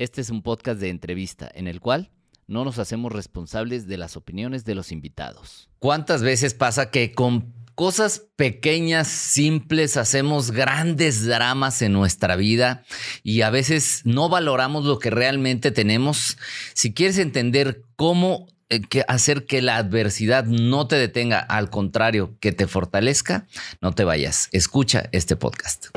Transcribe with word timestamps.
Este 0.00 0.22
es 0.22 0.30
un 0.30 0.40
podcast 0.40 0.80
de 0.80 0.88
entrevista 0.88 1.50
en 1.52 1.68
el 1.68 1.78
cual 1.78 2.10
no 2.46 2.64
nos 2.64 2.78
hacemos 2.78 3.12
responsables 3.12 3.86
de 3.86 3.98
las 3.98 4.16
opiniones 4.16 4.64
de 4.64 4.74
los 4.74 4.92
invitados. 4.92 5.68
¿Cuántas 5.78 6.22
veces 6.22 6.54
pasa 6.54 6.90
que 6.90 7.12
con 7.12 7.52
cosas 7.74 8.22
pequeñas, 8.36 9.08
simples, 9.08 9.98
hacemos 9.98 10.52
grandes 10.52 11.26
dramas 11.26 11.82
en 11.82 11.92
nuestra 11.92 12.36
vida 12.36 12.82
y 13.22 13.42
a 13.42 13.50
veces 13.50 14.00
no 14.04 14.30
valoramos 14.30 14.86
lo 14.86 14.98
que 14.98 15.10
realmente 15.10 15.70
tenemos? 15.70 16.38
Si 16.72 16.94
quieres 16.94 17.18
entender 17.18 17.82
cómo 17.96 18.46
eh, 18.70 18.80
hacer 19.06 19.44
que 19.44 19.60
la 19.60 19.76
adversidad 19.76 20.46
no 20.46 20.86
te 20.86 20.96
detenga, 20.96 21.40
al 21.40 21.68
contrario, 21.68 22.38
que 22.40 22.52
te 22.52 22.66
fortalezca, 22.66 23.46
no 23.82 23.92
te 23.92 24.04
vayas. 24.04 24.48
Escucha 24.52 25.10
este 25.12 25.36
podcast. 25.36 25.88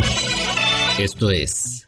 Esto 1.00 1.32
es 1.32 1.88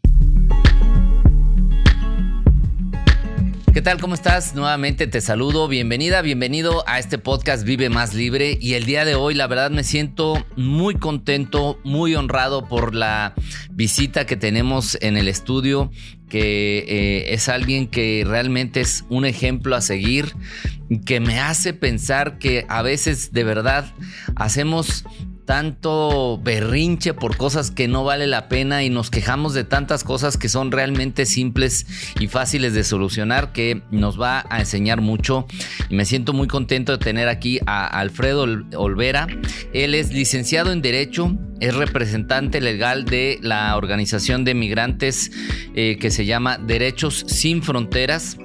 ¿Qué 3.73 3.81
tal? 3.81 4.01
¿Cómo 4.01 4.15
estás? 4.15 4.53
Nuevamente 4.53 5.07
te 5.07 5.21
saludo. 5.21 5.69
Bienvenida, 5.69 6.21
bienvenido 6.21 6.83
a 6.87 6.99
este 6.99 7.17
podcast 7.17 7.63
Vive 7.63 7.89
Más 7.89 8.13
Libre. 8.13 8.57
Y 8.59 8.73
el 8.73 8.85
día 8.85 9.05
de 9.05 9.15
hoy, 9.15 9.33
la 9.33 9.47
verdad, 9.47 9.71
me 9.71 9.85
siento 9.85 10.45
muy 10.57 10.95
contento, 10.95 11.79
muy 11.85 12.13
honrado 12.15 12.67
por 12.67 12.93
la 12.93 13.33
visita 13.69 14.25
que 14.25 14.35
tenemos 14.35 14.97
en 14.99 15.15
el 15.15 15.29
estudio, 15.29 15.89
que 16.27 16.79
eh, 16.79 17.33
es 17.33 17.47
alguien 17.47 17.87
que 17.87 18.25
realmente 18.27 18.81
es 18.81 19.05
un 19.07 19.23
ejemplo 19.23 19.77
a 19.77 19.81
seguir, 19.81 20.33
que 21.05 21.21
me 21.21 21.39
hace 21.39 21.73
pensar 21.73 22.39
que 22.39 22.65
a 22.67 22.81
veces 22.81 23.31
de 23.31 23.45
verdad 23.45 23.93
hacemos 24.35 25.05
tanto 25.51 26.39
berrinche 26.41 27.13
por 27.13 27.35
cosas 27.35 27.71
que 27.71 27.89
no 27.89 28.05
vale 28.05 28.25
la 28.25 28.47
pena 28.47 28.85
y 28.85 28.89
nos 28.89 29.09
quejamos 29.09 29.53
de 29.53 29.65
tantas 29.65 30.05
cosas 30.05 30.37
que 30.37 30.47
son 30.47 30.71
realmente 30.71 31.25
simples 31.25 31.85
y 32.21 32.29
fáciles 32.29 32.73
de 32.73 32.85
solucionar 32.85 33.51
que 33.51 33.81
nos 33.91 34.17
va 34.17 34.45
a 34.49 34.61
enseñar 34.61 35.01
mucho 35.01 35.47
y 35.89 35.95
me 35.95 36.05
siento 36.05 36.31
muy 36.31 36.47
contento 36.47 36.93
de 36.93 36.99
tener 36.99 37.27
aquí 37.27 37.59
a 37.65 37.85
Alfredo 37.85 38.47
Olvera. 38.77 39.27
Él 39.73 39.93
es 39.93 40.13
licenciado 40.13 40.71
en 40.71 40.81
Derecho, 40.81 41.35
es 41.59 41.75
representante 41.75 42.61
legal 42.61 43.03
de 43.03 43.37
la 43.41 43.75
organización 43.75 44.45
de 44.45 44.53
migrantes 44.53 45.31
eh, 45.75 45.97
que 45.99 46.11
se 46.11 46.25
llama 46.25 46.59
Derechos 46.59 47.25
Sin 47.27 47.61
Fronteras 47.61 48.37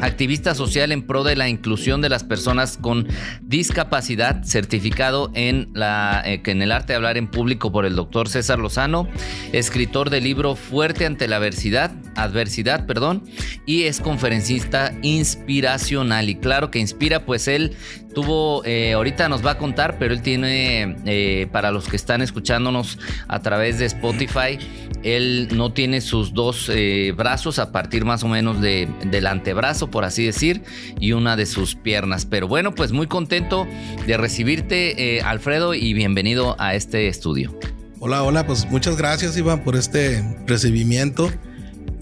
activista 0.00 0.54
social 0.54 0.92
en 0.92 1.06
pro 1.06 1.24
de 1.24 1.36
la 1.36 1.48
inclusión 1.48 2.00
de 2.00 2.08
las 2.08 2.24
personas 2.24 2.76
con 2.76 3.06
discapacidad, 3.42 4.44
certificado 4.44 5.30
en, 5.34 5.68
la, 5.74 6.22
eh, 6.24 6.42
el 6.44 6.72
arte 6.72 6.92
de 6.92 6.96
hablar 6.96 7.16
en 7.16 7.28
público 7.28 7.72
por 7.72 7.86
el 7.86 7.96
doctor 7.96 8.28
César 8.28 8.58
Lozano, 8.58 9.08
escritor 9.52 10.10
del 10.10 10.24
libro 10.24 10.56
Fuerte 10.56 11.06
ante 11.06 11.28
la 11.28 11.36
adversidad, 11.36 11.92
adversidad, 12.16 12.86
perdón, 12.86 13.24
y 13.66 13.84
es 13.84 14.00
conferencista 14.00 14.92
inspiracional. 15.02 16.28
Y 16.28 16.36
claro 16.36 16.70
que 16.70 16.78
inspira, 16.78 17.24
pues 17.24 17.48
él 17.48 17.76
tuvo, 18.14 18.64
eh, 18.64 18.94
ahorita 18.94 19.28
nos 19.28 19.44
va 19.44 19.52
a 19.52 19.58
contar, 19.58 19.98
pero 19.98 20.14
él 20.14 20.22
tiene, 20.22 20.96
eh, 21.04 21.48
para 21.52 21.70
los 21.70 21.88
que 21.88 21.96
están 21.96 22.22
escuchándonos 22.22 22.98
a 23.28 23.40
través 23.40 23.78
de 23.78 23.86
Spotify, 23.86 24.58
él 25.02 25.48
no 25.52 25.72
tiene 25.72 26.00
sus 26.00 26.32
dos 26.32 26.70
brazos 27.14 27.58
a 27.58 27.72
partir 27.72 28.06
más 28.06 28.22
o 28.24 28.28
menos 28.28 28.60
de, 28.62 28.88
del 29.04 29.26
antebrazo 29.26 29.74
por 29.90 30.04
así 30.04 30.24
decir, 30.24 30.62
y 31.00 31.12
una 31.12 31.36
de 31.36 31.46
sus 31.46 31.74
piernas. 31.74 32.26
Pero 32.26 32.48
bueno, 32.48 32.74
pues 32.74 32.92
muy 32.92 33.06
contento 33.06 33.66
de 34.06 34.16
recibirte, 34.16 35.16
eh, 35.16 35.22
Alfredo, 35.22 35.74
y 35.74 35.92
bienvenido 35.94 36.56
a 36.58 36.74
este 36.74 37.08
estudio. 37.08 37.58
Hola, 38.00 38.22
hola, 38.22 38.46
pues 38.46 38.68
muchas 38.70 38.96
gracias, 38.96 39.36
Iván, 39.36 39.64
por 39.64 39.76
este 39.76 40.22
recibimiento 40.46 41.30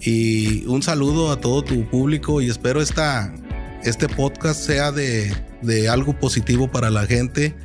y 0.01 0.65
un 0.65 0.83
saludo 0.83 1.31
a 1.31 1.39
todo 1.39 1.63
tu 1.63 1.85
público 1.89 2.41
y 2.41 2.49
espero 2.49 2.81
esta, 2.81 3.33
este 3.83 4.07
podcast 4.07 4.59
sea 4.61 4.91
de, 4.91 5.33
de 5.61 5.89
algo 5.89 6.17
positivo 6.19 6.71
para 6.71 6.89
la 6.89 7.05
gente 7.05 7.55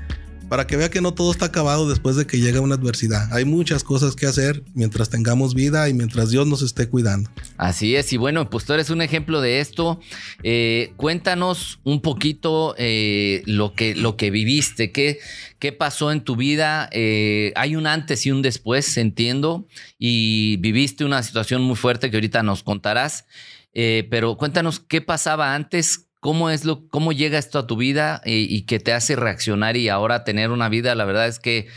para 0.49 0.67
que 0.67 0.77
vea 0.77 0.89
que 0.89 1.01
no 1.01 1.13
todo 1.13 1.31
está 1.31 1.47
acabado 1.47 1.89
después 1.89 2.17
de 2.17 2.27
que 2.27 2.39
llega 2.41 2.61
una 2.61 2.77
adversidad. 2.77 3.33
Hay 3.33 3.45
muchas 3.45 3.85
cosas 3.85 4.17
que 4.17 4.27
hacer 4.27 4.63
mientras 4.75 5.11
tengamos 5.11 5.55
vida 5.55 5.89
y 5.89 5.95
mientras 5.95 6.31
Dios 6.31 6.47
nos 6.47 6.63
esté 6.63 6.89
cuidando. 6.89 7.31
Así 7.57 7.97
es, 7.97 8.13
y 8.13 8.17
bueno, 8.17 8.49
pues 8.49 8.65
tú 8.65 8.73
eres 8.73 8.91
un 8.91 9.03
ejemplo 9.03 9.41
de 9.41 9.61
esto. 9.61 10.01
Eh, 10.43 10.93
cuéntanos 10.97 11.81
un 11.85 12.01
poquito 12.01 12.75
eh, 12.79 13.43
lo, 13.47 13.75
que, 13.75 13.95
lo 13.95 14.17
que 14.17 14.31
viviste, 14.31 14.91
qué, 14.91 15.19
qué 15.59 15.73
pasó 15.73 16.11
en 16.13 16.23
tu 16.23 16.37
vida. 16.37 16.89
Eh, 16.93 17.53
hay 17.55 17.77
un 17.77 17.87
antes 17.87 18.25
y 18.27 18.31
un 18.31 18.43
después, 18.43 18.97
entiendo, 18.97 19.67
y 19.99 20.57
viviste 20.59 21.05
una 21.05 21.23
situación 21.23 21.63
muy 21.63 21.77
fuerte 21.77 22.11
que 22.11 22.17
ahorita 22.17 22.43
nos 22.43 22.63
contarás. 22.63 23.27
pero 23.75 24.37
cuéntanos 24.37 24.81
qué 24.81 25.01
pasaba 25.01 25.55
antes, 25.55 26.08
¿Cómo 26.29 26.51
es 26.51 26.67
lo, 26.67 26.87
cómo 26.91 27.13
llega 27.13 27.39
esto 27.39 27.59
a 27.59 27.67
tu 27.67 27.79
vida 27.79 28.21
y, 28.23 28.67
que 28.67 28.81
te 28.81 28.93
hace 28.93 29.17
reaccionar 29.17 29.79
y 29.79 29.89
ahora 29.89 30.25
tener 30.25 30.51
una 30.51 30.69
vida? 30.69 30.95
La 30.95 31.07
verdad 31.07 31.27
es 31.27 31.39
que, 31.39 31.69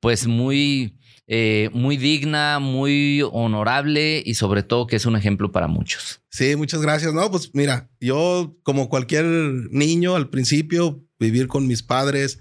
pues, 0.00 0.26
muy, 0.26 0.98
eh, 1.28 1.70
muy 1.72 1.96
digna, 1.96 2.58
muy 2.58 3.22
honorable 3.30 4.20
y 4.26 4.34
sobre 4.34 4.64
todo 4.64 4.88
que 4.88 4.96
es 4.96 5.06
un 5.06 5.14
ejemplo 5.14 5.52
para 5.52 5.68
muchos. 5.68 6.20
Sí, 6.30 6.56
muchas 6.56 6.82
gracias. 6.82 7.14
No, 7.14 7.30
pues 7.30 7.50
mira, 7.52 7.90
yo 8.00 8.56
como 8.64 8.88
cualquier 8.88 9.24
niño 9.70 10.16
al 10.16 10.30
principio, 10.30 11.04
vivir 11.20 11.46
con 11.46 11.68
mis 11.68 11.84
padres, 11.84 12.40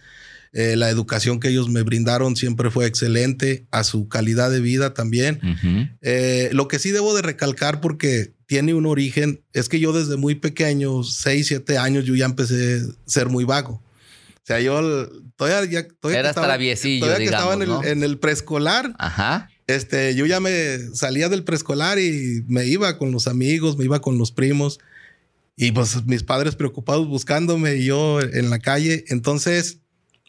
eh, 0.53 0.75
la 0.75 0.89
educación 0.89 1.39
que 1.39 1.49
ellos 1.49 1.69
me 1.69 1.83
brindaron 1.83 2.35
siempre 2.35 2.71
fue 2.71 2.87
excelente, 2.87 3.67
a 3.69 3.83
su 3.83 4.09
calidad 4.09 4.49
de 4.49 4.61
vida 4.61 4.95
también. 4.95 5.39
Eh, 6.01 6.49
lo 6.53 6.67
que 6.67 6.79
sí 6.79 6.89
debo 6.89 7.15
de 7.15 7.21
recalcar 7.21 7.81
porque 7.81 8.33
tiene 8.51 8.73
un 8.73 8.85
origen 8.85 9.41
es 9.53 9.69
que 9.69 9.79
yo 9.79 9.93
desde 9.93 10.17
muy 10.17 10.35
pequeño, 10.35 11.03
6, 11.03 11.47
7 11.47 11.77
años, 11.77 12.03
yo 12.03 12.15
ya 12.15 12.25
empecé 12.25 12.81
a 12.81 13.09
ser 13.09 13.29
muy 13.29 13.45
vago. 13.45 13.75
O 13.75 14.41
sea, 14.43 14.59
yo 14.59 15.07
todavía 15.37 15.71
ya... 15.71 15.87
Todavía 15.87 16.19
Eras 16.19 16.31
estaba, 16.31 16.47
traviesillo, 16.47 17.05
todavía 17.05 17.29
que 17.29 17.33
estaba 17.33 17.53
en 17.53 17.61
el, 17.61 17.71
en 17.85 18.03
el 18.03 18.19
preescolar. 18.19 18.93
Ajá. 18.99 19.49
Este, 19.67 20.15
yo 20.15 20.25
ya 20.25 20.41
me 20.41 20.79
salía 20.93 21.29
del 21.29 21.45
preescolar 21.45 21.97
y 21.97 22.43
me 22.49 22.65
iba 22.65 22.97
con 22.97 23.13
los 23.13 23.27
amigos, 23.27 23.77
me 23.77 23.85
iba 23.85 24.01
con 24.01 24.17
los 24.17 24.33
primos. 24.33 24.81
Y 25.55 25.71
pues 25.71 26.05
mis 26.05 26.23
padres 26.23 26.57
preocupados 26.57 27.07
buscándome 27.07 27.75
y 27.77 27.85
yo 27.85 28.19
en 28.19 28.49
la 28.49 28.59
calle. 28.59 29.05
Entonces, 29.07 29.77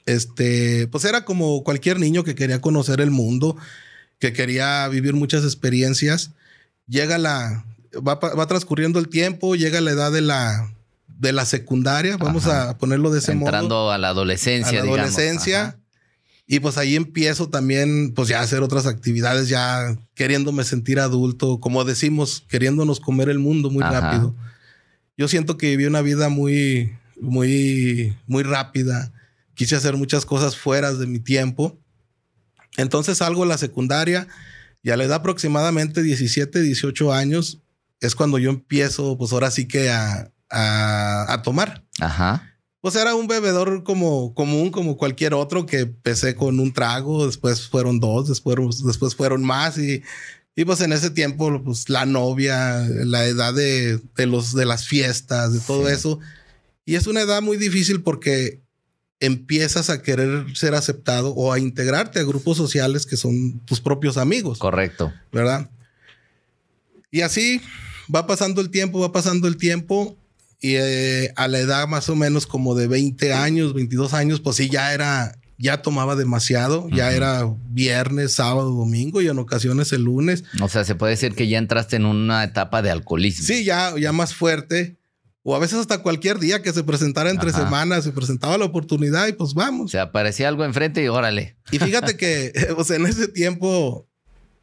este, 0.07 0.87
pues 0.93 1.05
era 1.07 1.25
como 1.25 1.65
cualquier 1.65 1.99
niño 1.99 2.23
que 2.23 2.37
quería 2.37 2.61
conocer 2.61 3.01
el 3.01 3.11
mundo, 3.11 3.57
que 4.21 4.33
quería 4.33 4.87
vivir 4.87 5.15
muchas 5.15 5.43
experiencias. 5.43 6.31
Llega 6.87 7.19
la, 7.19 7.65
va, 7.97 8.15
va 8.15 8.47
transcurriendo 8.47 8.99
el 8.99 9.09
tiempo, 9.09 9.55
llega 9.55 9.81
la 9.81 9.91
edad 9.91 10.13
de 10.13 10.21
la, 10.21 10.73
de 11.07 11.33
la 11.33 11.45
secundaria, 11.45 12.17
vamos 12.17 12.47
a 12.47 12.79
ponerlo 12.79 13.11
de 13.11 13.19
ese 13.19 13.35
modo. 13.35 13.47
Entrando 13.47 13.91
a 13.91 13.99
la 13.99 14.09
adolescencia. 14.09 14.81
A 14.81 14.85
la 14.85 14.91
adolescencia. 14.91 15.79
Y 16.47 16.61
pues 16.61 16.77
ahí 16.77 16.97
empiezo 16.97 17.49
también, 17.49 18.13
pues 18.15 18.29
ya 18.29 18.41
a 18.41 18.43
hacer 18.43 18.63
otras 18.63 18.87
actividades, 18.87 19.49
ya 19.49 19.97
queriéndome 20.15 20.65
sentir 20.65 21.01
adulto, 21.01 21.61
como 21.61 21.85
decimos, 21.85 22.45
queriéndonos 22.49 23.01
comer 23.01 23.29
el 23.29 23.39
mundo 23.39 23.71
muy 23.71 23.83
rápido. 23.83 24.35
Yo 25.17 25.29
siento 25.29 25.57
que 25.57 25.69
viví 25.69 25.87
una 25.87 26.03
vida 26.03 26.29
muy, 26.29 26.93
muy, 27.21 28.17
muy 28.27 28.43
rápida 28.43 29.13
quise 29.55 29.77
hacer 29.77 29.97
muchas 29.97 30.27
cosas 30.27 30.57
fuera 30.57 30.93
de 30.93 31.07
mi 31.07 31.21
tiempo. 31.21 31.79
Entonces 32.77 33.19
salgo 33.19 33.43
a 33.43 33.47
la 33.47 33.59
secundaria 33.59 34.27
y 34.83 34.91
a 34.91 34.97
la 34.97 35.05
edad 35.05 35.19
aproximadamente 35.19 36.03
17, 36.03 36.61
18 36.61 37.13
años 37.13 37.62
es 38.03 38.17
cuando 38.17 38.39
yo 38.39 38.51
empiezo, 38.51 39.17
pues 39.17 39.33
ahora 39.33 39.51
sí 39.51 39.67
que 39.67 39.91
a, 39.91 40.29
tomar. 41.43 41.85
Ajá. 42.01 42.49
Pues 42.81 42.97
era 42.97 43.15
un 43.15 43.29
bebedor 43.29 43.85
como 43.85 44.35
común, 44.35 44.71
como 44.71 44.97
cualquier 44.97 45.35
otro, 45.35 45.67
que 45.67 45.81
empecé 45.81 46.35
con 46.35 46.59
un 46.59 46.73
trago, 46.73 47.27
después 47.27 47.69
fueron 47.69 48.01
dos, 48.01 48.29
después, 48.29 48.83
después 48.85 49.15
fueron 49.15 49.45
más 49.45 49.79
y, 49.79 50.03
y 50.57 50.65
pues 50.65 50.81
en 50.81 50.93
ese 50.93 51.11
tiempo, 51.11 51.63
pues 51.63 51.89
la 51.89 52.05
novia, 52.05 52.81
la 52.89 53.25
edad 53.25 53.55
de, 53.55 54.01
los, 54.27 54.53
de 54.53 54.67
las 54.67 54.87
fiestas, 54.87 55.53
de 55.53 55.61
todo 55.61 55.89
eso. 55.89 56.19
Y 56.85 56.97
es 56.97 57.07
una 57.07 57.21
edad 57.21 57.41
muy 57.41 57.57
difícil 57.57 58.03
porque 58.03 58.61
empiezas 59.21 59.89
a 59.89 60.03
querer 60.03 60.47
ser 60.57 60.75
aceptado 60.75 61.31
o 61.35 61.53
a 61.53 61.61
integrarte 61.61 62.19
a 62.19 62.25
grupos 62.25 62.57
sociales 62.57 63.07
que 63.07 63.17
son 63.17 63.61
tus 63.61 63.81
propios 63.81 64.17
amigos. 64.17 64.59
Correcto. 64.59 65.13
¿Verdad? 65.31 65.71
Y 67.13 67.21
así 67.21 67.63
va 68.13 68.27
pasando 68.27 68.61
el 68.61 68.71
tiempo, 68.71 69.01
va 69.01 69.13
pasando 69.13 69.49
el 69.49 69.57
tiempo 69.57 70.17
y 70.61 70.77
eh, 70.77 71.33
a 71.37 71.49
la 71.49 71.59
edad 71.59 71.89
más 71.89 72.09
o 72.09 72.15
menos 72.15 72.47
como 72.47 72.75
de 72.75 72.87
20 72.87 73.33
años, 73.35 73.75
22 73.75 74.15
años, 74.15 74.41
pues 74.41 74.57
sí, 74.57 74.71
ya 74.71 74.95
era, 74.95 75.37
ya 75.59 75.83
tomaba 75.83 76.15
demasiado, 76.15 76.89
ya 76.91 77.13
era 77.13 77.53
viernes, 77.71 78.35
sábado, 78.35 78.71
domingo 78.71 79.21
y 79.21 79.29
en 79.29 79.39
ocasiones 79.41 79.93
el 79.93 80.03
lunes. 80.03 80.45
O 80.61 80.69
sea, 80.69 80.85
se 80.85 80.95
puede 80.95 81.13
decir 81.13 81.35
que 81.35 81.49
ya 81.49 81.59
entraste 81.59 81.97
en 81.97 82.07
una 82.07 82.45
etapa 82.45 82.81
de 82.81 82.91
alcoholismo. 82.93 83.45
Sí, 83.45 83.65
ya, 83.65 83.93
ya 83.99 84.13
más 84.13 84.35
fuerte. 84.35 84.97
O 85.45 85.57
a 85.57 85.59
veces 85.59 85.81
hasta 85.81 85.99
cualquier 85.99 86.39
día 86.39 86.63
que 86.63 86.73
se 86.73 86.85
presentara 86.85 87.29
entre 87.29 87.53
semanas, 87.53 88.05
se 88.05 88.13
presentaba 88.13 88.57
la 88.57 88.65
oportunidad 88.65 89.27
y 89.27 89.33
pues 89.33 89.55
vamos. 89.55 89.91
Se 89.91 89.99
aparecía 89.99 90.47
algo 90.47 90.65
enfrente 90.65 91.03
y 91.03 91.09
órale. 91.09 91.57
Y 91.73 91.81
fíjate 91.81 92.17
que, 92.17 92.53
o 92.77 92.85
sea, 92.85 92.95
en 92.95 93.07
ese 93.07 93.27
tiempo 93.27 94.07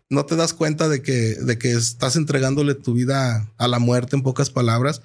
no 0.09 0.25
te 0.25 0.35
das 0.35 0.53
cuenta 0.53 0.89
de 0.89 1.01
que, 1.01 1.35
de 1.35 1.57
que 1.57 1.71
estás 1.71 2.15
entregándole 2.15 2.75
tu 2.75 2.93
vida 2.93 3.47
a 3.57 3.67
la 3.67 3.79
muerte, 3.79 4.15
en 4.15 4.23
pocas 4.23 4.49
palabras. 4.49 5.01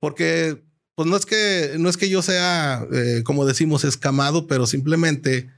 Porque 0.00 0.60
pues 0.94 1.08
no 1.08 1.16
es 1.16 1.24
que, 1.24 1.76
no 1.78 1.88
es 1.88 1.96
que 1.96 2.08
yo 2.08 2.20
sea, 2.20 2.86
eh, 2.92 3.22
como 3.24 3.46
decimos, 3.46 3.84
escamado, 3.84 4.46
pero 4.46 4.66
simplemente 4.66 5.48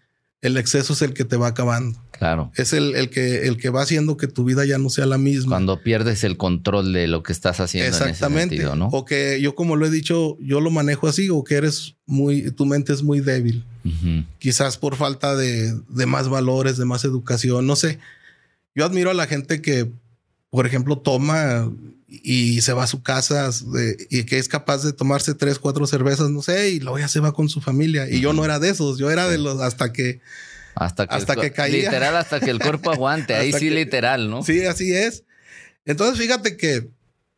el 0.43 0.59
exceso 0.59 0.93
es 0.93 1.01
el 1.01 1.15
que 1.15 1.25
te 1.25 1.37
va 1.37 1.49
acabando. 1.49 1.99
Claro. 2.11 2.53
Es 2.55 2.75
el, 2.75 2.95
el, 2.95 3.09
que, 3.09 3.49
el 3.49 3.57
que 3.57 3.71
va 3.71 3.81
haciendo 3.81 4.19
que 4.19 4.29
tu 4.29 4.45
vida 4.45 4.67
ya 4.67 4.77
no 4.77 4.91
sea 4.91 5.07
la 5.07 5.17
misma. 5.17 5.53
Cuando 5.53 5.83
pierdes 5.83 6.23
el 6.23 6.37
control 6.37 6.93
de 6.93 7.09
lo 7.09 7.23
que 7.23 7.33
estás 7.33 7.61
haciendo. 7.61 7.89
Exactamente. 7.89 8.57
En 8.57 8.61
ese 8.61 8.69
sentido, 8.69 8.77
¿no? 8.77 8.89
O 8.89 9.07
que 9.07 9.41
yo, 9.41 9.55
como 9.55 9.75
lo 9.75 9.87
he 9.87 9.91
dicho, 9.91 10.37
yo 10.39 10.61
lo 10.61 10.71
manejo 10.71 11.09
así, 11.09 11.31
o 11.31 11.43
que 11.45 11.55
eres 11.55 11.97
muy, 12.05 12.51
tu 12.51 12.67
mente 12.67 12.93
es 12.93 13.03
muy 13.03 13.21
débil. 13.21 13.65
Quizás 14.39 14.77
por 14.77 14.97
falta 14.97 15.35
de, 15.35 15.75
de 15.89 16.07
más 16.07 16.29
valores, 16.29 16.77
de 16.77 16.85
más 16.85 17.05
educación, 17.05 17.67
no 17.67 17.75
sé. 17.75 17.99
Yo 18.75 18.85
admiro 18.85 19.11
a 19.11 19.15
la 19.15 19.27
gente 19.27 19.63
que, 19.63 19.91
por 20.51 20.67
ejemplo, 20.67 20.99
toma 20.99 21.71
y 22.23 22.61
se 22.61 22.73
va 22.73 22.85
a 22.85 22.89
su 22.89 23.03
casa 23.03 23.51
y 24.11 24.25
que 24.25 24.39
es 24.39 24.49
capaz 24.49 24.83
de 24.83 24.93
tomarse 24.93 25.35
tres, 25.35 25.59
cuatro 25.59 25.87
cervezas, 25.87 26.31
no 26.31 26.43
sé, 26.43 26.71
y 26.71 26.81
luego 26.81 26.99
ya 26.99 27.09
se 27.09 27.21
va 27.21 27.33
con 27.33 27.49
su 27.49 27.61
familia. 27.61 28.09
Y 28.09 28.21
yo 28.21 28.33
no 28.33 28.45
era 28.45 28.59
de 28.59 28.71
esos, 28.71 28.99
yo 28.99 29.11
era 29.11 29.29
de 29.29 29.39
los 29.39 29.61
hasta 29.61 29.93
que... 29.93 30.21
Hasta 30.77 31.07
que, 31.07 31.15
hasta 31.15 31.37
que 31.37 31.53
caía. 31.53 31.85
Literal, 31.85 32.17
hasta 32.17 32.41
que 32.41 32.51
el 32.51 32.59
cuerpo 32.59 32.91
aguante. 32.91 33.35
Ahí 33.37 33.53
sí, 33.53 33.71
literal, 33.71 34.29
¿no? 34.29 34.43
Sí, 34.43 34.65
así 34.65 34.93
es. 34.93 35.23
Entonces, 35.85 36.19
fíjate 36.19 36.57
que, 36.57 36.89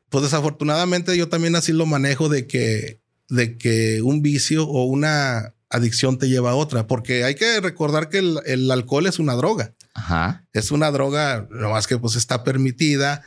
pues 0.09 0.25
desafortunadamente 0.25 1.17
yo 1.19 1.29
también 1.29 1.55
así 1.55 1.73
lo 1.73 1.85
manejo 1.85 2.31
de 2.31 2.47
que, 2.47 2.99
de 3.29 3.59
que 3.59 4.01
un 4.01 4.23
vicio 4.23 4.67
o 4.67 4.85
una 4.85 5.53
adicción 5.69 6.19
te 6.19 6.29
lleva 6.29 6.53
a 6.53 6.55
otra, 6.55 6.87
porque 6.87 7.25
hay 7.25 7.35
que 7.35 7.61
recordar 7.61 8.09
que 8.09 8.19
el, 8.19 8.41
el 8.47 8.71
alcohol 8.71 9.07
es 9.07 9.19
una 9.19 9.35
droga. 9.35 9.75
Ajá. 9.97 10.45
Es 10.53 10.71
una 10.71 10.91
droga, 10.91 11.47
no 11.51 11.71
más 11.71 11.87
que 11.87 11.99
pues 11.99 12.17
está 12.17 12.45
permitida 12.45 13.23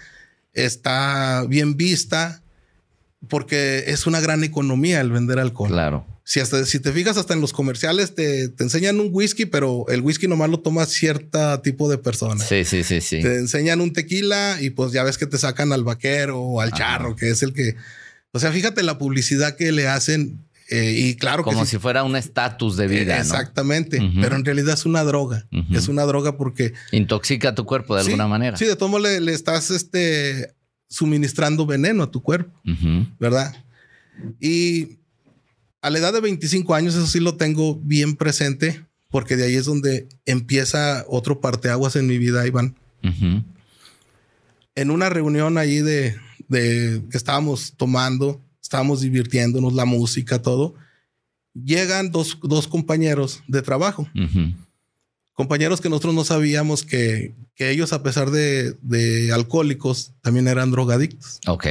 está 0.53 1.45
bien 1.47 1.77
vista 1.77 2.41
porque 3.27 3.85
es 3.87 4.07
una 4.07 4.19
gran 4.19 4.43
economía 4.43 5.01
el 5.01 5.11
vender 5.11 5.39
alcohol. 5.39 5.69
Claro. 5.69 6.05
Si, 6.23 6.39
hasta, 6.39 6.63
si 6.65 6.79
te 6.79 6.91
fijas, 6.91 7.17
hasta 7.17 7.33
en 7.33 7.41
los 7.41 7.53
comerciales 7.53 8.13
te, 8.13 8.53
enseñan 8.59 8.99
un 8.99 9.09
whisky, 9.11 9.45
pero 9.45 9.85
el 9.89 10.01
whisky 10.01 10.27
nomás 10.27 10.49
lo 10.49 10.59
toma 10.59 10.85
cierto 10.85 11.59
tipo 11.61 11.89
de 11.89 11.97
personas. 11.97 12.47
Sí, 12.47 12.63
sí, 12.65 12.83
sí, 12.83 13.01
sí. 13.01 13.21
Te 13.21 13.37
enseñan 13.37 13.81
un 13.81 13.93
tequila 13.93 14.57
y 14.61 14.69
pues 14.69 14.91
ya 14.91 15.03
ves 15.03 15.17
que 15.17 15.25
te 15.25 15.39
sacan 15.39 15.73
al 15.73 15.83
vaquero 15.83 16.39
o 16.39 16.61
al 16.61 16.71
charro, 16.71 17.15
que 17.15 17.29
es 17.29 17.41
el 17.41 17.53
que... 17.53 17.75
O 18.31 18.39
sea, 18.39 18.51
fíjate 18.51 18.83
la 18.83 18.99
publicidad 18.99 19.55
que 19.55 19.71
le 19.71 19.87
hacen 19.87 20.39
eh, 20.69 20.93
y 20.95 21.15
claro 21.15 21.43
Como 21.43 21.65
si 21.65 21.79
fuera 21.79 22.03
un 22.03 22.15
estatus 22.15 22.77
de 22.77 22.87
vida. 22.87 23.17
exactamente. 23.17 23.99
Pero 24.21 24.35
en 24.35 24.45
realidad 24.45 24.75
es 24.75 24.85
una 24.85 25.03
droga. 25.03 25.47
Es 25.71 25.87
una 25.87 26.03
droga 26.03 26.37
porque. 26.37 26.73
Intoxica 26.91 27.55
tu 27.55 27.65
cuerpo 27.65 27.95
de 27.95 28.01
alguna 28.01 28.27
manera. 28.27 28.55
Sí, 28.57 28.65
de 28.65 28.75
todo 28.75 28.89
modo 28.89 29.07
le, 29.19 29.33
estás 29.33 29.71
este, 29.71 30.53
suministrando 30.87 31.65
veneno 31.65 32.03
a 32.03 32.11
tu 32.11 32.21
cuerpo. 32.21 32.59
¿Verdad? 33.19 33.55
Y 34.39 34.99
a 35.81 35.89
la 35.89 35.99
edad 35.99 36.13
de 36.13 36.21
25 36.21 36.75
años, 36.75 36.93
eso 36.95 37.07
sí 37.07 37.19
lo 37.19 37.35
tengo 37.35 37.79
bien 37.81 38.15
presente, 38.15 38.85
porque 39.09 39.37
de 39.37 39.45
ahí 39.45 39.55
es 39.55 39.65
donde 39.65 40.07
empieza 40.25 41.05
otro 41.07 41.39
parteaguas 41.41 41.95
en 41.95 42.05
mi 42.05 42.17
vida, 42.17 42.45
Iván. 42.45 42.75
En 44.75 44.91
una 44.91 45.09
reunión 45.09 45.57
ahí 45.57 45.79
de, 45.79 46.15
de 46.47 47.01
que 47.09 47.17
estábamos 47.17 47.73
tomando, 47.75 48.41
estábamos 48.69 49.01
divirtiéndonos, 49.01 49.73
la 49.73 49.85
música, 49.85 50.43
todo. 50.43 50.75
Llegan 51.55 52.11
dos, 52.11 52.35
compañeros 52.69 53.41
de 53.47 53.63
trabajo. 53.63 54.07
Compañeros 55.33 55.81
que 55.81 55.89
nosotros 55.89 56.13
no 56.13 56.23
sabíamos 56.23 56.83
que, 56.83 57.33
ellos, 57.57 57.93
a 57.93 58.03
pesar 58.03 58.29
de, 58.29 59.31
alcohólicos, 59.33 60.13
también 60.21 60.47
eran 60.47 60.69
drogadictos. 60.69 61.39
Ok. 61.47 61.65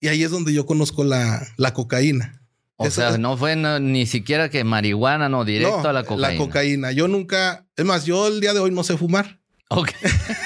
Y 0.00 0.08
ahí 0.08 0.24
es 0.24 0.32
donde 0.32 0.52
yo 0.52 0.66
conozco 0.66 1.04
la, 1.04 1.46
cocaína. 1.72 2.42
O 2.74 2.90
sea, 2.90 3.16
no 3.16 3.36
fue 3.36 3.54
ni 3.54 4.04
siquiera 4.06 4.50
que 4.50 4.64
marihuana, 4.64 5.28
no, 5.28 5.44
directo 5.44 5.88
a 5.88 5.92
la 5.92 6.02
cocaína. 6.02 6.28
La 6.30 6.36
cocaína. 6.36 6.92
Yo 6.92 7.06
nunca, 7.06 7.64
es 7.76 7.84
más, 7.84 8.06
yo 8.06 8.26
el 8.26 8.40
día 8.40 8.54
de 8.54 8.58
hoy 8.58 8.72
no 8.72 8.82
sé 8.82 8.96
fumar. 8.96 9.37
Ok. 9.70 9.90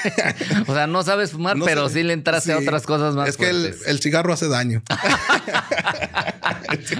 o 0.67 0.73
sea, 0.73 0.85
no 0.85 1.01
sabes 1.03 1.31
fumar, 1.31 1.57
pero 1.63 1.87
sí 1.87 2.03
le 2.03 2.13
entraste 2.13 2.51
a 2.51 2.57
otras 2.57 2.85
cosas 2.85 3.15
más. 3.15 3.29
Es 3.29 3.37
que 3.37 3.49
el, 3.49 3.99
cigarro 4.01 4.33
hace 4.33 4.49
daño. 4.49 4.83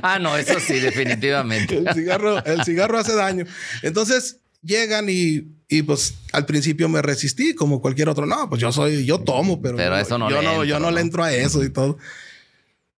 ah, 0.01 0.19
no, 0.19 0.37
eso 0.37 0.57
sí, 0.59 0.79
definitivamente. 0.79 1.77
el, 1.77 1.93
cigarro, 1.93 2.43
el 2.45 2.63
cigarro 2.63 2.97
hace 2.97 3.13
daño. 3.13 3.45
Entonces 3.81 4.39
llegan 4.61 5.07
y, 5.09 5.41
pues 5.85 6.15
al 6.31 6.45
principio 6.45 6.87
me 6.87 7.01
resistí 7.01 7.55
como 7.55 7.81
cualquier 7.81 8.07
otro. 8.07 8.25
No, 8.25 8.49
pues 8.49 8.61
yo 8.61 8.71
soy, 8.71 9.05
yo 9.05 9.19
tomo, 9.19 9.61
pero, 9.61 9.75
pero 9.75 9.97
eso 9.97 10.17
no 10.17 10.29
yo, 10.29 10.41
no, 10.41 10.49
entro, 10.49 10.63
yo 10.63 10.79
no, 10.79 10.91
le 10.91 11.01
entro 11.01 11.23
a 11.23 11.33
eso 11.33 11.63
y 11.63 11.69
todo. 11.69 11.97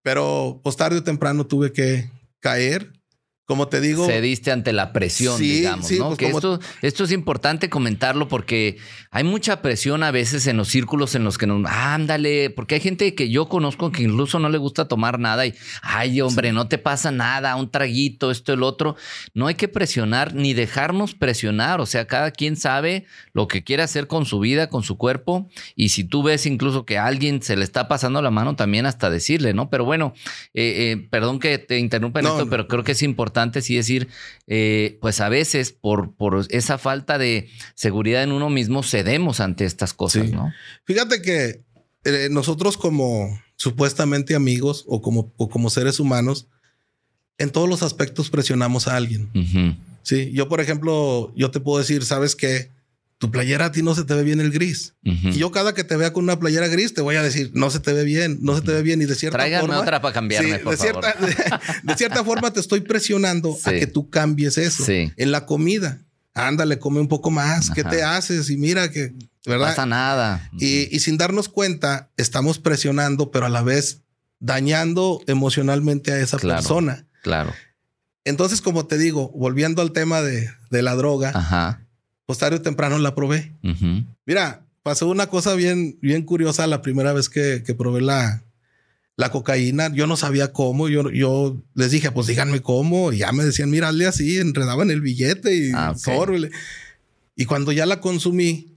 Pero 0.04 0.60
pues 0.64 0.78
tarde 0.78 1.00
o 1.00 1.04
temprano 1.04 1.48
tuve 1.48 1.74
que 1.74 2.12
caer 2.42 2.95
como 3.46 3.68
te 3.68 3.80
digo. 3.80 4.08
Cediste 4.08 4.52
ante 4.52 4.74
la 4.74 4.92
presión, 4.92 5.40
digamos, 5.40 5.92
¿no? 5.92 6.08
Pues 6.08 6.18
que 6.18 6.30
esto, 6.30 6.60
esto 6.82 7.04
es 7.04 7.12
importante 7.12 7.70
comentarlo 7.70 8.28
porque 8.28 8.78
hay 9.12 9.24
mucha 9.24 9.62
presión 9.62 10.02
a 10.02 10.10
veces 10.10 10.48
en 10.48 10.58
los 10.58 10.68
círculos 10.70 11.14
en 11.14 11.24
los 11.24 11.38
que 11.38 11.46
nos. 11.46 11.64
ándale, 11.70 12.50
porque 12.50 12.76
hay 12.76 12.82
gente 12.82 13.14
que 13.14 13.30
yo 13.30 13.48
conozco 13.48 13.92
que 13.92 14.02
incluso 14.02 14.40
no 14.40 14.50
le 14.50 14.58
gusta 14.58 14.88
tomar 14.88 15.20
nada 15.20 15.46
y. 15.46 15.54
Ay, 15.84 16.22
hombre, 16.22 16.54
no 16.54 16.68
te 16.68 16.80
pasa 16.80 17.12
nada, 17.12 17.56
un 17.56 17.70
traguito, 17.70 18.32
esto, 18.32 18.52
el 18.52 18.64
otro. 18.64 18.96
No 19.36 19.46
hay 19.46 19.54
que 19.54 19.68
presionar 19.68 20.34
ni 20.34 20.56
dejarnos 20.56 21.14
presionar. 21.14 21.82
O 21.82 21.86
sea, 21.86 22.08
cada 22.08 22.32
quien 22.32 22.56
sabe 22.56 23.06
lo 23.34 23.48
que 23.48 23.64
quiere 23.64 23.84
hacer 23.84 24.08
con 24.08 24.26
su 24.26 24.40
vida, 24.40 24.70
con 24.70 24.82
su 24.82 24.98
cuerpo. 24.98 25.50
Y 25.76 25.90
si 25.90 26.04
tú 26.04 26.24
ves 26.24 26.48
incluso 26.48 26.84
que 26.84 26.98
a 26.98 27.06
alguien 27.06 27.44
se 27.44 27.56
le 27.56 27.64
está 27.64 27.88
pasando 27.88 28.24
la 28.24 28.32
mano, 28.32 28.56
también 28.56 28.88
hasta 28.88 29.12
decirle, 29.12 29.54
¿no? 29.54 29.70
Pero 29.70 29.86
bueno, 29.86 30.16
eh, 30.56 30.94
eh, 30.94 31.08
perdón 31.12 31.40
que 31.40 31.60
te 31.60 31.78
interrumpa 31.78 32.22
en 32.22 32.26
esto, 32.26 32.50
pero 32.50 32.68
creo 32.68 32.84
que 32.84 32.94
es 32.94 33.04
importante 33.04 33.35
y 33.70 33.76
decir, 33.76 34.08
eh, 34.48 34.98
pues 35.02 35.22
a 35.22 35.30
veces 35.30 35.72
por, 35.72 36.14
por 36.16 36.46
esa 36.50 36.78
falta 36.78 37.18
de 37.18 37.50
seguridad 37.76 38.24
en 38.24 38.32
uno 38.32 38.50
mismo 38.50 38.84
cedemos 38.84 39.40
ante 39.40 39.66
estas 39.66 39.94
cosas, 39.94 40.32
¿no? 40.32 40.54
Fíjate 40.86 41.22
que 41.22 41.62
eh, 42.04 42.30
nosotros 42.32 42.78
como 42.78 43.40
supuestamente 43.56 44.36
amigos 44.36 44.86
o 44.88 45.02
como, 45.02 45.32
como 45.34 45.70
seres 45.70 46.00
humanos, 46.00 46.48
en 47.38 47.52
todos 47.52 47.68
los 47.68 47.84
aspectos 47.84 48.30
presionamos 48.30 48.88
a 48.88 48.96
alguien. 48.96 49.30
Sí, 50.04 50.32
yo 50.32 50.48
por 50.48 50.62
ejemplo, 50.62 51.34
yo 51.36 51.52
te 51.52 51.60
puedo 51.60 51.80
decir, 51.80 52.06
¿sabes 52.06 52.36
qué? 52.36 52.72
Tu 53.18 53.32
playera 53.32 53.66
a 53.66 53.72
ti 53.72 53.82
no 53.82 53.96
se 53.96 54.04
te 54.04 54.14
ve 54.14 54.24
bien 54.24 54.42
el 54.42 54.52
gris. 54.52 54.94
Y 55.02 55.34
yo 55.34 55.52
cada 55.52 55.74
que 55.74 55.84
te 55.84 55.96
vea 55.96 56.12
con 56.12 56.24
una 56.24 56.38
playera 56.38 56.68
gris 56.68 56.94
te 56.94 57.02
voy 57.02 57.16
a 57.16 57.24
decir, 57.24 57.52
no 57.54 57.70
se 57.70 57.80
te 57.80 57.94
ve 57.94 58.04
bien, 58.04 58.40
no 58.42 58.56
se 58.56 58.62
te 58.62 58.74
ve 58.74 58.82
bien 58.82 59.02
y 59.02 59.06
de 59.06 59.16
cierta 59.16 59.40
forma... 59.60 59.80
otra 59.80 60.02
para 60.02 60.14
cambiarme, 60.14 60.58
de, 60.60 60.78
Cierta, 60.78 61.16
de, 61.84 61.96
cierta 61.96 62.24
forma 62.24 62.52
te 62.52 62.60
estoy 62.60 62.82
presionando 62.82 63.58
a 63.64 63.72
que 63.72 63.88
tú 63.88 64.10
cambies 64.10 64.58
eso. 64.58 64.84
En 64.90 65.32
la 65.32 65.46
comida, 65.46 66.02
ándale, 66.34 66.78
come 66.78 67.00
un 67.00 67.08
poco 67.08 67.32
más, 67.32 67.70
¿qué 67.70 67.84
te 67.84 68.04
haces? 68.04 68.50
Y 68.50 68.58
mira 68.58 68.92
que, 68.92 69.14
¿verdad? 69.46 69.68
No 69.68 69.72
pasa 69.72 69.86
nada. 69.86 70.50
Y, 70.60 71.00
sin 71.00 71.18
darnos 71.18 71.48
cuenta, 71.48 72.10
estamos 72.18 72.60
presionando, 72.60 73.32
pero 73.32 73.46
a 73.46 73.50
la 73.50 73.62
vez 73.62 74.02
dañando 74.40 75.22
emocionalmente 75.28 76.12
a 76.12 76.20
esa 76.20 76.38
persona. 76.38 77.08
Claro. 77.24 77.54
Entonces, 78.26 78.60
como 78.60 78.88
te 78.88 78.98
digo, 78.98 79.32
volviendo 79.36 79.82
al 79.82 79.94
tema 79.94 80.22
de, 80.22 80.50
de 80.70 80.82
la 80.82 80.96
droga, 80.96 81.32
Ajá 81.34 81.85
pues 82.26 82.40
tarde 82.40 82.58
o 82.58 82.62
temprano 82.62 82.98
la 82.98 83.16
probé. 83.16 83.54
Mira, 84.26 84.66
pasó 84.84 85.08
una 85.08 85.28
cosa 85.28 85.56
bien, 85.56 85.98
bien 86.02 86.24
curiosa 86.24 86.68
la 86.68 86.82
primera 86.82 87.14
vez 87.14 87.30
que, 87.30 87.60
probé 87.78 88.02
la, 88.02 88.44
la 89.16 89.32
cocaína. 89.32 89.92
Yo 89.94 90.08
no 90.08 90.18
sabía 90.18 90.54
cómo. 90.54 90.90
Yo, 90.90 91.10
yo 91.12 91.58
les 91.74 91.92
dije, 91.92 92.12
pues 92.12 92.28
díganme 92.28 92.62
cómo. 92.62 93.12
Y 93.12 93.20
ya 93.20 93.32
me 93.32 93.44
decían, 93.44 93.70
mira, 93.70 93.90
hazle 93.90 94.08
así, 94.08 94.38
enredaban 94.40 94.92
el 94.92 95.02
billete 95.02 95.56
y 95.56 95.72
ah, 95.74 95.96
Y 97.36 97.46
cuando 97.46 97.72
ya 97.72 97.86
la 97.86 98.00
consumí, 98.00 98.76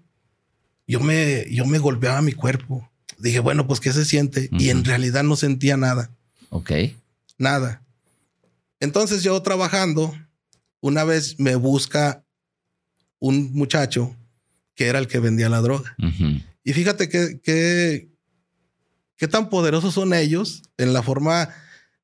yo 0.87 1.01
me, 1.01 1.47
yo 1.51 1.67
me 1.67 1.79
golpeaba 1.79 2.23
mi 2.23 2.33
cuerpo. 2.33 2.89
Dije, 3.19 3.41
bueno, 3.41 3.67
pues 3.67 3.81
qué 3.81 3.93
se 3.93 4.05
siente. 4.05 4.49
Y 4.53 4.71
en 4.71 4.85
realidad 4.85 5.25
no 5.25 5.37
sentía 5.37 5.77
nada. 5.77 6.11
Ok. 6.51 6.73
Nada. 7.37 7.83
Entonces 8.81 9.23
yo 9.23 9.41
trabajando, 9.43 10.15
una 10.81 11.05
vez 11.05 11.39
me 11.39 11.55
busca 11.57 12.25
un 13.19 13.53
muchacho 13.53 14.15
que 14.75 14.87
era 14.87 14.99
el 14.99 15.09
que 15.09 15.19
vendía 15.19 15.49
la 15.49 15.61
droga. 15.61 15.97
Y 16.65 16.73
fíjate 16.73 17.09
que, 17.09 17.41
qué 19.17 19.29
tan 19.29 19.49
poderosos 19.49 19.95
son 19.95 20.15
ellos 20.15 20.63
en 20.77 20.93
la 20.93 21.03
forma 21.03 21.49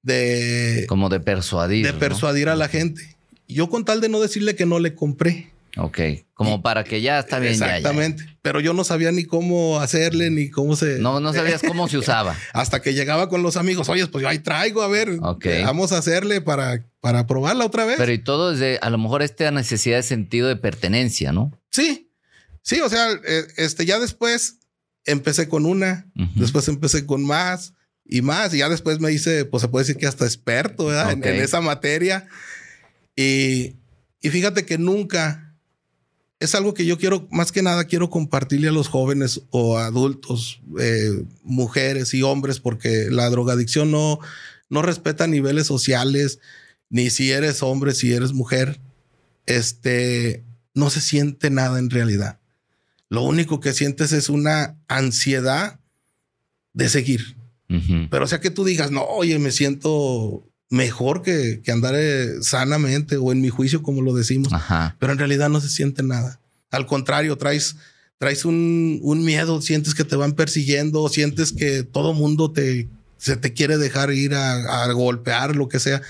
de... 0.02 0.86
Como 0.88 1.08
de 1.08 1.20
persuadir. 1.20 1.86
De 1.86 1.92
persuadir 1.92 2.48
a 2.48 2.56
la 2.56 2.68
gente. 2.68 3.16
yo 3.46 3.68
con 3.68 3.84
tal 3.84 4.00
de 4.00 4.08
no 4.08 4.20
decirle 4.20 4.56
que 4.56 4.66
no 4.66 4.78
le 4.78 4.94
compré. 4.94 5.50
Ok, 5.76 5.98
como 6.34 6.62
para 6.62 6.82
que 6.82 7.00
ya 7.00 7.20
está 7.20 7.38
bien. 7.38 7.52
Exactamente, 7.52 8.24
pero 8.42 8.60
yo 8.60 8.74
no 8.74 8.82
sabía 8.82 9.12
ni 9.12 9.24
cómo 9.24 9.80
hacerle, 9.80 10.30
ni 10.30 10.50
cómo 10.50 10.74
se... 10.74 10.98
No, 10.98 11.20
no 11.20 11.32
sabías 11.34 11.62
cómo 11.62 11.88
se 11.88 11.96
usaba. 11.96 12.36
Hasta 12.52 12.82
que 12.82 12.92
llegaba 12.92 13.28
con 13.28 13.42
los 13.42 13.56
amigos, 13.56 13.88
oye, 13.88 14.06
pues 14.08 14.22
yo 14.22 14.28
ahí 14.28 14.40
traigo, 14.40 14.82
a 14.82 14.88
ver, 14.88 15.16
vamos 15.64 15.92
a 15.92 15.98
hacerle 15.98 16.40
para, 16.40 16.84
para 17.00 17.26
probarla 17.28 17.64
otra 17.64 17.84
vez. 17.84 17.96
Pero 17.98 18.12
y 18.12 18.18
todo 18.18 18.50
desde, 18.50 18.78
a 18.82 18.90
lo 18.90 18.98
mejor 18.98 19.22
esta 19.22 19.50
necesidad 19.52 19.96
de 19.96 20.02
sentido 20.02 20.48
de 20.48 20.56
pertenencia, 20.56 21.32
¿no? 21.32 21.52
Sí, 21.70 22.10
sí, 22.62 22.80
o 22.80 22.88
sea, 22.88 23.12
eh, 23.12 23.46
este, 23.56 23.86
ya 23.86 24.00
después 24.00 24.58
empecé 25.04 25.48
con 25.48 25.66
una, 25.66 26.06
después 26.34 26.66
empecé 26.66 27.06
con 27.06 27.24
más 27.24 27.74
y 28.04 28.22
más, 28.22 28.52
y 28.54 28.58
ya 28.58 28.68
después 28.68 28.98
me 28.98 29.12
hice, 29.12 29.44
pues 29.44 29.60
se 29.60 29.68
puede 29.68 29.84
decir 29.84 29.98
que 29.98 30.08
hasta 30.08 30.24
experto, 30.24 30.86
¿verdad? 30.86 31.12
En, 31.12 31.24
en, 31.24 31.36
esa 31.36 31.60
materia. 31.60 32.26
Y, 33.14 33.76
y 34.20 34.30
fíjate 34.30 34.66
que 34.66 34.78
nunca 34.78 35.43
es 36.44 36.54
algo 36.54 36.74
que 36.74 36.86
yo 36.86 36.98
quiero, 36.98 37.26
más 37.30 37.52
que 37.52 37.62
nada, 37.62 37.84
quiero 37.84 38.10
compartirle 38.10 38.68
a 38.68 38.72
los 38.72 38.88
jóvenes 38.88 39.42
o 39.50 39.78
adultos, 39.78 40.60
eh, 40.78 41.24
mujeres 41.42 42.14
y 42.14 42.22
hombres, 42.22 42.60
porque 42.60 43.08
la 43.10 43.28
drogadicción 43.30 43.90
no, 43.90 44.18
no 44.68 44.82
respeta 44.82 45.26
niveles 45.26 45.66
sociales, 45.66 46.38
ni 46.90 47.10
si 47.10 47.32
eres 47.32 47.62
hombre, 47.62 47.94
si 47.94 48.12
eres 48.12 48.32
mujer. 48.32 48.80
Este 49.46 50.44
no 50.74 50.90
se 50.90 51.00
siente 51.00 51.50
nada 51.50 51.78
en 51.78 51.90
realidad. 51.90 52.40
Lo 53.08 53.22
único 53.22 53.60
que 53.60 53.72
sientes 53.72 54.12
es 54.12 54.28
una 54.28 54.76
ansiedad 54.88 55.80
de 56.72 56.88
seguir. 56.88 57.36
Pero 58.10 58.24
o 58.24 58.28
sea 58.28 58.40
que 58.40 58.50
tú 58.50 58.64
digas, 58.64 58.92
no, 58.92 59.02
oye, 59.02 59.36
me 59.40 59.50
siento 59.50 60.46
mejor 60.70 61.22
que, 61.22 61.60
que 61.62 61.72
andar 61.72 61.94
eh, 61.96 62.42
sanamente 62.42 63.16
o 63.16 63.32
en 63.32 63.40
mi 63.40 63.48
juicio, 63.48 63.82
como 63.82 64.02
lo 64.02 64.14
decimos. 64.14 64.52
Pero 64.98 65.12
en 65.12 65.18
realidad 65.18 65.48
no 65.48 65.60
se 65.60 65.68
siente 65.68 66.02
nada. 66.02 66.40
Al 66.70 66.86
contrario, 66.86 67.36
traes, 67.36 67.76
traes 68.18 68.44
un, 68.44 69.00
miedo, 69.24 69.60
sientes 69.60 69.94
que 69.94 70.04
te 70.04 70.16
van 70.16 70.32
persiguiendo, 70.32 71.08
sientes 71.08 71.52
que 71.52 71.84
todo 71.84 72.14
mundo 72.14 72.50
te, 72.50 72.88
se 73.16 73.36
te 73.36 73.52
quiere 73.52 73.78
dejar 73.78 74.12
ir 74.12 74.34
a, 74.34 74.92
golpear, 74.92 75.54
lo 75.54 75.68
que 75.68 75.78
sea. 75.78 76.02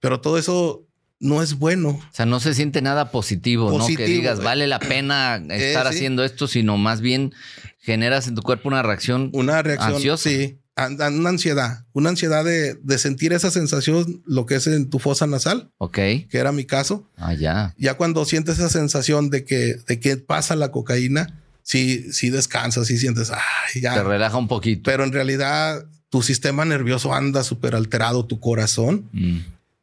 Pero 0.00 0.20
todo 0.20 0.36
eso 0.36 0.86
no 1.20 1.42
es 1.42 1.54
bueno. 1.54 1.90
O 1.90 2.02
sea, 2.12 2.26
no 2.26 2.40
se 2.40 2.54
siente 2.54 2.82
nada 2.82 3.10
positivo, 3.10 3.76
¿no? 3.76 3.86
Que 3.86 4.06
digas, 4.06 4.42
vale 4.42 4.66
la 4.66 4.78
pena 4.78 5.42
eh, 5.48 5.68
estar 5.68 5.86
haciendo 5.86 6.24
esto, 6.24 6.46
sino 6.46 6.76
más 6.76 7.00
bien 7.00 7.32
generas 7.78 8.28
en 8.28 8.34
tu 8.34 8.42
cuerpo 8.42 8.68
una 8.68 8.82
reacción, 8.82 9.30
una 9.32 9.62
reacción 9.62 9.94
ansiosa. 9.94 10.28
Sí, 10.28 10.58
una 10.76 11.28
ansiedad, 11.28 11.84
una 11.92 12.10
ansiedad 12.10 12.44
de, 12.44 12.98
sentir 12.98 13.32
esa 13.32 13.50
sensación, 13.50 14.22
lo 14.26 14.46
que 14.46 14.56
es 14.56 14.66
en 14.66 14.90
tu 14.90 14.98
fosa 14.98 15.26
nasal. 15.26 15.70
Ok. 15.78 15.94
Que 15.94 16.28
era 16.32 16.52
mi 16.52 16.64
caso. 16.64 17.08
Ah, 17.16 17.34
ya. 17.34 17.74
Ya 17.78 17.94
cuando 17.94 18.24
sientes 18.24 18.58
esa 18.58 18.68
sensación 18.68 19.30
de 19.30 19.44
que, 19.44 19.76
de 19.86 20.00
que 20.00 20.16
pasa 20.16 20.56
la 20.56 20.70
cocaína, 20.70 21.42
sí, 21.62 22.12
sí 22.12 22.30
descansas, 22.30 22.86
sí 22.86 22.98
sientes, 22.98 23.30
ay, 23.30 23.80
ya. 23.80 23.94
Te 23.94 24.02
relaja 24.02 24.36
un 24.36 24.48
poquito. 24.48 24.82
Pero 24.84 25.04
en 25.04 25.12
realidad 25.12 25.86
tu 26.08 26.22
sistema 26.22 26.64
nervioso 26.64 27.14
anda 27.14 27.44
súper 27.44 27.74
alterado, 27.74 28.26
tu 28.26 28.40
corazón. 28.40 29.08
Mm. 29.12 29.38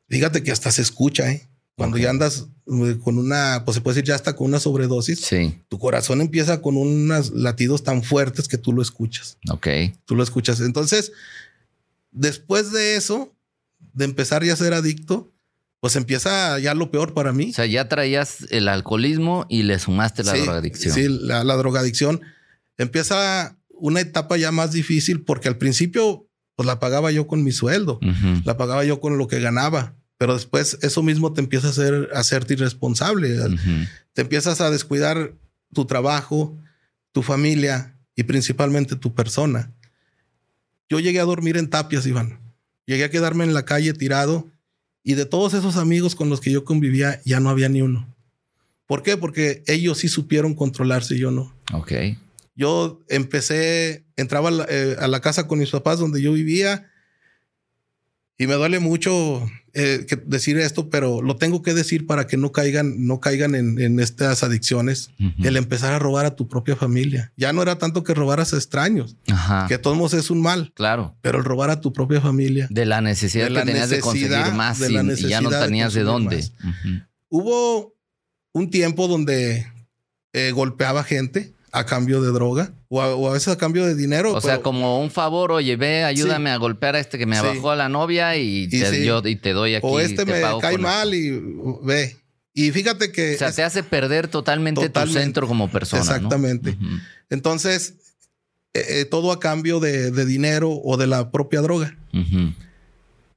Fíjate 0.09 0.43
que 0.43 0.51
hasta 0.51 0.71
se 0.71 0.81
escucha, 0.81 1.31
¿eh? 1.31 1.47
Cuando 1.81 1.97
ya 1.97 2.11
andas 2.11 2.47
eh, 2.67 2.97
con 3.03 3.17
una, 3.17 3.63
pues 3.65 3.75
se 3.75 3.81
puede 3.81 3.95
decir 3.95 4.07
ya 4.09 4.15
hasta 4.15 4.35
con 4.35 4.47
una 4.47 4.59
sobredosis, 4.59 5.27
tu 5.67 5.79
corazón 5.79 6.21
empieza 6.21 6.61
con 6.61 6.77
unos 6.77 7.31
latidos 7.31 7.83
tan 7.83 8.03
fuertes 8.03 8.47
que 8.47 8.57
tú 8.57 8.71
lo 8.71 8.81
escuchas. 8.81 9.37
Ok. 9.49 9.67
Tú 10.05 10.15
lo 10.15 10.21
escuchas. 10.21 10.61
Entonces, 10.61 11.11
después 12.11 12.71
de 12.71 12.95
eso, 12.95 13.33
de 13.93 14.05
empezar 14.05 14.43
ya 14.43 14.53
a 14.53 14.57
ser 14.57 14.73
adicto, 14.73 15.31
pues 15.79 15.95
empieza 15.95 16.59
ya 16.59 16.75
lo 16.75 16.91
peor 16.91 17.15
para 17.15 17.33
mí. 17.33 17.49
O 17.49 17.53
sea, 17.53 17.65
ya 17.65 17.89
traías 17.89 18.45
el 18.51 18.67
alcoholismo 18.67 19.47
y 19.49 19.63
le 19.63 19.79
sumaste 19.79 20.23
la 20.23 20.33
drogadicción. 20.33 20.93
Sí, 20.93 21.07
la, 21.09 21.43
drogadicción. 21.43 22.21
Empieza 22.77 23.57
una 23.69 24.01
etapa 24.01 24.37
ya 24.37 24.51
más 24.51 24.71
difícil 24.71 25.23
porque 25.23 25.47
al 25.47 25.57
principio, 25.57 26.29
pues 26.55 26.67
la 26.67 26.79
pagaba 26.79 27.11
yo 27.11 27.25
con 27.25 27.43
mi 27.43 27.51
sueldo, 27.51 27.99
la 28.45 28.55
pagaba 28.57 28.85
yo 28.85 29.01
con 29.01 29.17
lo 29.17 29.27
que 29.27 29.39
ganaba 29.39 29.95
pero 30.21 30.35
después 30.35 30.77
eso 30.83 31.01
mismo 31.01 31.33
te 31.33 31.41
empieza 31.41 31.65
a 31.65 31.69
hacer 31.71 32.09
hacerte 32.13 32.53
irresponsable. 32.53 33.39
Te 34.13 34.21
empiezas 34.21 34.61
a 34.61 34.69
descuidar 34.69 35.33
tu 35.73 35.85
trabajo, 35.85 36.55
tu 37.11 37.23
familia 37.23 37.97
y 38.15 38.21
principalmente 38.21 38.95
tu 38.95 39.15
persona. 39.15 39.73
Yo 40.87 40.99
llegué 40.99 41.19
a 41.21 41.23
dormir 41.23 41.57
en 41.57 41.71
tapias, 41.71 42.05
Iván. 42.05 42.39
Llegué 42.85 43.05
a 43.05 43.09
quedarme 43.09 43.45
en 43.45 43.55
la 43.55 43.65
calle 43.65 43.93
tirado 43.93 44.47
y 45.01 45.15
de 45.15 45.25
todos 45.25 45.55
esos 45.55 45.75
amigos 45.75 46.13
con 46.13 46.29
los 46.29 46.39
que 46.39 46.51
yo 46.51 46.65
convivía 46.65 47.19
ya 47.25 47.39
no 47.39 47.49
había 47.49 47.69
ni 47.69 47.81
uno. 47.81 48.07
¿Por 48.85 49.01
qué? 49.01 49.17
Porque 49.17 49.63
ellos 49.65 49.97
sí 49.97 50.07
supieron 50.07 50.53
controlarse 50.53 51.15
y 51.15 51.19
yo 51.21 51.31
no. 51.31 51.51
Ok. 51.73 51.93
Yo 52.53 53.01
empecé, 53.09 54.05
entraba 54.17 54.49
a 54.49 54.51
la, 54.51 54.67
eh, 54.69 54.97
a 54.99 55.07
la 55.07 55.19
casa 55.19 55.47
con 55.47 55.57
mis 55.57 55.71
papás 55.71 55.97
donde 55.97 56.21
yo 56.21 56.31
vivía 56.31 56.91
y 58.37 58.45
me 58.45 58.53
duele 58.53 58.77
mucho 58.77 59.49
eh, 59.73 60.05
decir 60.25 60.57
esto, 60.57 60.89
pero 60.89 61.21
lo 61.21 61.37
tengo 61.37 61.61
que 61.61 61.73
decir 61.73 62.05
para 62.05 62.27
que 62.27 62.35
no 62.35 62.51
caigan, 62.51 63.05
no 63.05 63.19
caigan 63.19 63.55
en, 63.55 63.99
estas 63.99 64.43
adicciones. 64.43 65.11
El 65.43 65.57
empezar 65.57 65.93
a 65.93 65.99
robar 65.99 66.25
a 66.25 66.35
tu 66.35 66.47
propia 66.47 66.75
familia. 66.75 67.31
Ya 67.37 67.53
no 67.53 67.61
era 67.61 67.77
tanto 67.77 68.03
que 68.03 68.13
robaras 68.13 68.53
a 68.53 68.57
extraños, 68.57 69.15
que 69.67 69.77
todos 69.77 70.13
es 70.13 70.29
un 70.29 70.41
mal. 70.41 70.71
Claro. 70.75 71.15
Pero 71.21 71.39
el 71.39 71.45
robar 71.45 71.69
a 71.69 71.79
tu 71.79 71.93
propia 71.93 72.21
familia. 72.21 72.67
De 72.69 72.85
la 72.85 73.01
necesidad 73.01 73.47
que 73.47 73.61
tenías 73.61 73.89
de 73.89 73.99
conseguir 73.99 74.51
más 74.53 74.81
y, 74.81 74.93
ya 75.27 75.41
no 75.41 75.49
tenías 75.49 75.93
de, 75.93 76.03
dónde. 76.03 76.43
Hubo 77.29 77.95
un 78.53 78.69
tiempo 78.69 79.07
donde 79.07 79.67
eh, 80.33 80.51
golpeaba 80.51 81.03
gente 81.03 81.53
a 81.71 81.85
cambio 81.85 82.21
de 82.21 82.31
droga 82.31 82.73
o 82.89 83.01
a, 83.01 83.33
veces 83.33 83.47
a 83.47 83.57
cambio 83.57 83.85
de 83.85 83.95
dinero. 83.95 84.33
O 84.33 84.41
sea, 84.41 84.61
como 84.61 85.01
un 85.01 85.09
favor, 85.09 85.51
oye, 85.51 85.75
ve, 85.77 86.03
ayúdame 86.03 86.49
a 86.49 86.57
golpear 86.57 86.95
a 86.95 86.99
este 86.99 87.17
que 87.17 87.25
me 87.25 87.37
abajó 87.37 87.71
a 87.71 87.75
la 87.75 87.89
novia 87.89 88.35
y, 88.35 88.67
te, 88.67 89.05
yo, 89.05 89.21
y 89.25 89.35
te 89.37 89.53
doy 89.53 89.75
aquí. 89.75 89.87
O 89.89 89.99
este 89.99 90.25
me 90.25 90.41
cae 90.59 90.77
mal 90.77 91.13
y 91.13 91.31
ve. 91.83 92.17
Y 92.53 92.71
fíjate 92.71 93.13
que... 93.13 93.35
O 93.35 93.37
sea, 93.37 93.51
te 93.53 93.63
hace 93.63 93.81
perder 93.83 94.27
totalmente, 94.27 94.89
tu 94.89 95.07
centro 95.07 95.47
como 95.47 95.71
persona. 95.71 96.01
Exactamente. 96.01 96.77
Entonces, 97.29 97.95
eh, 98.73 98.85
eh, 98.89 99.05
todo 99.05 99.31
a 99.31 99.39
cambio 99.39 99.79
de, 99.79 100.11
dinero 100.25 100.71
o 100.71 100.97
de 100.97 101.07
la 101.07 101.31
propia 101.31 101.61
droga. 101.61 101.97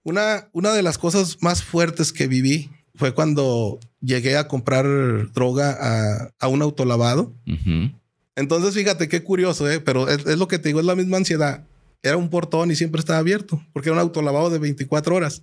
una, 0.02 0.48
una 0.52 0.72
de 0.72 0.82
las 0.82 0.98
cosas 0.98 1.38
más 1.40 1.62
fuertes 1.62 2.12
que 2.12 2.26
viví 2.26 2.70
fue 2.96 3.14
cuando 3.14 3.78
llegué 4.00 4.36
a 4.36 4.48
comprar 4.48 4.84
droga 5.32 5.76
a, 5.80 6.30
a 6.40 6.48
un 6.48 6.62
autolavado. 6.62 7.32
Entonces, 8.36 8.74
fíjate 8.74 9.08
qué 9.08 9.22
curioso, 9.22 9.70
¿eh? 9.70 9.80
pero 9.80 10.08
es, 10.08 10.24
lo 10.24 10.48
que 10.48 10.58
te 10.58 10.68
digo, 10.68 10.80
es 10.80 10.86
la 10.86 10.96
misma 10.96 11.18
ansiedad. 11.18 11.64
Era 12.02 12.16
un 12.16 12.28
portón 12.28 12.70
y 12.70 12.76
siempre 12.76 12.98
estaba 12.98 13.18
abierto, 13.18 13.64
porque 13.72 13.88
era 13.88 13.94
un 13.94 14.00
autolavado 14.00 14.50
de 14.50 14.58
24 14.58 15.14
horas. 15.14 15.42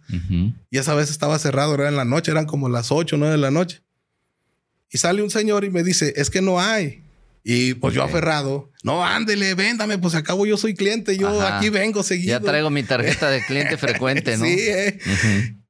Y 0.70 0.78
esa 0.78 0.94
vez 0.94 1.10
estaba 1.10 1.40
cerrado, 1.40 1.74
era 1.74 1.88
en 1.88 1.96
la 1.96 2.06
noche, 2.06 2.32
eran 2.32 2.46
como 2.46 2.70
las 2.70 2.92
8 2.92 3.16
o 3.16 3.20
9 3.20 3.32
de 3.32 3.38
la 3.40 3.50
noche. 3.50 3.82
Y 4.92 4.98
sale 4.98 5.24
un 5.24 5.32
señor 5.32 5.64
y 5.64 5.70
me 5.70 5.84
dice, 5.84 6.14
es 6.18 6.30
que 6.30 6.42
no 6.42 6.60
hay. 6.60 7.02
Y 7.44 7.74
pues 7.76 7.96
yo 7.96 8.04
aferrado, 8.04 8.70
no, 8.84 9.04
ándele, 9.04 9.56
véndame, 9.56 9.98
pues 9.98 10.14
acabo 10.14 10.46
yo 10.46 10.58
soy 10.58 10.76
cliente, 10.76 11.18
yo 11.18 11.42
aquí 11.42 11.70
vengo 11.70 12.04
seguido. 12.04 12.40
Ya 12.40 12.40
traigo 12.40 12.70
mi 12.70 12.84
tarjeta 12.84 13.32
de 13.32 13.44
cliente 13.44 13.78
frecuente, 13.80 14.38
¿no? 14.38 14.46
sí, 14.46 14.58
eh. 14.60 15.00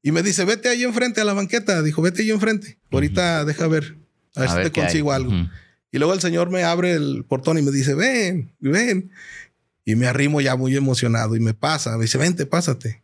Y 0.03 0.11
me 0.11 0.23
dice, 0.23 0.43
vete 0.43 0.67
ahí 0.67 0.83
enfrente 0.83 1.21
a 1.21 1.23
la 1.23 1.33
banqueta. 1.33 1.81
Dijo, 1.83 2.01
vete 2.01 2.23
ahí 2.23 2.31
enfrente. 2.31 2.79
Ahorita 2.91 3.45
deja 3.45 3.67
ver, 3.67 3.97
a 4.35 4.41
ver 4.41 4.49
si 4.49 4.55
te 4.57 4.71
consigo 4.71 5.13
algo. 5.13 5.31
Y 5.91 5.97
luego 5.97 6.13
el 6.13 6.21
Señor 6.21 6.49
me 6.49 6.63
abre 6.63 6.93
el 6.93 7.25
portón 7.27 7.57
y 7.57 7.61
me 7.61 7.71
dice, 7.71 7.93
ven, 7.93 8.53
ven. 8.59 9.11
Y 9.83 9.95
me 9.95 10.07
arrimo 10.07 10.39
ya 10.39 10.55
muy 10.55 10.75
emocionado 10.75 11.35
y 11.35 11.39
me 11.39 11.53
pasa. 11.53 11.97
Me 11.97 12.03
dice, 12.03 12.17
vente, 12.17 12.45
pásate. 12.45 13.03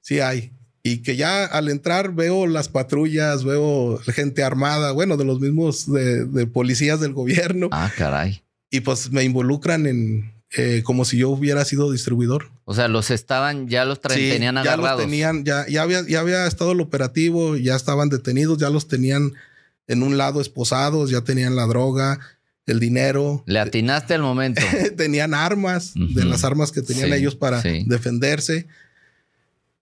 Sí 0.00 0.20
hay. 0.20 0.52
Y 0.82 0.98
que 0.98 1.16
ya 1.16 1.44
al 1.44 1.68
entrar 1.70 2.12
veo 2.12 2.46
las 2.46 2.68
patrullas, 2.68 3.44
veo 3.44 3.98
gente 3.98 4.42
armada, 4.42 4.92
bueno, 4.92 5.16
de 5.16 5.24
los 5.24 5.40
mismos 5.40 5.90
de, 5.90 6.46
policías 6.46 7.00
del 7.00 7.14
gobierno. 7.14 7.68
Ah, 7.72 7.90
caray. 7.96 8.42
Y 8.70 8.80
pues 8.80 9.10
me 9.10 9.22
involucran 9.22 9.86
en, 9.86 10.34
eh, 10.56 10.82
como 10.84 11.04
si 11.04 11.16
yo 11.16 11.30
hubiera 11.30 11.64
sido 11.64 11.90
distribuidor. 11.90 12.50
O 12.64 12.74
sea, 12.74 12.88
los 12.88 13.10
estaban, 13.10 13.68
ya 13.68 13.84
los 13.84 14.00
tenían 14.00 14.58
agarrados. 14.58 14.84
Ya 14.84 14.92
los 14.92 15.00
tenían, 15.00 15.44
ya, 15.44 15.66
ya, 15.68 15.82
había, 15.82 16.06
ya 16.06 16.20
había 16.20 16.46
estado 16.46 16.72
el 16.72 16.80
operativo, 16.80 17.56
ya 17.56 17.76
estaban 17.76 18.08
detenidos, 18.08 18.58
ya 18.58 18.70
los 18.70 18.86
tenían 18.86 19.32
en 19.86 20.02
un 20.02 20.16
lado 20.16 20.40
esposados, 20.40 21.10
ya 21.10 21.22
tenían 21.22 21.56
la 21.56 21.66
droga, 21.66 22.20
el 22.66 22.80
dinero. 22.80 23.42
Le 23.46 23.60
atinaste 23.60 24.14
al 24.14 24.22
momento. 24.22 24.62
tenían 24.96 25.34
armas, 25.34 25.92
de 25.94 26.24
las 26.24 26.44
armas 26.44 26.72
que 26.72 26.82
tenían 26.82 27.12
ellos 27.12 27.34
para 27.34 27.62
defenderse. 27.62 28.66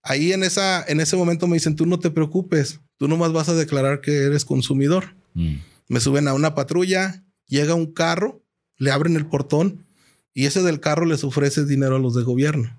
Ahí 0.01 0.33
en, 0.33 0.43
esa, 0.43 0.83
en 0.85 0.99
ese 0.99 1.15
momento 1.15 1.47
me 1.47 1.55
dicen, 1.55 1.75
tú 1.75 1.85
no 1.85 1.97
te 1.97 2.11
preocupes, 2.11 2.81
tú 2.97 3.07
nomás 3.07 3.31
vas 3.31 3.47
a 3.47 3.55
declarar 3.55 4.01
que 4.01 4.23
eres 4.23 4.43
consumidor. 4.43 5.15
Mm. 5.33 5.55
Me 5.87 5.99
suben 6.01 6.27
a 6.27 6.33
una 6.33 6.55
patrulla, 6.55 7.23
llega 7.47 7.73
un 7.73 7.93
carro, 7.93 8.43
le 8.77 8.91
abren 8.91 9.15
el 9.15 9.25
portón 9.25 9.85
y 10.33 10.45
ese 10.45 10.61
del 10.61 10.81
carro 10.81 11.05
les 11.05 11.23
ofrece 11.23 11.65
dinero 11.65 11.95
a 11.95 11.99
los 11.99 12.15
de 12.15 12.23
gobierno. 12.23 12.77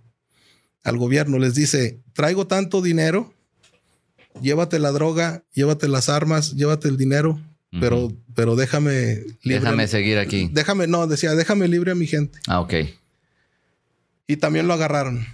Al 0.83 0.99
gobierno 0.99 1.39
les 1.39 1.55
dice, 1.55 2.03
traigo 2.13 2.47
tanto 2.47 2.83
dinero 2.83 3.34
llévate 4.41 4.79
la 4.79 4.93
droga, 4.93 5.45
llévate 5.53 5.89
las 5.89 6.09
armas, 6.09 6.55
llévate 6.55 6.89
el 6.89 6.97
dinero, 6.97 7.41
pero, 7.81 8.13
pero 8.35 8.57
déjame 8.57 9.23
libre. 9.43 9.61
Déjame 9.61 9.89
seguir 9.89 10.19
aquí. 10.19 10.49
Déjame, 10.53 10.87
no, 10.87 11.07
decía, 11.07 11.35
déjame 11.35 11.69
libre 11.69 11.93
a 11.93 11.95
mi 11.95 12.07
gente. 12.07 12.39
Ah, 12.47 12.61
ok. 12.61 12.75
Y 14.27 14.37
también 14.37 14.69
lo 14.69 14.75
agarraron. 14.75 15.27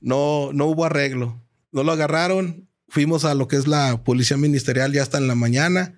No, 0.00 0.50
no 0.52 0.66
hubo 0.66 0.84
arreglo. 0.84 1.40
No 1.72 1.82
lo 1.82 1.92
agarraron. 1.92 2.68
Fuimos 2.88 3.24
a 3.24 3.34
lo 3.34 3.48
que 3.48 3.56
es 3.56 3.66
la 3.66 4.02
policía 4.04 4.36
ministerial 4.36 4.92
ya 4.92 5.02
hasta 5.02 5.18
en 5.18 5.26
la 5.26 5.34
mañana. 5.34 5.94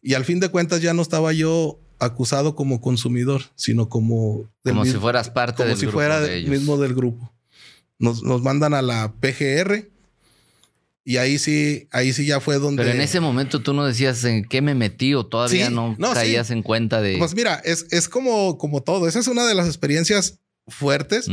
Y 0.00 0.14
al 0.14 0.24
fin 0.24 0.40
de 0.40 0.48
cuentas 0.48 0.80
ya 0.80 0.94
no 0.94 1.02
estaba 1.02 1.32
yo 1.32 1.78
acusado 1.98 2.56
como 2.56 2.80
consumidor, 2.80 3.42
sino 3.54 3.88
como... 3.88 4.48
Como 4.64 4.84
si 4.84 4.92
fueras 4.92 5.30
parte 5.30 5.62
como 5.62 5.76
si 5.76 5.86
fuera 5.86 6.20
mismo 6.48 6.78
del 6.78 6.94
grupo. 6.94 7.32
Nos, 7.98 8.22
nos 8.22 8.42
mandan 8.42 8.74
a 8.74 8.82
la 8.82 9.12
PGR 9.20 9.91
y 11.04 11.16
ahí 11.16 11.38
sí, 11.38 11.88
ahí 11.90 12.12
sí 12.12 12.26
ya 12.26 12.40
fue 12.40 12.58
donde. 12.58 12.82
Pero 12.82 12.94
en 12.94 13.00
ese 13.00 13.20
momento 13.20 13.60
tú 13.60 13.72
no 13.74 13.84
decías 13.84 14.22
en 14.24 14.44
qué 14.44 14.62
me 14.62 14.74
metí 14.74 15.14
o 15.14 15.26
todavía 15.26 15.68
no, 15.68 15.96
caías 16.14 16.50
en 16.50 16.62
cuenta 16.62 17.00
de. 17.00 17.18
Pues 17.18 17.34
mira, 17.34 17.60
es, 17.64 17.86
es 17.90 18.08
como, 18.08 18.56
como 18.58 18.82
todo. 18.82 19.08
Esa 19.08 19.18
es 19.18 19.26
una 19.26 19.46
de 19.46 19.54
las 19.54 19.66
experiencias 19.66 20.38
fuertes, 20.68 21.28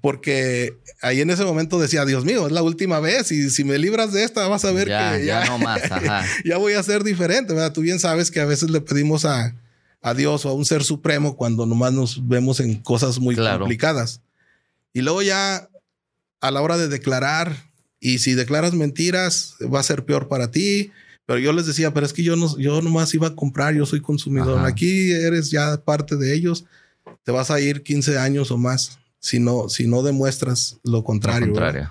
porque 0.00 0.76
ahí 1.00 1.20
en 1.20 1.30
ese 1.30 1.44
momento 1.44 1.78
decía, 1.78 2.04
Dios 2.04 2.24
mío, 2.24 2.46
es 2.46 2.52
la 2.52 2.62
última 2.62 2.98
vez 2.98 3.30
y 3.30 3.48
si 3.50 3.62
me 3.62 3.78
libras 3.78 4.12
de 4.12 4.24
esta 4.24 4.48
vas 4.48 4.64
a 4.64 4.72
ver 4.72 4.88
que 4.88 5.24
ya, 5.24 5.44
no 5.46 5.58
más, 5.58 5.80
ya 6.44 6.56
voy 6.56 6.72
a 6.72 6.82
ser 6.82 7.04
diferente, 7.04 7.54
¿verdad? 7.54 7.72
Tú 7.72 7.82
bien 7.82 8.00
sabes 8.00 8.32
que 8.32 8.40
a 8.40 8.44
veces 8.44 8.70
le 8.70 8.80
pedimos 8.80 9.24
a, 9.24 9.54
a 10.02 10.14
Dios 10.14 10.44
o 10.44 10.48
a 10.48 10.54
un 10.54 10.64
ser 10.64 10.82
supremo 10.82 11.36
cuando 11.36 11.66
nomás 11.66 11.92
nos 11.92 12.26
vemos 12.26 12.58
en 12.58 12.74
cosas 12.82 13.20
muy 13.20 13.36
complicadas. 13.36 14.20
Y 14.92 15.02
luego 15.02 15.22
ya 15.22 15.68
a 16.40 16.50
la 16.50 16.60
hora 16.60 16.76
de 16.76 16.88
declarar, 16.88 17.56
y 18.04 18.18
si 18.18 18.34
declaras 18.34 18.74
mentiras, 18.74 19.56
va 19.62 19.80
a 19.80 19.82
ser 19.82 20.04
peor 20.04 20.28
para 20.28 20.50
ti. 20.50 20.92
Pero 21.24 21.38
yo 21.38 21.54
les 21.54 21.64
decía, 21.64 21.94
pero 21.94 22.04
es 22.04 22.12
que 22.12 22.22
yo 22.22 22.36
no, 22.36 22.54
yo 22.58 22.82
nomás 22.82 23.14
iba 23.14 23.28
a 23.28 23.34
comprar, 23.34 23.74
yo 23.74 23.86
soy 23.86 24.02
consumidor. 24.02 24.66
Aquí 24.66 25.10
eres 25.10 25.50
ya 25.50 25.82
parte 25.82 26.16
de 26.16 26.34
ellos. 26.34 26.66
Te 27.22 27.32
vas 27.32 27.50
a 27.50 27.62
ir 27.62 27.82
15 27.82 28.18
años 28.18 28.50
o 28.50 28.58
más 28.58 28.98
si 29.20 29.40
no, 29.40 29.70
si 29.70 29.86
no 29.86 30.02
demuestras 30.02 30.80
lo 30.84 31.02
contrario. 31.02 31.46
Lo 31.46 31.52
contrario 31.54 31.88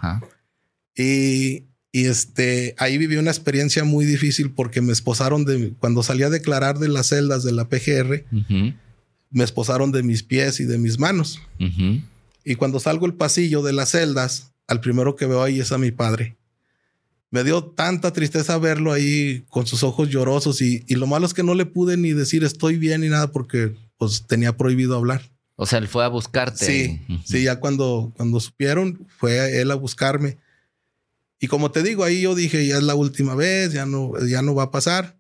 Y, 0.96 1.64
y, 1.92 2.06
este, 2.06 2.76
ahí 2.78 3.00
viví 3.00 3.16
una 3.16 3.32
experiencia 3.32 3.84
muy 3.84 4.06
difícil 4.06 4.52
porque 4.52 4.82
me 4.82 4.94
esposaron 4.94 5.46
de, 5.46 5.74
cuando 5.80 6.04
salí 6.04 6.22
a 6.22 6.30
declarar 6.30 6.78
de 6.78 6.90
las 6.90 7.08
celdas 7.08 7.44
de 7.44 7.54
la 7.54 7.70
PGR, 7.70 8.24
me 9.32 9.44
esposaron 9.44 9.92
de 9.92 10.04
mis 10.04 10.22
pies 10.22 10.60
y 10.60 10.66
de 10.66 10.78
mis 10.78 11.00
manos. 11.00 11.40
Y 12.46 12.54
cuando 12.54 12.80
salgo 12.80 13.08
el 13.08 13.16
pasillo 13.16 13.64
de 13.64 13.74
las 13.74 13.90
celdas, 13.90 14.53
al 14.68 14.82
primero 14.82 15.16
que 15.16 15.26
veo 15.26 15.44
ahí 15.44 15.60
es 15.60 15.72
a 15.72 15.78
mi 15.78 15.92
padre. 15.92 16.38
Me 17.30 17.44
dio 17.44 17.64
tanta 17.64 18.14
tristeza 18.14 18.58
verlo 18.58 18.92
ahí 18.92 19.44
con 19.50 19.66
sus 19.66 19.84
ojos 19.84 20.10
llorosos 20.10 20.62
y, 20.62 20.84
lo 20.90 21.08
malo 21.08 21.26
es 21.26 21.34
que 21.34 21.44
no 21.44 21.56
le 21.56 21.66
pude 21.66 21.98
ni 21.98 22.14
decir 22.14 22.44
estoy 22.44 22.78
bien 22.78 23.02
ni 23.02 23.10
nada 23.10 23.32
porque 23.32 23.76
pues 23.98 24.26
tenía 24.28 24.56
prohibido 24.56 24.96
hablar. 24.96 25.32
O 25.56 25.66
sea, 25.66 25.80
él 25.80 25.88
fue 25.88 26.04
a 26.04 26.10
buscarte. 26.10 26.66
Sí, 26.66 27.02
sí, 27.26 27.44
ya 27.44 27.60
cuando, 27.60 28.12
cuando 28.16 28.40
supieron 28.40 29.08
fue 29.18 29.62
él 29.62 29.72
a 29.72 29.76
buscarme. 29.76 30.38
Y 31.40 31.48
como 31.48 31.72
te 31.72 31.84
digo, 31.84 32.04
ahí 32.04 32.22
yo 32.22 32.36
dije, 32.36 32.66
ya 32.66 32.78
es 32.78 32.84
la 32.84 32.96
última 32.96 33.36
vez, 33.36 33.74
ya 33.74 33.86
no, 33.86 34.14
ya 34.26 34.42
no 34.42 34.56
va 34.56 34.64
a 34.64 34.72
pasar. 34.72 35.18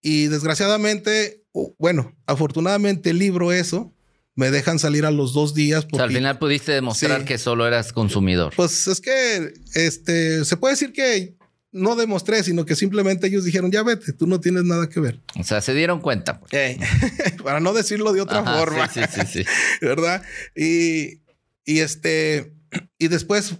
Y 0.00 0.26
desgraciadamente, 0.26 1.42
bueno, 1.78 2.14
afortunadamente 2.26 3.12
libro 3.12 3.52
eso 3.52 3.92
me 4.34 4.50
dejan 4.50 4.78
salir 4.78 5.04
a 5.04 5.10
los 5.10 5.32
dos 5.32 5.54
días. 5.54 5.84
Porque, 5.84 6.04
al 6.04 6.12
final 6.12 6.38
pudiste 6.38 6.72
demostrar 6.72 7.24
que 7.24 7.38
solo 7.38 7.66
eras 7.66 7.92
consumidor. 7.92 8.52
Pues 8.56 8.86
es 8.86 9.00
que 9.00 9.52
este 9.74 10.44
se 10.44 10.56
puede 10.56 10.74
decir 10.74 10.92
que 10.92 11.36
no 11.72 11.96
demostré, 11.96 12.42
sino 12.42 12.66
que 12.66 12.76
simplemente 12.76 13.26
ellos 13.26 13.44
dijeron, 13.44 13.70
ya 13.70 13.82
vete, 13.82 14.12
tú 14.12 14.26
no 14.26 14.40
tienes 14.40 14.64
nada 14.64 14.88
que 14.88 15.00
ver. 15.00 15.20
O 15.38 15.42
sea, 15.42 15.60
se 15.62 15.74
dieron 15.74 16.00
cuenta. 16.00 16.38
Pues. 16.38 16.76
para 17.42 17.60
no 17.60 17.72
decirlo 17.72 18.12
de 18.12 18.20
otra 18.20 18.44
forma. 18.44 18.88
Sí, 18.88 19.00
sí, 19.10 19.20
sí, 19.26 19.44
¿Verdad? 19.80 20.22
Y, 20.54 21.22
y 21.64 21.80
este, 21.80 22.52
y 22.98 23.08
después 23.08 23.54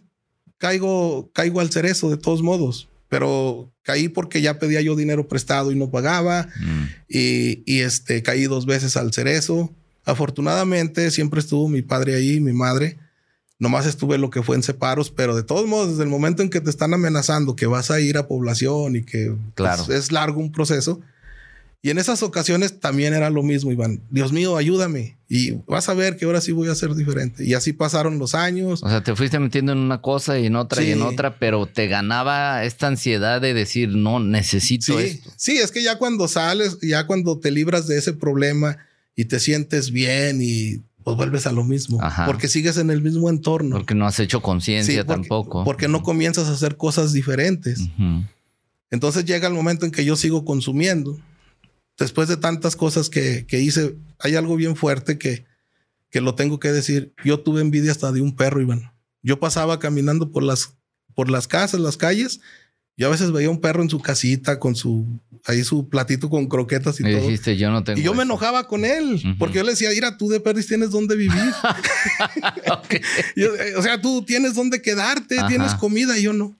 caigo, 0.58 1.30
caigo 1.32 1.60
al 1.60 1.70
cerezo 1.70 2.10
de 2.10 2.18
todos 2.18 2.42
modos. 2.42 2.88
Pero 3.08 3.74
caí 3.82 4.08
porque 4.08 4.40
ya 4.40 4.58
pedía 4.58 4.80
yo 4.80 4.96
dinero 4.96 5.28
prestado 5.28 5.70
y 5.70 5.74
no 5.74 5.90
pagaba. 5.90 6.48
Mm. 6.60 6.84
Y, 7.08 7.62
y 7.66 7.80
este, 7.80 8.22
caí 8.22 8.44
dos 8.44 8.64
veces 8.64 8.96
al 8.96 9.12
cerezo. 9.12 9.74
Afortunadamente 10.04 11.10
siempre 11.10 11.40
estuvo 11.40 11.68
mi 11.68 11.82
padre 11.82 12.14
ahí, 12.14 12.40
mi 12.40 12.52
madre. 12.52 12.98
Nomás 13.58 13.86
estuve 13.86 14.18
lo 14.18 14.30
que 14.30 14.42
fue 14.42 14.56
en 14.56 14.62
separos, 14.62 15.10
pero 15.10 15.36
de 15.36 15.44
todos 15.44 15.66
modos, 15.66 15.90
desde 15.90 16.02
el 16.02 16.08
momento 16.08 16.42
en 16.42 16.50
que 16.50 16.60
te 16.60 16.70
están 16.70 16.94
amenazando 16.94 17.54
que 17.54 17.66
vas 17.66 17.90
a 17.92 18.00
ir 18.00 18.18
a 18.18 18.26
población 18.26 18.96
y 18.96 19.04
que 19.04 19.36
pues, 19.54 19.88
es 19.88 20.10
largo 20.10 20.40
un 20.40 20.50
proceso. 20.50 21.00
Y 21.84 21.90
en 21.90 21.98
esas 21.98 22.22
ocasiones 22.22 22.78
también 22.78 23.12
era 23.12 23.28
lo 23.28 23.42
mismo, 23.42 23.72
Iván. 23.72 24.00
Dios 24.08 24.32
mío, 24.32 24.56
ayúdame. 24.56 25.16
Y 25.28 25.52
vas 25.66 25.88
a 25.88 25.94
ver 25.94 26.16
que 26.16 26.24
ahora 26.24 26.40
sí 26.40 26.52
voy 26.52 26.68
a 26.68 26.76
ser 26.76 26.94
diferente. 26.94 27.44
Y 27.44 27.54
así 27.54 27.72
pasaron 27.72 28.20
los 28.20 28.36
años. 28.36 28.84
O 28.84 28.88
sea, 28.88 29.02
te 29.02 29.16
fuiste 29.16 29.40
metiendo 29.40 29.72
en 29.72 29.78
una 29.78 30.00
cosa 30.00 30.38
y 30.38 30.46
en 30.46 30.54
otra 30.54 30.80
y 30.84 30.92
en 30.92 31.02
otra, 31.02 31.40
pero 31.40 31.66
te 31.66 31.88
ganaba 31.88 32.62
esta 32.62 32.86
ansiedad 32.86 33.40
de 33.40 33.52
decir, 33.52 33.88
no, 33.96 34.20
necesito 34.20 34.98
sí. 34.98 35.04
esto. 35.04 35.30
Sí, 35.36 35.56
es 35.58 35.72
que 35.72 35.82
ya 35.82 35.98
cuando 35.98 36.28
sales, 36.28 36.78
ya 36.82 37.08
cuando 37.08 37.40
te 37.40 37.50
libras 37.50 37.88
de 37.88 37.98
ese 37.98 38.12
problema, 38.12 38.78
y 39.14 39.26
te 39.26 39.40
sientes 39.40 39.90
bien 39.90 40.40
y 40.40 40.82
pues 41.04 41.16
vuelves 41.16 41.46
a 41.46 41.52
lo 41.52 41.64
mismo. 41.64 42.00
Porque 42.26 42.48
sigues 42.48 42.76
en 42.76 42.90
el 42.90 43.02
mismo 43.02 43.28
entorno. 43.28 43.76
Porque 43.76 43.94
no 43.94 44.06
has 44.06 44.18
hecho 44.20 44.40
conciencia 44.40 45.04
tampoco. 45.04 45.64
Porque 45.64 45.88
no 45.88 46.02
comienzas 46.02 46.48
a 46.48 46.52
hacer 46.52 46.76
cosas 46.76 47.12
diferentes. 47.12 47.80
Entonces 48.90 49.24
llega 49.24 49.48
el 49.48 49.54
momento 49.54 49.86
en 49.86 49.92
que 49.92 50.04
yo 50.04 50.16
sigo 50.16 50.44
consumiendo. 50.44 51.18
Después 51.98 52.28
de 52.28 52.36
tantas 52.36 52.76
cosas 52.76 53.08
que, 53.08 53.46
que 53.46 53.60
hice, 53.60 53.96
hay 54.18 54.34
algo 54.34 54.56
bien 54.56 54.76
fuerte 54.76 55.18
que, 55.18 55.44
que 56.10 56.20
lo 56.20 56.34
tengo 56.34 56.58
que 56.58 56.72
decir. 56.72 57.12
Yo 57.24 57.40
tuve 57.40 57.60
envidia 57.60 57.90
hasta 57.90 58.12
de 58.12 58.20
un 58.20 58.34
perro, 58.36 58.60
Iván. 58.60 58.92
Yo 59.22 59.38
pasaba 59.38 59.78
caminando 59.78 60.30
por 60.30 60.42
las, 60.42 60.76
por 61.14 61.30
las 61.30 61.48
casas, 61.48 61.80
las 61.80 61.96
calles, 61.96 62.40
yo 62.96 63.08
a 63.08 63.10
veces 63.10 63.32
veía 63.32 63.50
un 63.50 63.60
perro 63.60 63.82
en 63.82 63.90
su 63.90 64.00
casita 64.00 64.58
con 64.58 64.76
su 64.76 65.06
ahí 65.46 65.64
su 65.64 65.88
platito 65.88 66.30
con 66.30 66.46
croquetas 66.46 67.00
y, 67.00 67.02
todo. 67.02 67.22
Dijiste, 67.22 67.56
yo 67.56 67.70
no 67.70 67.82
tengo 67.82 67.98
y 67.98 68.02
yo 68.02 68.14
me 68.14 68.22
enojaba 68.22 68.68
con 68.68 68.84
él 68.84 69.20
porque 69.38 69.58
yo 69.58 69.64
le 69.64 69.70
decía, 69.70 69.90
mira, 69.90 70.16
tú 70.16 70.28
de 70.28 70.40
perdis 70.40 70.66
tienes 70.68 70.90
dónde 70.90 71.16
vivir. 71.16 71.32
Eh, 73.34 73.74
o 73.76 73.82
sea, 73.82 74.00
tú 74.00 74.22
tienes 74.24 74.54
dónde 74.54 74.82
quedarte, 74.82 75.36
tienes 75.48 75.74
comida 75.74 76.18
y 76.18 76.22
yo 76.22 76.32
no. 76.32 76.56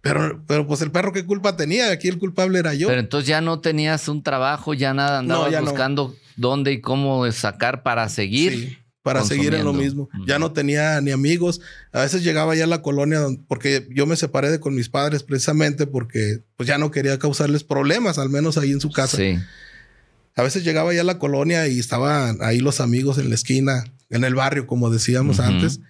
Pero, 0.00 0.42
pero 0.46 0.66
pues 0.66 0.82
el 0.82 0.90
perro 0.90 1.12
qué 1.12 1.24
culpa 1.24 1.56
tenía, 1.56 1.90
aquí 1.90 2.08
el 2.08 2.18
culpable 2.18 2.58
era 2.58 2.74
yo. 2.74 2.88
Pero 2.88 3.00
entonces 3.00 3.28
ya 3.28 3.40
no 3.40 3.60
tenías 3.60 4.08
un 4.08 4.22
trabajo, 4.22 4.74
ya 4.74 4.92
nada, 4.94 5.20
andabas 5.20 5.60
buscando 5.60 6.14
dónde 6.36 6.72
y 6.72 6.80
cómo 6.80 7.30
sacar 7.30 7.82
para 7.82 8.08
seguir. 8.08 8.52
Sí 8.52 8.81
para 9.02 9.24
seguir 9.24 9.54
en 9.54 9.64
lo 9.64 9.72
mismo. 9.72 10.08
Ya 10.26 10.38
no 10.38 10.52
tenía 10.52 11.00
ni 11.00 11.10
amigos. 11.10 11.60
A 11.92 12.02
veces 12.02 12.22
llegaba 12.22 12.54
ya 12.54 12.64
a 12.64 12.68
la 12.68 12.82
colonia 12.82 13.20
porque 13.48 13.88
yo 13.90 14.06
me 14.06 14.16
separé 14.16 14.50
de 14.50 14.60
con 14.60 14.74
mis 14.74 14.88
padres 14.88 15.22
precisamente 15.22 15.86
porque 15.86 16.40
pues 16.56 16.68
ya 16.68 16.78
no 16.78 16.90
quería 16.90 17.18
causarles 17.18 17.64
problemas, 17.64 18.18
al 18.18 18.30
menos 18.30 18.58
ahí 18.58 18.70
en 18.70 18.80
su 18.80 18.90
casa. 18.90 19.16
Sí. 19.16 19.38
A 20.36 20.42
veces 20.42 20.64
llegaba 20.64 20.94
ya 20.94 21.02
a 21.02 21.04
la 21.04 21.18
colonia 21.18 21.66
y 21.68 21.78
estaban 21.78 22.38
ahí 22.40 22.60
los 22.60 22.80
amigos 22.80 23.18
en 23.18 23.28
la 23.28 23.34
esquina, 23.34 23.84
en 24.08 24.24
el 24.24 24.34
barrio, 24.34 24.66
como 24.66 24.88
decíamos 24.88 25.40
antes, 25.40 25.80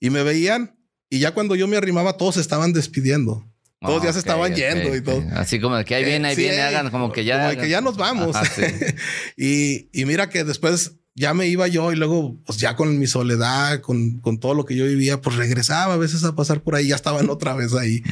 y 0.00 0.10
me 0.10 0.22
veían 0.22 0.76
y 1.10 1.18
ya 1.18 1.32
cuando 1.32 1.54
yo 1.54 1.66
me 1.68 1.76
arrimaba 1.76 2.16
todos 2.16 2.36
estaban 2.36 2.72
despidiendo. 2.72 3.44
Todos 3.80 4.02
ya 4.02 4.12
se 4.14 4.18
estaban 4.18 4.54
yendo 4.54 4.96
y 4.96 5.02
todo. 5.02 5.22
Así 5.34 5.60
como 5.60 5.84
que 5.84 5.94
ahí 5.94 6.04
viene, 6.04 6.28
ahí 6.28 6.36
viene, 6.36 6.62
hagan 6.62 6.90
como 6.90 7.12
que 7.12 7.24
ya. 7.24 7.50
Como 7.50 7.60
que 7.60 7.68
ya 7.68 7.82
nos 7.82 7.98
vamos. 7.98 8.34
y, 9.36 9.90
y 9.92 10.06
mira 10.06 10.30
que 10.30 10.42
después 10.42 10.92
ya 11.14 11.32
me 11.34 11.46
iba 11.46 11.68
yo 11.68 11.92
y 11.92 11.96
luego, 11.96 12.36
pues 12.44 12.58
ya 12.58 12.76
con 12.76 12.98
mi 12.98 13.06
soledad, 13.06 13.80
con, 13.80 14.18
con, 14.18 14.38
todo 14.38 14.54
lo 14.54 14.64
que 14.64 14.74
yo 14.74 14.84
vivía, 14.84 15.20
pues 15.20 15.36
regresaba 15.36 15.94
a 15.94 15.98
veces 15.98 16.24
a 16.24 16.34
pasar 16.34 16.62
por 16.62 16.74
ahí, 16.74 16.88
ya 16.88 16.96
estaban 16.96 17.30
otra 17.30 17.54
vez 17.54 17.74
ahí. 17.74 18.02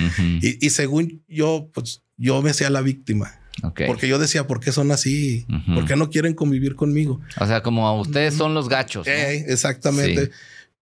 y, 0.41 0.65
y, 0.65 0.71
según 0.71 1.23
yo, 1.29 1.69
pues 1.75 2.03
yo 2.17 2.41
me 2.43 2.51
hacía 2.51 2.71
la 2.71 2.81
víctima. 2.81 3.39
Porque 3.87 4.09
yo 4.09 4.19
decía, 4.19 4.47
¿por 4.47 4.61
qué 4.61 4.73
son 4.73 4.91
así? 4.91 5.47
¿Por 5.75 5.85
qué 5.85 5.97
no 5.97 6.11
quieren 6.11 6.35
convivir 6.35 6.75
conmigo? 6.75 7.21
O 7.39 7.47
sea, 7.47 7.63
como 7.63 8.01
ustedes 8.01 8.35
son 8.35 8.55
los 8.55 8.69
gachos. 8.69 9.07
Eh, 9.07 9.45
exactamente. 9.49 10.31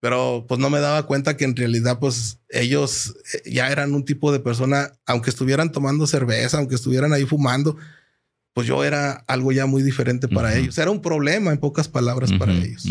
Pero 0.00 0.46
pues 0.48 0.58
no 0.58 0.70
me 0.70 0.80
daba 0.80 1.04
cuenta 1.04 1.36
que 1.36 1.44
en 1.44 1.54
realidad 1.54 1.98
pues 1.98 2.38
ellos 2.48 3.16
eh, 3.34 3.50
ya 3.50 3.70
eran 3.70 3.92
un 3.92 4.04
tipo 4.06 4.32
de 4.32 4.40
persona, 4.40 4.92
aunque 5.04 5.28
estuvieran 5.28 5.72
tomando 5.72 6.06
cerveza, 6.06 6.56
aunque 6.56 6.74
estuvieran 6.74 7.12
ahí 7.12 7.26
fumando, 7.26 7.76
pues 8.52 8.66
yo 8.66 8.84
era 8.84 9.24
algo 9.26 9.52
ya 9.52 9.66
muy 9.66 9.82
diferente 9.82 10.28
para 10.28 10.56
ellos. 10.56 10.76
Era 10.78 10.90
un 10.90 11.00
problema, 11.00 11.52
en 11.52 11.58
pocas 11.58 11.88
palabras, 11.88 12.32
para 12.32 12.52
ellos. 12.52 12.86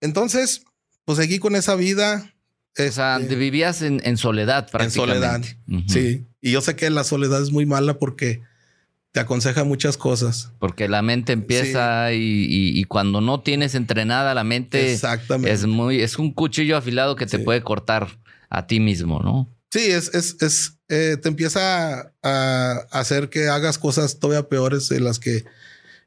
Entonces, 0.00 0.64
pues 1.04 1.18
seguí 1.18 1.38
con 1.38 1.56
esa 1.56 1.74
vida. 1.76 2.34
O 2.76 2.90
sea, 2.90 3.18
este, 3.20 3.36
vivías 3.36 3.82
en, 3.82 4.16
soledad 4.16 4.68
prácticamente. 4.70 5.56
En 5.68 5.74
soledad, 5.74 5.88
sí. 5.88 6.26
Y 6.40 6.50
yo 6.50 6.60
sé 6.60 6.76
que 6.76 6.90
la 6.90 7.04
soledad 7.04 7.42
es 7.42 7.52
muy 7.52 7.66
mala 7.66 7.98
porque 7.98 8.42
te 9.12 9.20
aconseja 9.20 9.62
muchas 9.62 9.96
cosas. 9.96 10.52
Porque 10.58 10.88
la 10.88 11.00
mente 11.00 11.32
empieza 11.32 12.12
y, 12.12 12.82
cuando 12.84 13.20
no 13.20 13.40
tienes 13.40 13.76
entrenada 13.76 14.34
la 14.34 14.42
mente 14.42 14.92
Exactamente. 14.92 15.52
es 15.52 15.66
muy 15.66 16.00
es 16.00 16.18
un 16.18 16.32
cuchillo 16.32 16.76
afilado 16.76 17.14
que 17.14 17.26
te 17.26 17.38
puede 17.38 17.62
cortar 17.62 18.18
a 18.50 18.66
ti 18.66 18.80
mismo, 18.80 19.20
¿no? 19.20 19.48
Sí, 19.74 19.90
es, 19.90 20.14
es, 20.14 20.36
es 20.40 20.78
eh, 20.88 21.16
te 21.20 21.28
empieza 21.28 22.12
a, 22.22 22.86
hacer 22.92 23.28
que 23.28 23.48
hagas 23.48 23.76
cosas 23.76 24.20
todavía 24.20 24.48
peores 24.48 24.88
de 24.88 25.00
las 25.00 25.18
que, 25.18 25.44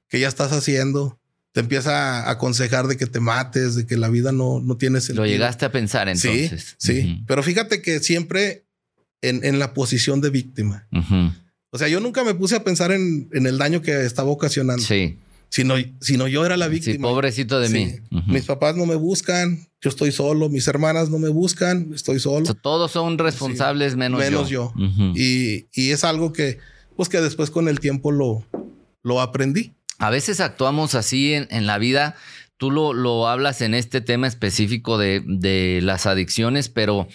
que 0.08 0.22
ya 0.22 0.30
estás 0.30 0.54
haciendo. 0.54 1.20
Te 1.52 1.60
empieza 1.60 2.22
a 2.22 2.32
aconsejar 2.32 2.88
de 2.88 2.96
que 2.96 3.08
te 3.08 3.20
mates, 3.20 3.76
de 3.76 3.86
que 3.86 3.98
la 3.98 4.08
vida 4.08 4.32
no, 4.32 4.62
no 4.62 4.78
tiene 4.78 5.02
sentido. 5.02 5.26
Lo 5.26 5.30
llegaste 5.30 5.66
a 5.66 5.72
pensar 5.74 6.08
entonces. 6.08 6.78
Sí, 6.78 7.02
sí. 7.02 7.24
Pero 7.28 7.44
fíjate 7.44 7.82
que 7.82 8.00
siempre 8.00 8.64
en, 9.22 9.44
en 9.44 9.60
la 9.60 9.74
posición 9.74 10.22
de 10.22 10.30
víctima. 10.30 10.88
O 11.70 11.78
sea, 11.78 11.90
yo 11.90 12.00
nunca 12.00 12.24
me 12.24 12.36
puse 12.36 12.56
a 12.56 12.64
pensar 12.64 12.94
en, 12.94 13.28
en 13.34 13.48
el 13.48 13.58
daño 13.58 13.82
que 13.82 14.06
estaba 14.06 14.30
ocasionando. 14.30 14.82
Sí 14.82 15.20
sino, 15.50 15.76
sino 16.02 16.28
yo 16.28 16.46
era 16.46 16.58
la 16.58 16.68
víctima. 16.68 16.96
Sí, 16.96 17.00
pobrecito 17.00 17.60
de 17.60 17.70
mí. 17.70 17.94
Mis 18.28 18.46
papás 18.46 18.76
no 18.76 18.86
me 18.86 18.96
buscan, 18.96 19.68
yo 19.82 19.90
estoy 19.90 20.12
solo, 20.12 20.50
mis 20.50 20.68
hermanas 20.68 21.10
no 21.10 21.20
me 21.20 21.30
buscan, 21.30 21.92
estoy 21.94 22.20
solo. 22.20 22.54
todos 22.56 22.92
son 22.92 23.18
responsables 23.18 23.96
menos, 23.96 24.20
menos 24.20 24.50
yo. 24.50 24.74
y, 25.16 25.68
y, 25.74 25.92
es 25.92 26.04
algo 26.04 26.34
que, 26.34 26.60
pues 26.96 27.10
que 27.10 27.22
después 27.22 27.50
con 27.50 27.68
el 27.68 27.80
tiempo 27.80 28.12
lo, 28.12 28.46
lo 29.04 29.22
aprendí. 29.22 29.74
A 30.00 30.10
veces 30.10 30.40
actuamos 30.40 30.96
así 30.96 31.34
en, 31.34 31.48
en 31.50 31.66
la 31.66 31.78
vida. 31.78 32.16
Tú 32.58 32.72
lo, 32.72 32.94
lo, 32.94 33.28
hablas 33.28 33.62
en 33.62 33.74
este 33.74 34.02
tema 34.02 34.28
específico 34.28 34.98
de, 34.98 35.24
de 35.26 35.80
las 35.84 36.06
adicciones, 36.08 36.70
pero 36.70 37.08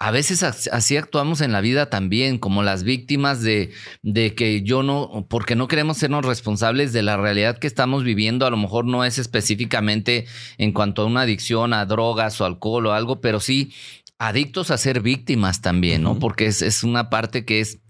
a 0.00 0.12
veces 0.12 0.44
así 0.44 0.96
actuamos 0.96 1.40
en 1.40 1.50
la 1.50 1.60
vida 1.60 1.90
también, 1.90 2.38
como 2.38 2.62
las 2.62 2.84
víctimas 2.84 3.42
de, 3.42 3.72
de, 4.02 4.34
que 4.36 4.62
yo 4.62 4.84
no, 4.84 5.26
porque 5.28 5.56
no 5.56 5.66
queremos 5.66 5.96
sernos 5.98 6.24
responsables 6.24 6.92
de 6.92 7.02
la 7.02 7.16
realidad 7.16 7.58
que 7.58 7.66
estamos 7.66 8.04
viviendo. 8.04 8.46
A 8.46 8.50
lo 8.50 8.56
mejor 8.56 8.84
no 8.84 9.04
es 9.04 9.18
específicamente 9.18 10.26
en 10.56 10.72
cuanto 10.72 11.02
a 11.02 11.06
una 11.06 11.22
adicción 11.22 11.74
a 11.74 11.84
drogas 11.84 12.40
o 12.40 12.44
alcohol 12.44 12.86
o 12.86 12.92
algo, 12.92 13.20
pero 13.20 13.40
sí 13.40 13.72
adictos 14.18 14.70
a 14.70 14.78
ser 14.78 15.00
víctimas 15.00 15.62
también, 15.62 16.04
¿no? 16.04 16.18
Porque 16.20 16.46
es, 16.46 16.62
es, 16.62 16.84
una 16.84 17.10
parte 17.10 17.44
que 17.44 17.60
es. 17.60 17.80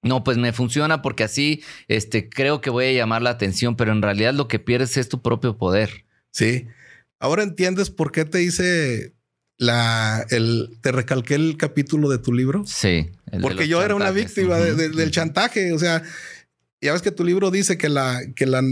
No, 0.00 0.22
pues 0.22 0.38
me 0.38 0.52
funciona 0.52 1.02
porque 1.02 1.24
así 1.24 1.64
este, 1.88 2.28
creo 2.28 2.60
que 2.60 2.70
voy 2.70 2.84
a 2.84 2.92
llamar 2.92 3.22
la 3.22 3.30
atención, 3.30 3.74
pero 3.74 3.90
en 3.90 4.02
realidad 4.02 4.32
lo 4.32 4.46
que 4.46 4.60
pierdes 4.60 4.96
es 4.96 5.08
tu 5.08 5.22
propio 5.22 5.58
poder. 5.58 6.04
Sí. 6.30 6.68
Ahora 7.18 7.42
entiendes 7.42 7.90
por 7.90 8.12
qué 8.12 8.24
te 8.24 8.42
hice 8.44 9.17
la, 9.58 10.24
el, 10.30 10.78
te 10.80 10.92
recalqué 10.92 11.34
el 11.34 11.56
capítulo 11.56 12.08
de 12.08 12.18
tu 12.18 12.32
libro. 12.32 12.64
Sí. 12.66 13.10
Porque 13.42 13.68
yo 13.68 13.82
era 13.82 13.94
una 13.94 14.12
víctima 14.12 14.56
del 14.56 15.10
chantaje. 15.10 15.72
O 15.72 15.78
sea, 15.78 16.02
ya 16.80 16.92
ves 16.92 17.02
que 17.02 17.10
tu 17.10 17.24
libro 17.24 17.50
dice 17.50 17.76
que 17.76 17.88
la, 17.88 18.20
que 18.34 18.46
la, 18.46 18.62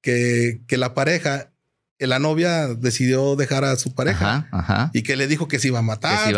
que, 0.00 0.60
que 0.66 0.76
la 0.76 0.94
pareja, 0.94 1.50
la 1.98 2.20
novia 2.20 2.68
decidió 2.68 3.36
dejar 3.36 3.64
a 3.64 3.76
su 3.76 3.94
pareja 3.94 4.48
y 4.92 5.02
que 5.02 5.16
le 5.16 5.26
dijo 5.26 5.48
que 5.48 5.58
se 5.58 5.68
iba 5.68 5.80
a 5.80 5.82
matar. 5.82 6.32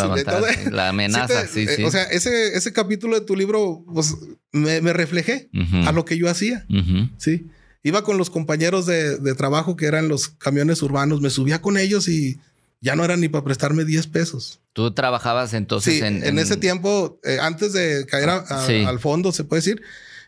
La 0.71 0.89
amenaza, 0.89 1.47
sí, 1.47 1.67
sí, 1.67 1.85
O 1.85 1.91
sea, 1.91 2.05
ese, 2.05 2.57
ese 2.57 2.73
capítulo 2.73 3.21
de 3.21 3.27
tu 3.27 3.37
libro, 3.37 3.85
pues 3.93 4.17
me, 4.51 4.81
reflejé 4.95 5.51
a 5.87 5.93
lo 5.93 6.07
que 6.07 6.17
yo 6.17 6.31
hacía. 6.31 6.67
Sí. 7.19 7.47
Iba 7.83 8.03
con 8.03 8.17
los 8.17 8.31
compañeros 8.31 8.87
de, 8.87 9.19
de 9.19 9.35
trabajo 9.35 9.77
que 9.77 9.85
eran 9.85 10.09
los 10.09 10.29
camiones 10.29 10.81
urbanos, 10.81 11.21
me 11.21 11.29
subía 11.29 11.61
con 11.61 11.77
ellos 11.77 12.09
y 12.09 12.39
ya 12.85 12.95
no 12.97 13.05
era 13.05 13.17
ni 13.17 13.31
para 13.31 13.43
prestarme 13.43 13.87
10 13.87 14.09
pesos. 14.09 14.61
Tú 14.75 14.93
trabajabas 14.93 15.55
entonces 15.55 16.03
en, 16.03 16.23
en, 16.23 16.39
ese 16.39 16.59
tiempo, 16.59 17.19
eh, 17.25 17.39
antes 17.41 17.73
de 17.73 18.05
caer 18.05 18.29
al 18.29 19.01
fondo, 19.01 19.33
se 19.33 19.43
puede 19.45 19.61
decir, 19.61 19.83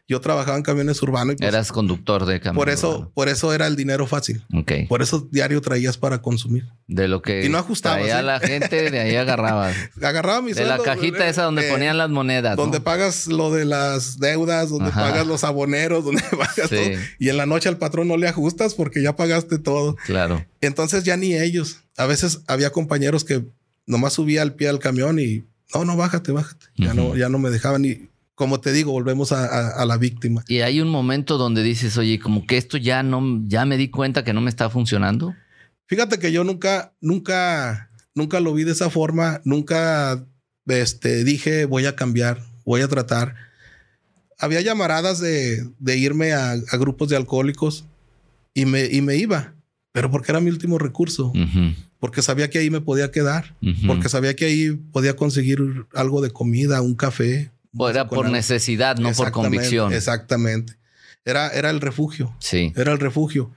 yo 0.09 0.21
trabajaba 0.21 0.57
en 0.57 0.63
camiones 0.63 1.03
urbanos. 1.03 1.35
Y 1.35 1.39
pues 1.39 1.49
Eras 1.49 1.73
conductor 1.73 2.27
de 2.27 2.39
camiones. 2.39 2.57
Por 2.57 2.71
eso, 2.71 3.11
por 3.13 3.29
eso 3.29 3.53
era 3.53 3.67
el 3.67 3.75
dinero 3.75 4.07
fácil. 4.07 4.45
Ok. 4.55 4.73
Por 4.89 5.03
eso 5.03 5.29
diario 5.33 5.61
traías 5.61 5.99
para 5.99 6.23
consumir. 6.23 6.69
De 6.87 7.09
lo 7.09 7.23
que 7.23 7.45
y 7.45 7.49
no 7.49 7.59
ajustabas. 7.59 7.99
Traía 7.99 8.23
la 8.23 8.39
gente, 8.39 8.91
de 8.91 9.01
ahí 9.01 9.17
agarrabas. 9.17 9.75
Agarraba 10.03 10.43
mi 10.43 10.53
De 10.53 10.65
la 10.65 10.79
cajita 10.79 11.29
esa 11.29 11.43
donde 11.43 11.67
eh, 11.67 11.73
ponían 11.73 11.99
las 11.99 12.11
monedas. 12.11 12.57
Donde 12.57 12.81
pagas 12.81 13.27
lo 13.27 13.51
de 13.51 13.65
las 13.65 14.21
deudas, 14.21 14.71
donde 14.71 14.93
pagas 14.93 15.27
los 15.27 15.43
aboneros, 15.43 16.05
donde 16.05 16.23
pagas 16.31 16.71
todo. 16.71 16.81
Y 17.19 17.29
en 17.29 17.37
la 17.37 17.47
noche 17.47 17.69
al 17.69 17.79
patrón 17.79 18.07
no 18.07 18.17
le 18.17 18.29
ajustas 18.29 18.75
porque 18.75 19.03
ya 19.03 19.17
pagaste 19.17 19.59
todo. 19.59 19.97
Claro. 20.07 20.45
Entonces 20.61 21.03
ya 21.03 21.17
ni 21.17 21.35
ellos. 21.35 21.81
A 21.97 22.07
veces 22.07 22.43
había 22.47 22.71
compañeros 22.71 23.25
que 23.25 23.43
nomás 23.87 24.13
subía 24.13 24.43
al 24.43 24.55
pie 24.55 24.69
al 24.69 24.79
camión 24.79 25.19
y 25.19 25.45
no, 25.75 25.85
no, 25.85 25.97
bájate, 25.97 26.31
bájate. 26.31 26.67
Ya 26.77 26.95
no, 26.95 27.17
ya 27.17 27.29
no 27.29 27.39
me 27.39 27.51
dejaban 27.51 27.83
ni 27.83 28.09
como 28.37 28.61
te 28.61 28.71
digo, 28.73 28.93
volvemos 28.93 29.33
a, 29.33 29.85
la 29.87 29.97
víctima. 29.97 30.45
Y 30.47 30.61
hay 30.61 30.83
un 30.83 30.89
momento 30.89 31.39
donde 31.39 31.63
dices, 31.63 31.97
oye, 31.97 32.19
como 32.21 32.47
que 32.47 32.59
esto 32.59 32.77
ya 32.77 33.03
no, 33.03 33.43
ya 33.47 33.65
me 33.65 33.79
di 33.79 33.89
cuenta 33.89 34.25
que 34.25 34.35
no 34.35 34.43
me 34.43 34.51
está 34.51 34.69
funcionando. 34.69 35.35
Fíjate 35.87 36.19
que 36.19 36.31
yo 36.31 36.45
nunca, 36.45 36.93
nunca, 37.01 37.91
nunca 38.15 38.41
lo 38.41 38.53
vi 38.53 38.65
de 38.65 38.73
esa 38.73 38.91
forma. 38.91 39.41
Nunca, 39.45 40.23
este, 40.67 41.25
dije 41.25 41.65
voy 41.65 41.87
a 41.87 41.97
cambiar, 41.97 42.43
voy 42.67 42.83
a 42.83 42.89
tratar. 42.89 43.37
Había 44.39 44.61
llamaradas 44.61 45.19
de, 45.19 45.73
irme 45.97 46.35
a, 46.35 46.57
grupos 46.79 47.09
de 47.09 47.17
alcohólicos 47.17 47.87
y 48.53 48.67
me, 48.67 48.85
y 48.85 49.01
me 49.01 49.17
iba, 49.17 49.55
pero 49.93 50.11
porque 50.11 50.31
era 50.33 50.43
mi 50.43 50.51
último 50.51 50.79
recurso. 50.79 51.33
Porque 51.99 52.21
sabía 52.21 52.51
que 52.51 52.59
ahí 52.59 52.69
me 52.69 52.83
podía 52.83 53.11
quedar, 53.11 53.57
porque 53.87 54.11
sabía 54.11 54.37
que 54.37 54.45
ahí 54.45 54.73
podía 54.93 55.17
conseguir 55.17 55.87
algo 55.95 56.21
de 56.21 56.31
comida, 56.31 56.83
un 56.83 56.95
café, 56.95 57.51
era 57.89 58.09
por 58.09 58.31
necesidad, 58.31 58.97
no 58.97 59.13
por 59.13 59.31
convicción. 59.31 59.93
Exactamente. 59.93 60.75
Era, 61.25 61.49
era 61.49 61.71
el 61.71 61.81
refugio. 61.81 62.35
Sí. 62.39 62.73
Era 62.77 62.93
el 62.93 62.99
refugio. 62.99 63.51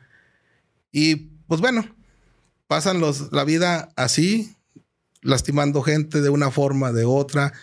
Y 0.91 1.15
pues 1.47 1.61
bueno, 1.61 1.85
pasan 2.67 2.99
los, 2.99 3.31
la 3.31 3.43
vida 3.43 3.89
así, 3.95 4.55
lastimando 5.21 5.81
gente 5.81 6.21
de 6.21 6.29
una 6.29 6.51
forma, 6.51 6.91
de 6.91 7.05
otra. 7.05 7.53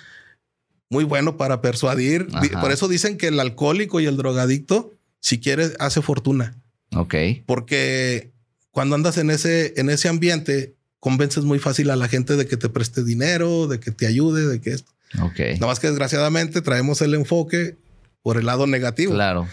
Muy 0.89 1.05
bueno 1.05 1.37
para 1.37 1.61
persuadir. 1.61 2.29
Por 2.61 2.71
eso 2.71 2.89
dicen 2.89 3.19
que 3.19 3.29
el 3.29 3.41
alcohólico 3.41 4.01
y 4.01 4.07
el 4.07 4.17
drogadicto, 4.17 4.93
si 5.21 5.41
quiere, 5.41 5.73
hace 5.81 6.01
fortuna. 6.03 6.57
Ok. 6.95 7.15
Porque 7.45 8.31
cuando 8.71 8.95
andas 8.95 9.19
en 9.19 9.31
ese, 9.31 9.75
en 9.77 9.91
ese 9.91 10.09
ambiente, 10.09 10.77
convences 11.01 11.45
muy 11.45 11.59
fácil 11.59 11.91
a 11.91 11.97
la 11.97 12.09
gente 12.09 12.37
de 12.37 12.47
que 12.47 12.57
te 12.57 12.69
preste 12.69 13.03
dinero, 13.03 13.67
de 13.67 13.81
que 13.81 13.91
te 13.91 14.07
ayude, 14.07 14.47
de 14.47 14.61
que 14.61 14.71
esto. 14.71 14.93
Ok. 15.21 15.39
Nada 15.55 15.67
más 15.67 15.81
que 15.81 15.89
desgraciadamente 15.89 16.63
traemos 16.63 17.01
el 17.01 17.15
enfoque 17.15 17.77
por 18.23 18.37
el 18.37 18.47
lado 18.47 18.67
negativo. 18.67 19.15
Claro. 19.15 19.49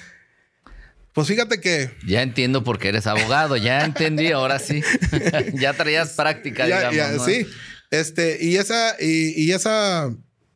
Pues 1.13 1.27
fíjate 1.27 1.61
que. 1.61 1.91
Ya 2.05 2.23
entiendo 2.23 2.63
por 2.63 2.79
qué 2.79 2.89
eres 2.89 3.07
abogado, 3.07 3.55
ya 3.55 3.85
entendí, 3.85 4.31
ahora 4.31 4.59
sí. 4.59 4.81
ya 5.53 5.73
traías 5.73 6.13
práctica, 6.13 6.65
digamos. 6.65 7.25
Sí. 7.25 7.45
Este, 7.91 8.43
y 8.43 8.55
esa, 8.55 8.95
y, 8.99 9.51
esa, 9.51 10.11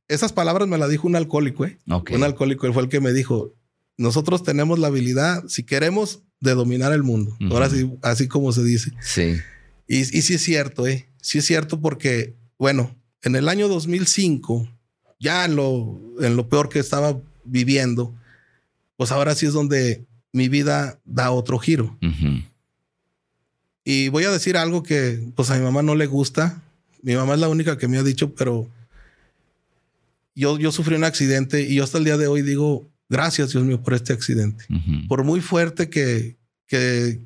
esas 0.08 0.34
palabras 0.34 0.68
me 0.68 0.80
las 0.80 0.90
dijo 0.90 1.08
un 1.08 1.16
alcohólico, 1.16 1.66
¿eh? 1.66 1.78
Un 1.86 2.24
alcohólico, 2.24 2.66
él 2.66 2.74
fue 2.74 2.82
el 2.82 2.90
que 2.90 3.00
me 3.00 3.14
dijo: 3.14 3.54
Nosotros 3.98 4.44
tenemos 4.44 4.80
la 4.80 4.88
habilidad, 4.88 5.44
si 5.48 5.64
queremos, 5.64 6.24
de 6.40 6.56
dominar 6.56 6.94
el 6.94 7.04
mundo. 7.04 7.38
Ahora 7.52 7.70
sí, 7.70 7.92
así 8.02 8.28
como 8.28 8.52
se 8.52 8.64
dice. 8.64 8.92
Sí. 9.00 9.38
Y, 9.88 10.00
y 10.00 10.22
sí 10.24 10.34
es 10.34 10.44
cierto, 10.44 10.88
¿eh? 10.88 11.12
Sí 11.22 11.38
es 11.38 11.46
cierto 11.46 11.80
porque, 11.80 12.36
bueno, 12.58 13.00
en 13.22 13.36
el 13.36 13.48
año 13.48 13.68
2005 13.68 14.68
ya 15.20 15.46
en 15.46 15.56
lo, 15.56 16.00
en 16.20 16.36
lo 16.36 16.48
peor 16.50 16.70
que 16.70 16.80
estaba 16.80 17.18
viviendo, 17.44 18.14
pues 18.96 19.12
ahora 19.12 19.36
sí 19.36 19.46
es 19.46 19.54
donde 19.54 20.06
mi 20.32 20.50
vida 20.50 21.00
da 21.06 21.32
otro 21.32 21.60
giro. 21.60 21.98
Y 23.84 24.10
voy 24.10 24.26
a 24.26 24.32
decir 24.32 24.58
algo 24.58 24.84
que 24.84 25.24
pues 25.36 25.50
a 25.50 25.56
mi 25.56 25.64
mamá 25.64 25.82
no 25.82 25.96
le 25.96 26.08
gusta. 26.08 26.62
Mi 27.02 27.16
mamá 27.16 27.36
es 27.36 27.40
la 27.40 27.48
única 27.48 27.78
que 27.78 27.88
me 27.88 27.98
ha 27.98 28.04
dicho, 28.04 28.36
pero 28.36 28.70
yo, 30.36 30.60
yo 30.60 30.72
sufrí 30.72 30.96
un 30.96 31.04
accidente 31.04 31.62
y 31.62 31.76
yo 31.76 31.84
hasta 31.84 31.98
el 31.98 32.04
día 32.04 32.18
de 32.18 32.28
hoy 32.28 32.42
digo, 32.42 32.92
gracias 33.10 33.52
Dios 33.52 33.64
mío 33.64 33.82
por 33.82 33.94
este 33.94 34.14
accidente. 34.14 34.66
Por 35.08 35.24
muy 35.24 35.42
fuerte 35.42 35.90
que, 35.90 36.38
que, 36.68 37.22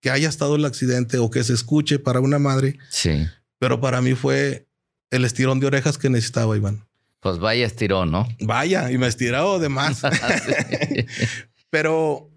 que, 0.00 0.10
haya 0.10 0.28
estado 0.28 0.56
el 0.56 0.64
accidente 0.64 1.18
o 1.18 1.30
que 1.30 1.44
se 1.44 1.52
escuche 1.52 1.98
para 1.98 2.20
una 2.20 2.38
madre. 2.38 2.78
Sí. 2.88 3.26
Pero 3.58 3.80
para 3.80 4.00
mí 4.00 4.14
fue 4.14 4.66
el 5.10 5.24
estirón 5.24 5.60
de 5.60 5.66
orejas 5.66 5.98
que 5.98 6.08
necesitaba, 6.08 6.56
Iván. 6.56 6.85
Pues 7.26 7.40
vaya 7.40 7.66
estiró, 7.66 8.06
¿no? 8.06 8.28
Vaya, 8.38 8.92
y 8.92 8.98
me 8.98 9.08
estiró 9.08 9.58
de 9.58 9.68
más. 9.68 10.02
Pero 11.70 12.30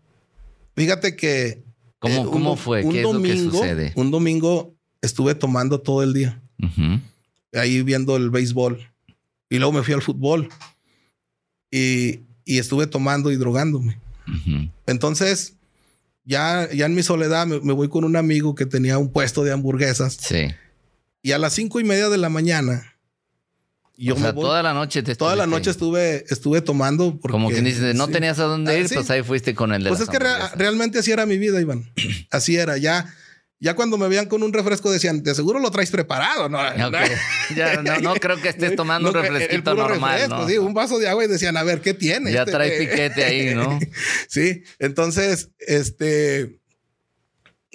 fíjate 0.75 1.15
que. 1.15 1.63
¿Cómo, 1.99 2.23
eh, 2.23 2.28
cómo 2.32 2.56
fue? 2.56 2.82
¿Qué 2.82 3.02
es 3.02 3.04
lo 3.04 3.21
que 3.21 3.38
sucede? 3.38 3.93
Un 3.95 4.10
domingo 4.10 4.73
estuve 4.99 5.36
tomando 5.36 5.80
todo 5.80 6.02
el 6.02 6.13
día. 6.15 6.41
Ahí 7.54 7.84
viendo 7.84 8.17
el 8.17 8.32
béisbol. 8.32 8.80
Y 9.52 9.60
luego 9.60 9.73
me 9.73 9.84
fui 9.84 9.93
al 9.93 10.02
fútbol. 10.02 10.49
Y, 11.69 12.21
estuve 12.45 12.88
tomando 12.88 13.32
y 13.32 13.36
drogándome. 13.36 13.99
Entonces, 14.88 15.54
ya, 16.23 16.67
ya 16.73 16.88
en 16.88 16.95
mi 16.95 17.04
soledad 17.04 17.45
me, 17.45 17.60
me, 17.60 17.73
voy 17.73 17.89
con 17.89 18.06
un 18.06 18.15
amigo 18.15 18.56
que 18.56 18.65
tenía 18.65 18.97
un 18.97 19.12
puesto 19.12 19.43
de 19.43 19.52
hamburguesas. 19.52 20.17
Sí. 20.19 20.47
Y 21.21 21.34
a 21.34 21.38
las 21.38 21.54
cinco 21.54 21.80
y 21.80 21.84
media 21.84 22.10
de 22.10 22.17
la 22.17 22.30
mañana 22.30 22.95
o 24.09 24.15
sea, 24.15 24.33
toda 24.33 24.63
la 24.63 24.73
noche 24.73 25.03
te 25.03 25.15
Toda 25.15 25.35
la 25.35 25.45
noche 25.45 25.71
estuve, 25.71 26.23
estuve 26.29 26.62
tomando. 26.62 27.19
Porque, 27.19 27.33
Como 27.33 27.49
quien 27.49 27.65
dice, 27.65 27.93
no 27.93 28.07
tenías 28.07 28.39
a 28.39 28.43
dónde 28.43 28.71
ah, 28.71 28.77
ir, 28.77 28.89
pues 28.93 29.09
ahí 29.09 29.23
fuiste 29.23 29.53
con 29.53 29.73
el 29.73 29.83
de 29.83 29.89
Pues 29.89 30.01
es 30.01 30.09
que 30.09 30.19
realmente 30.19 30.99
así 30.99 31.12
era 31.12 31.25
mi 31.25 31.38
vida, 31.38 31.59
Iván. 31.59 31.91
así 32.31 32.55
era. 32.55 32.77
Ya, 32.77 33.13
Ya 33.59 33.75
cuando 33.75 33.97
me 33.97 34.07
veían 34.07 34.27
con 34.27 34.41
un 34.41 34.53
refresco 34.53 34.89
decían, 34.89 35.21
de 35.21 35.35
seguro 35.35 35.59
lo 35.59 35.69
traes 35.69 35.91
preparado, 35.91 36.47
¿no? 36.47 36.59
ya, 37.55 37.81
no, 37.81 38.13
creo 38.15 38.41
que 38.41 38.49
estés 38.49 38.75
tomando 38.77 39.09
un 39.09 39.15
refresquito 39.15 39.75
normal, 39.75 40.29
¿no? 40.29 40.47
Sí, 40.47 40.57
un 40.57 40.73
vaso 40.73 40.97
de 40.97 41.09
agua 41.09 41.25
y 41.25 41.27
decían, 41.27 41.57
a 41.57 41.63
ver, 41.63 41.81
¿qué 41.81 41.93
tiene? 41.93 42.31
Ya 42.31 42.41
este 42.41 42.51
trae 42.51 42.79
piquete 42.79 43.23
ahí, 43.25 43.53
¿no? 43.53 43.77
sí, 44.29 44.63
entonces, 44.79 45.49
este, 45.59 46.59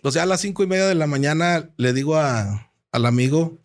o 0.03 0.11
sea, 0.11 0.23
a 0.23 0.27
las 0.27 0.41
cinco 0.41 0.63
y 0.63 0.67
media 0.67 0.87
de 0.87 0.95
la 0.95 1.07
mañana 1.07 1.71
le 1.77 1.93
digo 1.93 2.17
a, 2.17 2.71
al 2.93 3.07
amigo, 3.07 3.59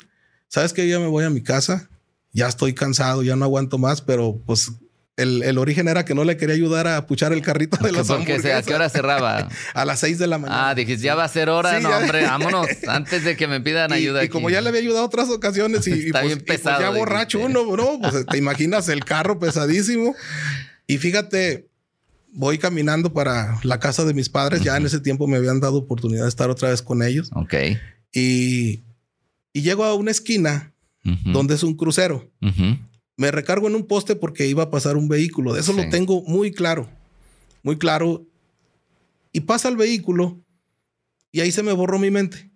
¿sabes 0.49 0.73
qué? 0.73 0.87
Ya 0.87 0.99
me 0.99 1.07
voy 1.07 1.23
a 1.23 1.29
mi 1.29 1.41
casa, 1.41 1.89
ya 2.31 2.47
estoy 2.47 2.73
cansado, 2.73 3.23
ya 3.23 3.35
no 3.35 3.45
aguanto 3.45 3.77
más, 3.77 4.01
pero 4.01 4.41
pues 4.45 4.71
el, 5.19 5.57
origen 5.57 5.87
era 5.87 6.05
que 6.05 6.15
no 6.15 6.23
le 6.23 6.37
quería 6.37 6.55
ayudar 6.55 6.87
a 6.87 7.05
puchar 7.05 7.33
el 7.33 7.41
carrito 7.41 7.77
de 7.77 7.91
los 7.91 8.09
hamburguesas. 8.09 8.63
¿A 8.63 8.65
qué 8.65 8.73
hora 8.73 8.89
cerraba? 8.89 9.49
a 9.73 9.85
las 9.85 9.99
seis 9.99 10.17
de 10.17 10.27
la 10.27 10.37
mañana. 10.37 10.69
Ah, 10.69 10.75
dijiste, 10.75 11.03
ya 11.03 11.15
va 11.15 11.25
a 11.25 11.27
ser 11.27 11.49
hora. 11.49 11.79
no, 11.79 11.89
hombre, 11.89 12.23
vámonos. 12.25 12.67
Antes 12.87 13.25
de 13.25 13.35
que 13.35 13.47
me 13.47 13.59
pidan 13.59 13.91
ayuda. 13.91 14.23
Y, 14.23 14.29
como 14.29 14.49
ya 14.49 14.61
le 14.61 14.69
había 14.69 14.81
ayudado 14.81 15.05
otras 15.05 15.29
ocasiones 15.29 15.85
y, 15.87 15.91
pues, 16.11 16.23
bien 16.23 16.39
pues, 16.45 16.59
pesado, 16.59 16.79
ya 16.79 16.89
borracho 16.91 17.39
uno, 17.39 17.65
bro. 17.65 17.99
Pues 17.99 18.25
te 18.25 18.37
imaginas 18.37 18.87
el 18.87 19.03
carro 19.03 19.39
pesadísimo. 19.39 20.15
Y 20.87 20.97
fíjate, 20.97 21.67
voy 22.31 22.57
caminando 22.57 23.11
para 23.11 23.59
la 23.63 23.79
casa 23.79 24.05
de 24.05 24.13
mis 24.13 24.29
padres. 24.29 24.61
Ya 24.61 24.77
en 24.77 24.85
ese 24.85 25.01
tiempo 25.01 25.27
me 25.27 25.37
habían 25.37 25.59
dado 25.59 25.77
oportunidad 25.77 26.23
de 26.23 26.29
estar 26.29 26.49
otra 26.49 26.69
vez 26.69 26.81
con 26.81 27.03
ellos. 27.03 27.29
Ok. 27.35 27.55
Y, 28.13 28.83
y 29.51 29.61
llego 29.61 29.83
a 29.83 29.93
una 29.95 30.11
esquina 30.11 30.73
donde 31.03 31.55
es 31.55 31.63
un 31.63 31.75
crucero 31.75 32.29
me 33.19 33.31
recargo 33.31 33.67
en 33.67 33.75
un 33.75 33.85
poste 33.85 34.15
porque 34.15 34.47
iba 34.47 34.63
a 34.63 34.69
pasar 34.69 34.95
un 34.95 35.09
vehículo. 35.09 35.53
De 35.53 35.59
eso 35.59 35.73
lo 35.73 35.89
tengo 35.89 36.21
muy 36.21 36.53
claro, 36.53 36.89
muy 37.63 37.77
claro. 37.77 38.25
Y 39.33 39.41
pasa 39.41 39.67
el 39.67 39.75
vehículo 39.75 40.41
y 41.33 41.41
ahí 41.41 41.51
se 41.51 41.61
me 41.61 41.73
borró 41.73 41.99
mi 41.99 42.11
mente. 42.11 42.49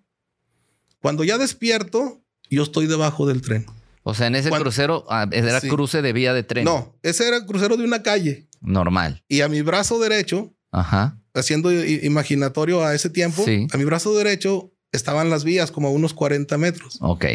Cuando 1.01 1.25
ya 1.25 1.38
despierto, 1.38 2.23
yo 2.49 2.63
estoy 2.63 2.88
debajo 2.88 3.27
del 3.27 3.41
tren. 3.41 3.65
O 4.03 4.13
sea, 4.13 4.27
en 4.27 4.36
ese 4.36 4.51
crucero 4.51 5.03
ah, 5.10 5.27
era 5.34 5.60
cruce 5.60 6.01
de 6.01 6.13
vía 6.13 6.34
de 6.34 6.43
tren. 6.43 6.63
No, 6.63 6.97
ese 7.03 7.27
era 7.27 7.36
el 7.36 7.45
crucero 7.45 7.75
de 7.75 7.84
una 7.84 8.01
calle. 8.01 8.47
Normal. 8.62 9.21
Y 9.27 9.41
a 9.41 9.49
mi 9.49 9.62
brazo 9.63 9.99
derecho, 9.99 10.56
Ajá. 10.71 11.19
haciendo 11.34 11.73
imaginatorio 11.73 12.86
a 12.86 12.95
ese 12.95 13.10
tiempo, 13.10 13.43
a 13.43 13.77
mi 13.77 13.84
brazo 13.84 14.15
derecho 14.15 14.71
estaban 14.93 15.29
las 15.29 15.43
vías 15.43 15.71
como 15.71 15.89
a 15.89 15.91
unos 15.91 16.13
40 16.13 16.58
metros. 16.58 16.99
Ok. 17.01 17.25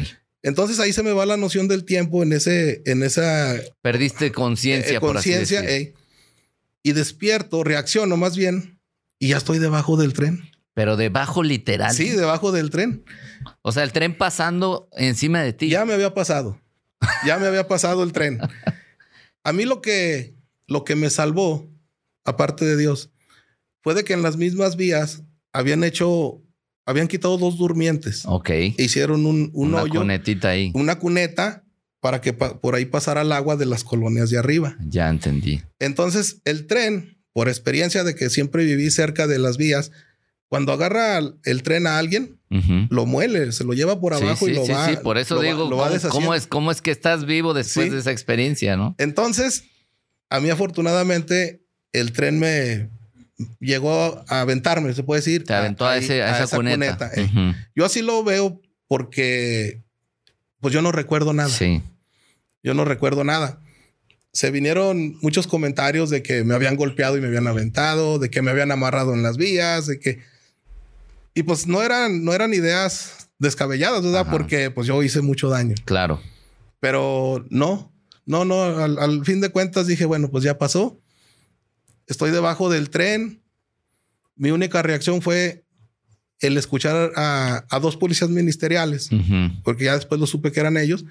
Entonces 0.42 0.78
ahí 0.78 0.92
se 0.92 1.02
me 1.02 1.12
va 1.12 1.26
la 1.26 1.36
noción 1.36 1.68
del 1.68 1.84
tiempo 1.84 2.22
en 2.22 2.32
ese, 2.32 2.82
en 2.86 3.02
esa. 3.02 3.56
Perdiste 3.82 4.32
conciencia, 4.32 4.98
eh, 4.98 5.00
Conciencia, 5.00 5.64
y 6.82 6.92
despierto, 6.92 7.64
reacciono 7.64 8.16
más 8.16 8.36
bien, 8.36 8.80
y 9.18 9.28
ya 9.28 9.36
estoy 9.36 9.58
debajo 9.58 9.96
del 9.96 10.12
tren. 10.12 10.50
Pero 10.74 10.96
debajo 10.96 11.42
literal. 11.42 11.92
Sí, 11.92 12.10
debajo 12.10 12.52
del 12.52 12.70
tren. 12.70 13.04
O 13.62 13.72
sea, 13.72 13.82
el 13.82 13.92
tren 13.92 14.16
pasando 14.16 14.88
encima 14.92 15.42
de 15.42 15.52
ti. 15.52 15.68
Ya 15.68 15.84
me 15.84 15.92
había 15.92 16.14
pasado. 16.14 16.60
Ya 17.26 17.38
me 17.38 17.48
había 17.48 17.66
pasado 17.66 18.04
el 18.04 18.12
tren. 18.12 18.38
A 19.42 19.52
mí 19.52 19.64
lo 19.64 19.80
que, 19.80 20.36
lo 20.68 20.84
que 20.84 20.94
me 20.94 21.10
salvó, 21.10 21.68
aparte 22.24 22.64
de 22.64 22.76
Dios, 22.76 23.10
fue 23.82 23.94
de 23.94 24.04
que 24.04 24.12
en 24.12 24.22
las 24.22 24.36
mismas 24.36 24.76
vías 24.76 25.22
habían 25.52 25.82
hecho 25.82 26.42
habían 26.88 27.06
quitado 27.06 27.36
dos 27.36 27.58
durmientes. 27.58 28.22
Ok. 28.24 28.48
E 28.48 28.74
hicieron 28.78 29.26
un, 29.26 29.50
un 29.52 29.68
una 29.68 29.82
hoyo. 29.82 30.00
cunetita 30.00 30.48
ahí. 30.48 30.72
Una 30.74 30.98
cuneta 30.98 31.62
para 32.00 32.22
que 32.22 32.32
por 32.32 32.74
ahí 32.74 32.86
pasara 32.86 33.20
el 33.20 33.32
agua 33.32 33.56
de 33.56 33.66
las 33.66 33.84
colonias 33.84 34.30
de 34.30 34.38
arriba. 34.38 34.74
Ya 34.88 35.10
entendí. 35.10 35.60
Entonces, 35.80 36.40
el 36.46 36.66
tren, 36.66 37.18
por 37.34 37.48
experiencia 37.48 38.04
de 38.04 38.14
que 38.14 38.30
siempre 38.30 38.64
viví 38.64 38.90
cerca 38.90 39.26
de 39.26 39.38
las 39.38 39.58
vías, 39.58 39.92
cuando 40.46 40.72
agarra 40.72 41.18
el 41.44 41.62
tren 41.62 41.86
a 41.86 41.98
alguien, 41.98 42.40
lo 42.88 43.04
muele, 43.04 43.52
se 43.52 43.64
lo 43.64 43.74
lleva 43.74 44.00
por 44.00 44.14
abajo 44.14 44.48
y 44.48 44.54
lo 44.54 44.66
va. 44.66 44.86
Sí, 44.86 44.92
sí, 44.92 44.98
por 45.02 45.18
eso 45.18 45.38
digo, 45.42 45.68
¿cómo, 46.08 46.34
es, 46.34 46.46
¿cómo 46.46 46.70
es 46.70 46.80
que 46.80 46.90
estás 46.90 47.26
vivo 47.26 47.52
después 47.52 47.92
de 47.92 47.98
esa 47.98 48.12
experiencia, 48.12 48.78
no? 48.78 48.94
Entonces, 48.96 49.64
a 50.30 50.40
mí 50.40 50.48
afortunadamente, 50.48 51.66
el 51.92 52.12
tren 52.12 52.38
me, 52.38 52.88
llegó 53.60 54.24
a 54.28 54.40
aventarme, 54.40 54.92
se 54.94 55.02
puede 55.02 55.20
decir. 55.20 55.44
Te 55.44 55.54
aventó 55.54 55.86
a, 55.86 55.96
esa, 55.96 56.56
cuneta. 56.56 57.10
Eh. 57.14 57.54
Yo 57.74 57.84
así 57.84 58.02
lo 58.02 58.22
veo 58.24 58.60
porque, 58.86 59.82
pues 60.60 60.74
yo 60.74 60.82
no 60.82 60.92
recuerdo 60.92 61.32
nada. 61.32 61.48
Sí. 61.48 61.82
Yo 62.62 62.74
no 62.74 62.84
recuerdo 62.84 63.24
nada. 63.24 63.60
Se 64.32 64.50
vinieron 64.50 65.16
muchos 65.22 65.46
comentarios 65.46 66.10
de 66.10 66.22
que 66.22 66.44
me 66.44 66.54
habían 66.54 66.76
golpeado 66.76 67.16
y 67.16 67.20
me 67.20 67.28
habían 67.28 67.46
aventado, 67.46 68.18
de 68.18 68.30
que 68.30 68.42
me 68.42 68.50
habían 68.50 68.70
amarrado 68.72 69.14
en 69.14 69.22
las 69.22 69.36
vías, 69.36 69.86
de 69.86 69.98
que... 69.98 70.20
Y 71.34 71.44
pues 71.44 71.66
no 71.66 71.82
eran, 71.82 72.24
no 72.24 72.32
eran 72.32 72.52
ideas 72.52 73.30
descabelladas, 73.38 74.02
¿verdad? 74.02 74.26
Porque 74.30 74.70
pues 74.70 74.86
yo 74.86 75.02
hice 75.02 75.20
mucho 75.20 75.48
daño. 75.48 75.76
Claro. 75.84 76.20
Pero 76.80 77.46
no, 77.48 77.92
no, 78.26 78.44
no, 78.44 78.62
al 78.62 79.24
fin 79.24 79.40
de 79.40 79.50
cuentas 79.50 79.86
dije, 79.86 80.04
bueno, 80.04 80.28
pues 80.30 80.44
ya 80.44 80.58
pasó 80.58 81.00
estoy 82.08 82.30
debajo 82.30 82.68
del 82.70 82.90
tren. 82.90 83.40
Mi 84.34 84.50
única 84.50 84.82
reacción 84.82 85.22
fue 85.22 85.64
el 86.40 86.56
escuchar 86.56 87.12
a, 87.16 87.78
dos 87.80 87.96
policías 87.96 88.30
ministeriales, 88.30 89.10
porque 89.62 89.84
ya 89.84 89.94
después 89.94 90.20
lo 90.20 90.26
supe 90.26 90.52
que 90.52 90.60
eran 90.60 90.76
ellos, 90.76 91.04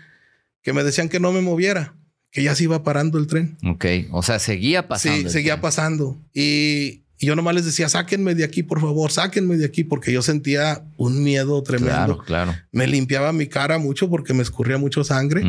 que 0.61 0.73
me 0.73 0.83
decían 0.83 1.09
que 1.09 1.19
no 1.19 1.31
me 1.31 1.41
moviera, 1.41 1.93
que 2.31 2.43
ya 2.43 2.55
se 2.55 2.63
iba 2.63 2.83
parando 2.83 3.17
el 3.17 3.27
tren. 3.27 3.57
Ok, 3.65 3.85
o 4.11 4.23
sea, 4.23 4.39
seguía 4.39 4.87
pasando. 4.87 5.29
Sí, 5.29 5.29
seguía 5.29 5.61
pasando. 5.61 6.17
Y, 6.33 7.03
yo 7.19 7.35
nomás 7.35 7.55
les 7.55 7.65
decía, 7.65 7.89
sáquenme 7.89 8.35
de 8.35 8.43
aquí, 8.43 8.61
por 8.61 8.79
favor, 8.79 9.11
sáquenme 9.11 9.57
de 9.57 9.65
aquí, 9.65 9.83
porque 9.83 10.13
yo 10.13 10.21
sentía 10.21 10.83
un 10.97 11.23
miedo 11.23 11.63
tremendo. 11.63 11.95
Claro, 11.95 12.17
claro. 12.19 12.55
Me 12.71 12.85
limpiaba 12.85 13.33
mi 13.33 13.47
cara 13.47 13.79
mucho 13.79 14.07
porque 14.07 14.35
me 14.35 14.43
escurría 14.43 14.77
mucho 14.77 15.03
sangre. 15.03 15.43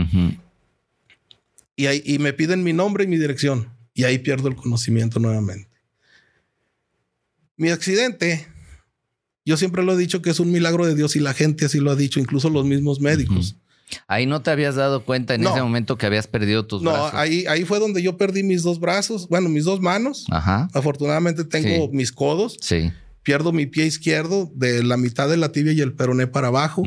y, 1.77 1.87
ahí, 1.87 2.03
y 2.07 2.19
me 2.19 2.33
piden 2.33 2.65
mi 2.65 2.73
nombre 2.73 3.05
y 3.05 3.07
mi 3.07 3.19
dirección 3.19 3.78
y 3.99 4.05
ahí 4.05 4.19
pierdo 4.21 4.47
el 4.47 4.55
conocimiento 4.55 5.19
nuevamente. 5.19 5.69
Mi 7.57 7.71
accidente, 7.71 8.47
yo 9.45 9.57
siempre 9.57 9.83
lo 9.83 9.95
he 9.95 9.97
dicho 9.97 10.23
que 10.23 10.31
es 10.31 10.39
un 10.39 10.53
milagro 10.53 10.87
de 10.87 10.95
Dios 10.95 11.17
y 11.17 11.19
la 11.19 11.35
gente 11.35 11.65
así 11.67 11.81
lo 11.81 11.91
ha 11.91 11.97
dicho, 11.97 12.21
incluso 12.21 12.49
los 12.49 12.65
mismos 12.65 13.01
médicos. 13.01 13.57
Ahí 14.07 14.25
no 14.25 14.41
te 14.41 14.53
habías 14.53 14.77
dado 14.77 15.05
cuenta 15.05 15.35
en 15.35 15.45
ese 15.45 15.61
momento 15.61 15.99
que 15.99 16.07
habías 16.07 16.29
perdido 16.29 16.65
tus 16.65 16.85
brazos. 16.85 17.13
No, 17.13 17.19
ahí, 17.19 17.45
ahí 17.49 17.65
fue 17.65 17.81
donde 17.81 18.01
yo 18.01 18.17
perdí 18.17 18.45
mis 18.45 18.63
dos 18.63 18.79
brazos, 18.79 19.27
bueno, 19.27 19.49
mis 19.49 19.65
dos 19.65 19.81
manos. 19.81 20.27
Ajá. 20.31 20.69
Afortunadamente 20.75 21.43
tengo 21.43 21.91
mis 21.91 22.13
codos. 22.13 22.57
Sí. 22.61 22.93
Pierdo 23.25 23.51
mi 23.51 23.67
pie 23.67 23.87
izquierdo 23.87 24.49
de 24.55 24.85
la 24.85 24.97
mitad 24.97 25.29
de 25.29 25.39
la 25.39 25.51
tibia 25.51 25.73
y 25.73 25.81
el 25.81 25.95
peroné 25.95 26.29
para 26.29 26.49
abajo. 26.49 26.85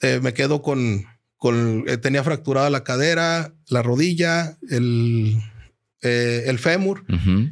Eh, 0.00 0.20
me 0.22 0.32
quedo 0.32 0.62
con, 0.62 1.04
con 1.36 1.84
eh, 1.86 1.98
tenía 1.98 2.24
fracturada 2.24 2.70
la 2.70 2.84
cadera, 2.84 3.52
la 3.68 3.82
rodilla, 3.82 4.56
el, 4.70 5.36
eh, 6.06 6.48
el 6.48 6.58
fémur 6.58 7.04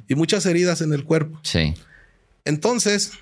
y 0.09 0.15
muchas 0.15 0.47
heridas 0.47 0.81
en 0.81 0.93
el 0.93 1.05
cuerpo. 1.05 1.41
Sí. 1.43 1.75
Entonces, 2.45 3.13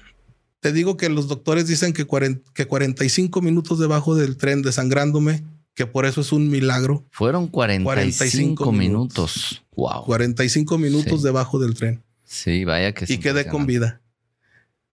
te 0.60 0.72
digo 0.72 0.96
que 0.96 1.08
los 1.08 1.26
doctores 1.26 1.66
dicen 1.66 1.92
que, 1.92 2.06
que 2.54 2.66
45 2.66 3.42
minutos 3.42 3.80
debajo 3.80 4.14
del 4.14 4.36
tren 4.36 4.62
desangrándome, 4.62 5.42
que 5.74 5.86
por 5.86 6.06
eso 6.06 6.20
es 6.20 6.30
un 6.30 6.50
milagro. 6.50 7.04
Fueron 7.10 7.48
45, 7.48 8.70
minutos. 8.70 9.64
Wow. 9.74 10.04
45 10.04 10.78
minutos 10.78 11.22
debajo 11.22 11.58
del 11.58 11.74
tren. 11.74 12.02
Sí, 12.24 12.64
vaya 12.64 12.92
que 12.92 13.06
sí. 13.06 13.14
Y 13.14 13.18
quedé 13.18 13.46
con 13.46 13.66
vida. 13.66 14.00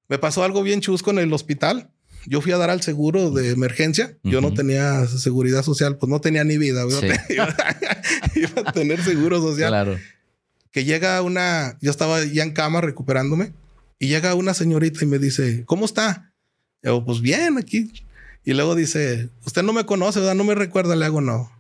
Me 0.08 0.18
pasó 0.18 0.44
algo 0.44 0.64
bien 0.64 0.82
chusco 0.82 1.12
en 1.12 1.20
el 1.20 1.32
hospital. 1.34 1.92
Yo 2.26 2.42
fui 2.42 2.52
a 2.52 2.58
dar 2.58 2.72
al 2.72 2.82
seguro 2.82 3.30
de 3.30 3.52
emergencia. 3.52 4.18
Yo 4.24 4.42
no 4.42 4.54
tenía 4.54 5.06
seguridad 5.06 5.64
social, 5.64 5.98
pues 5.98 6.10
no 6.10 6.20
tenía 6.20 6.44
ni 6.44 6.58
vida. 6.58 6.84
Iba, 7.30 7.48
iba 8.36 8.62
a 8.66 8.72
tener 8.72 9.04
seguro 9.04 9.40
social. 9.42 9.70
Claro 9.70 9.98
que 10.72 10.86
llega 10.86 11.22
una, 11.22 11.78
yo 11.82 11.92
estaba 11.92 12.24
ya 12.24 12.44
en 12.44 12.52
cama 12.52 12.82
recuperándome 12.82 13.54
y 13.98 14.08
llega 14.08 14.36
una 14.36 14.54
señorita 14.54 15.04
y 15.04 15.08
me 15.08 15.20
dice, 15.20 15.64
¿cómo 15.66 15.86
está? 15.86 16.34
Yo, 16.82 17.04
pues 17.04 17.22
bien, 17.22 17.58
aquí. 17.58 17.92
Y 18.46 18.54
luego 18.54 18.76
dice, 18.76 19.30
usted 19.46 19.64
no 19.64 19.74
me 19.74 19.86
conoce, 19.86 20.20
¿verdad? 20.20 20.36
No 20.36 20.44
me 20.44 20.56
recuerda, 20.56 20.96
le 20.96 21.06
hago 21.06 21.22
no. 21.22 21.52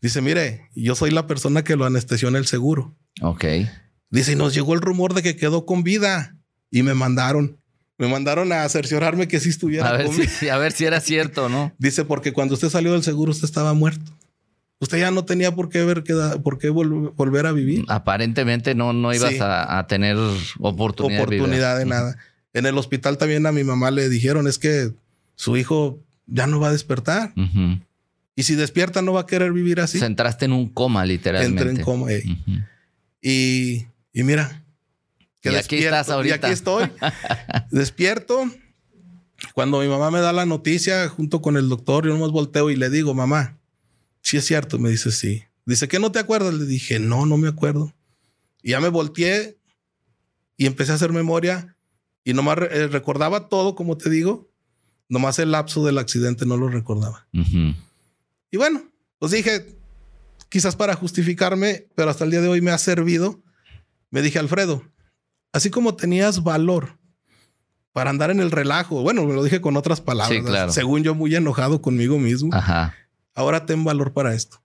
Dice, 0.00 0.20
mire, 0.20 0.68
yo 0.74 0.94
soy 0.94 1.10
la 1.10 1.26
persona 1.26 1.64
que 1.64 1.76
lo 1.76 1.84
anestesió 1.84 2.28
en 2.28 2.36
el 2.36 2.46
seguro. 2.46 2.96
Ok. 3.20 3.44
Dice, 4.10 4.32
y 4.32 4.36
nos 4.36 4.54
llegó 4.54 4.74
el 4.74 4.80
rumor 4.80 5.14
de 5.14 5.22
que 5.22 5.36
quedó 5.36 5.66
con 5.66 5.82
vida 5.82 6.36
y 6.70 6.82
me 6.82 6.94
mandaron. 6.94 7.58
Me 7.98 8.08
mandaron 8.08 8.52
a 8.52 8.68
cerciorarme 8.68 9.28
que 9.28 9.38
sí 9.40 9.50
estuviera 9.50 9.88
a 9.90 9.96
ver 9.96 10.08
Si, 10.08 10.48
a 10.48 10.56
ver 10.58 10.72
si 10.72 10.84
era 10.84 11.00
cierto, 11.00 11.48
¿no? 11.48 11.72
Dice, 11.78 12.04
porque 12.04 12.32
cuando 12.32 12.54
usted 12.54 12.70
salió 12.70 12.92
del 12.92 13.02
seguro, 13.02 13.30
usted 13.30 13.44
estaba 13.44 13.72
muerto 13.72 14.12
usted 14.84 14.98
ya 14.98 15.10
no 15.10 15.24
tenía 15.24 15.54
por 15.54 15.68
qué 15.68 15.84
ver 15.84 16.04
por 16.42 16.58
qué 16.58 16.70
volver 16.70 17.46
a 17.46 17.52
vivir. 17.52 17.84
Aparentemente 17.88 18.74
no, 18.74 18.92
no 18.92 19.12
ibas 19.12 19.34
a, 19.40 19.86
tener 19.88 20.16
oportunidad, 20.58 21.24
oportunidad 21.24 21.78
de, 21.78 21.86
nada. 21.86 22.16
En 22.52 22.66
el 22.66 22.78
hospital 22.78 23.18
también 23.18 23.46
a 23.46 23.52
mi 23.52 23.64
mamá 23.64 23.90
le 23.90 24.08
dijeron 24.08 24.46
es 24.46 24.58
que 24.58 24.92
su 25.34 25.56
hijo 25.56 25.98
ya 26.26 26.46
no 26.46 26.60
va 26.60 26.68
a 26.68 26.72
despertar. 26.72 27.32
Y 28.36 28.42
si 28.42 28.54
despierta 28.54 29.02
no 29.02 29.12
va 29.12 29.22
a 29.22 29.26
querer 29.26 29.52
vivir 29.52 29.80
así. 29.80 29.98
Se 29.98 30.06
entraste 30.06 30.44
en 30.44 30.52
un 30.52 30.68
coma 30.68 31.04
literalmente. 31.04 31.62
Entré 31.62 31.78
en 31.78 31.84
coma. 31.84 32.08
y, 33.20 33.86
mira. 34.12 34.62
Que 35.40 35.52
y 35.52 35.56
aquí 35.56 35.76
estás 35.76 36.10
ahorita. 36.10 36.34
Y 36.34 36.38
aquí 36.38 36.52
estoy. 36.52 36.90
despierto. 37.70 38.44
Cuando 39.52 39.80
mi 39.80 39.88
mamá 39.88 40.10
me 40.10 40.20
da 40.20 40.32
la 40.32 40.46
noticia 40.46 41.08
junto 41.08 41.42
con 41.42 41.56
el 41.56 41.68
doctor, 41.68 42.06
yo 42.06 42.12
nomás 42.12 42.30
volteo 42.30 42.70
y 42.70 42.76
le 42.76 42.88
digo, 42.88 43.14
mamá, 43.14 43.58
sí 44.24 44.36
es 44.36 44.44
cierto. 44.44 44.80
Me 44.80 44.90
dice, 44.90 45.12
sí. 45.12 45.44
Dice, 45.64 45.86
¿qué 45.86 46.00
no 46.00 46.10
te 46.10 46.18
acuerdas? 46.18 46.54
Le 46.54 46.64
dije, 46.64 46.98
no, 46.98 47.26
no 47.26 47.36
me 47.36 47.48
acuerdo. 47.48 47.94
Y 48.62 48.70
ya 48.70 48.80
me 48.80 48.88
volteé 48.88 49.56
y 50.56 50.66
empecé 50.66 50.92
a 50.92 50.94
hacer 50.96 51.12
memoria 51.12 51.76
y 52.24 52.32
nomás 52.32 52.58
eh, 52.70 52.88
recordaba 52.88 53.48
todo, 53.48 53.74
como 53.74 53.96
te 53.96 54.10
digo, 54.10 54.50
nomás 55.08 55.38
el 55.38 55.52
lapso 55.52 55.84
del 55.84 55.98
accidente 55.98 56.46
no 56.46 56.56
lo 56.56 56.68
recordaba. 56.68 57.26
Y 58.50 58.56
bueno, 58.56 58.82
pues 59.18 59.32
dije, 59.32 59.76
quizás 60.48 60.74
para 60.76 60.94
justificarme, 60.94 61.86
pero 61.94 62.10
hasta 62.10 62.24
el 62.24 62.30
día 62.30 62.40
de 62.40 62.48
hoy 62.48 62.60
me 62.60 62.70
ha 62.70 62.78
servido. 62.78 63.42
Me 64.10 64.22
dije, 64.22 64.38
Alfredo, 64.38 64.82
así 65.52 65.70
como 65.70 65.96
tenías 65.96 66.42
valor 66.42 66.98
para 67.92 68.10
andar 68.10 68.30
en 68.30 68.40
el 68.40 68.50
relajo, 68.50 69.02
bueno, 69.02 69.24
me 69.24 69.34
lo 69.34 69.44
dije 69.44 69.60
con 69.60 69.76
otras 69.76 70.00
palabras, 70.00 70.74
según 70.74 71.02
yo 71.02 71.14
muy 71.14 71.34
enojado 71.34 71.82
conmigo 71.82 72.18
mismo. 72.18 72.50
Ahora 73.34 73.66
ten 73.66 73.84
valor 73.84 74.12
para 74.12 74.34
esto. 74.34 74.62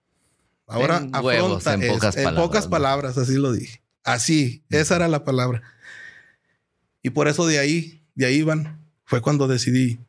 Ahora 0.68 1.08
afronta 1.12 1.74
en, 1.74 1.88
pocas, 1.88 2.16
palabras, 2.16 2.18
en 2.18 2.36
pocas 2.36 2.68
palabras, 2.68 3.18
así 3.18 3.34
lo 3.36 3.52
dije. 3.52 3.82
Así, 4.04 4.64
esa 4.70 4.96
era 4.96 5.08
la 5.08 5.24
palabra. 5.24 5.64
Y 7.02 7.10
por 7.10 7.28
eso 7.28 7.48
de 7.48 7.60
ahí, 7.60 8.04
de 8.16 8.28
ahí 8.28 8.44
van, 8.44 8.80
fue 9.04 9.22
cuando 9.22 9.48
decidí 9.48 10.00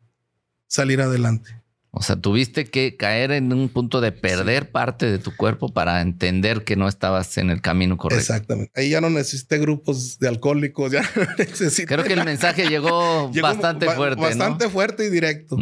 salir 0.67 1.01
adelante. 1.01 1.61
O 1.93 2.03
sea, 2.03 2.15
tuviste 2.15 2.67
que 2.67 2.97
caer 2.97 3.33
en 3.33 3.53
un 3.53 3.69
punto 3.69 4.01
de 4.01 4.13
perder 4.13 4.71
parte 4.71 5.11
de 5.11 5.19
tu 5.19 5.35
cuerpo 5.35 5.73
para 5.73 6.03
entender 6.03 6.63
que 6.63 6.77
no 6.77 6.87
estabas 6.87 7.37
en 7.37 7.51
el 7.51 7.61
camino 7.61 7.97
correcto. 7.97 8.21
Exactamente. 8.21 8.71
Ahí 8.77 8.91
ya 8.91 9.01
no 9.01 9.11
necesité 9.11 9.59
grupos 9.59 10.19
de 10.21 10.29
alcohólicos, 10.29 10.93
ya 10.93 11.03
no 11.03 11.27
necesité. 11.37 11.87
Creo 11.87 12.05
que 12.05 12.13
el 12.13 12.25
mensaje 12.25 12.69
llegó, 12.69 13.31
bastante 13.43 13.91
fuerte. 13.91 14.21
Bastante 14.21 14.69
fuerte 14.69 15.07
y 15.07 15.11
directo. 15.11 15.57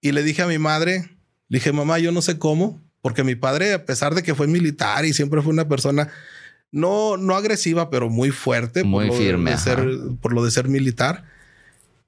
Y 0.00 0.12
le 0.12 0.22
dije 0.22 0.42
a 0.42 0.46
mi 0.46 0.58
madre, 0.58 1.13
le 1.54 1.60
dije, 1.60 1.72
mamá, 1.72 1.98
yo 2.00 2.10
no 2.10 2.20
sé 2.20 2.38
cómo, 2.38 2.82
porque 3.00 3.22
mi 3.22 3.36
padre, 3.36 3.74
a 3.74 3.86
pesar 3.86 4.14
de 4.14 4.22
que 4.22 4.34
fue 4.34 4.46
militar 4.46 5.04
y 5.04 5.12
siempre 5.12 5.40
fue 5.40 5.52
una 5.52 5.68
persona 5.68 6.08
no, 6.72 7.16
no 7.16 7.36
agresiva, 7.36 7.90
pero 7.90 8.10
muy 8.10 8.30
fuerte. 8.30 8.82
Muy 8.82 9.10
firme. 9.10 9.56
ser, 9.56 9.86
por 10.20 10.32
lo 10.32 10.44
de 10.44 10.50
ser 10.50 10.68
militar, 10.68 11.24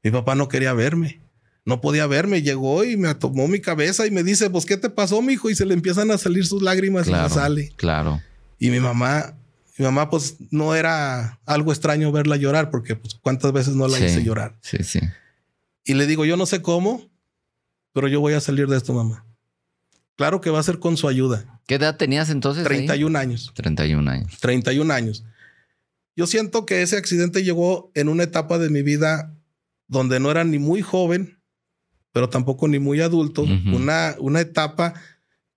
mi 0.03 0.11
papá 0.11 0.35
no 0.35 0.49
quería 0.49 0.73
verme 0.73 1.21
no 1.67 1.81
podía 1.81 2.07
verme, 2.07 2.43
llegó 2.43 2.85
y 2.85 2.97
me 2.97 3.13
tomó 3.17 3.49
mi 3.49 3.61
cabeza 3.61 4.07
y 4.07 4.13
me 4.13 4.23
dice, 4.23 4.49
pues, 4.49 4.65
¿qué 4.65 4.77
te 4.77 4.89
pasó, 4.89 5.21
mi 5.21 5.33
hijo? 5.33 5.51
Y 5.51 5.57
se 5.57 5.67
le 5.67 5.75
empiezan 5.75 6.13
a 6.13 6.17
salir 6.17 6.47
sus 6.47 6.63
lágrimas 6.63 7.09
y 7.09 7.11
me 7.11 7.29
sale. 7.29 7.73
Claro. 7.75 8.23
Y 8.61 8.71
mi 8.71 8.79
mamá, 8.79 9.35
mi 9.77 9.85
mamá, 9.85 10.09
pues, 10.09 10.37
no 10.53 10.77
era 10.77 11.41
algo 11.45 11.73
extraño 11.73 12.13
verla 12.13 12.37
llorar, 12.37 12.71
porque, 12.71 12.95
pues, 12.95 13.17
cuántas 13.21 13.53
veces 13.53 13.75
no 13.75 13.89
la 13.89 13.99
hice 13.99 14.23
llorar. 14.23 14.57
Sí, 14.63 14.79
sí. 14.85 15.01
Y 15.85 15.95
le 15.95 16.07
digo, 16.07 16.25
yo 16.25 16.37
no 16.37 16.47
sé 16.47 16.63
cómo, 16.63 17.11
pero 17.93 18.07
yo 18.07 18.21
voy 18.21 18.35
a 18.35 18.41
salir 18.41 18.69
de 18.69 18.77
esto, 18.77 18.95
mamá. 18.95 19.26
Claro 20.17 20.41
que 20.41 20.51
va 20.51 20.59
a 20.59 20.63
ser 20.63 20.79
con 20.79 20.97
su 20.97 21.09
ayuda. 21.09 21.61
¿Qué 21.67 21.75
edad 21.75 21.97
tenías 21.97 22.31
entonces? 22.31 22.65
31 22.65 23.19
años. 23.19 23.53
31 23.55 24.11
años. 24.11 24.39
31 24.41 24.93
años. 24.93 25.25
Yo 26.17 26.27
siento 26.27 26.65
que 26.65 26.83
ese 26.83 26.97
accidente 26.97 27.45
llegó 27.45 27.91
en 27.95 28.09
una 28.09 28.23
etapa 28.23 28.59
de 28.59 28.71
mi 28.71 28.83
vida 28.83 29.35
donde 29.87 30.19
no 30.19 30.31
era 30.31 30.45
ni 30.45 30.59
muy 30.59 30.81
joven, 30.81 31.39
pero 32.13 32.31
tampoco 32.31 32.67
ni 32.67 32.79
muy 32.79 33.01
adulto, 33.03 33.43
una, 33.43 34.17
una 34.19 34.41
etapa 34.41 34.95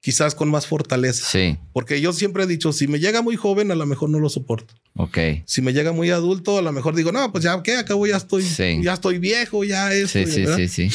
quizás 0.02 0.36
con 0.36 0.50
más 0.50 0.68
fortaleza. 0.68 1.26
Sí. 1.26 1.58
Porque 1.72 2.02
yo 2.02 2.12
siempre 2.12 2.44
he 2.44 2.48
dicho, 2.48 2.74
si 2.74 2.88
me 2.88 3.00
llega 3.00 3.22
muy 3.22 3.38
joven, 3.38 3.72
a 3.72 3.76
lo 3.76 3.86
mejor 3.86 4.10
no 4.10 4.20
lo 4.20 4.30
soporto. 4.30 4.74
Ok. 4.96 5.18
Si 5.46 5.62
me 5.62 5.72
llega 5.72 5.94
muy 5.94 6.10
adulto, 6.10 6.58
a 6.58 6.62
lo 6.62 6.72
mejor 6.74 6.96
digo, 6.96 7.14
no, 7.14 7.32
pues 7.32 7.46
ya, 7.46 7.62
¿qué? 7.64 7.78
Acabo, 7.78 8.06
ya 8.08 8.18
estoy, 8.18 8.44
ya 8.82 8.94
estoy 8.94 9.20
viejo, 9.20 9.64
ya 9.64 9.94
es. 9.94 10.12
Sí, 10.12 10.26
sí, 10.26 10.46
sí, 10.56 10.68
sí. 10.68 10.90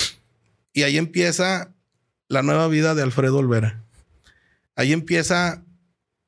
Y 0.74 0.82
ahí 0.82 0.98
empieza 0.98 1.73
la 2.28 2.42
nueva 2.42 2.68
vida 2.68 2.94
de 2.94 3.02
Alfredo 3.02 3.38
Olvera. 3.38 3.84
Ahí 4.76 4.92
empieza 4.92 5.64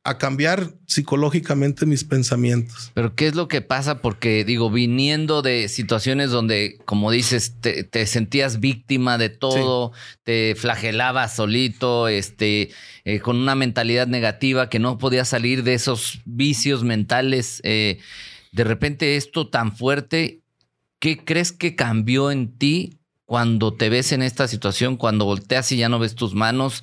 a 0.07 0.19
cambiar 0.19 0.73
psicológicamente 0.87 1.85
mis 1.85 2.05
pensamientos. 2.05 2.93
Pero 2.95 3.17
¿qué 3.17 3.27
es 3.27 3.35
lo 3.35 3.49
que 3.49 3.61
pasa? 3.61 4.01
Porque 4.01 4.45
digo, 4.45 4.71
viniendo 4.71 5.43
de 5.43 5.69
situaciones 5.69 6.31
donde, 6.31 6.79
como 6.85 7.11
dices, 7.11 7.57
te, 7.61 8.07
sentías 8.07 8.61
víctima 8.61 9.19
de 9.19 9.31
todo, 9.31 9.91
te 10.23 10.55
flagelabas 10.55 11.35
solito, 11.35 12.07
este, 12.07 12.71
eh, 13.05 13.19
con 13.19 13.37
una 13.37 13.57
mentalidad 13.57 14.07
negativa 14.07 14.69
que 14.69 14.79
no 14.79 14.97
podías 14.97 15.29
salir 15.29 15.65
de 15.65 15.75
esos 15.75 16.21
vicios 16.25 16.85
mentales. 16.85 17.61
Eh, 17.65 17.99
de 18.53 18.65
repente 18.65 19.17
esto 19.17 19.49
tan 19.49 19.77
fuerte, 19.77 20.41
¿qué 21.01 21.25
crees 21.25 21.51
que 21.51 21.75
cambió 21.75 22.31
en 22.31 22.57
ti 22.57 23.01
cuando 23.27 23.75
te 23.75 23.91
ves 23.91 24.13
en 24.13 24.23
esta 24.23 24.49
situación, 24.49 24.97
cuando 24.97 25.27
volteas 25.27 25.71
y 25.73 25.77
ya 25.77 25.91
no 25.91 25.99
ves 25.99 26.15
tus 26.15 26.35
manos? 26.35 26.83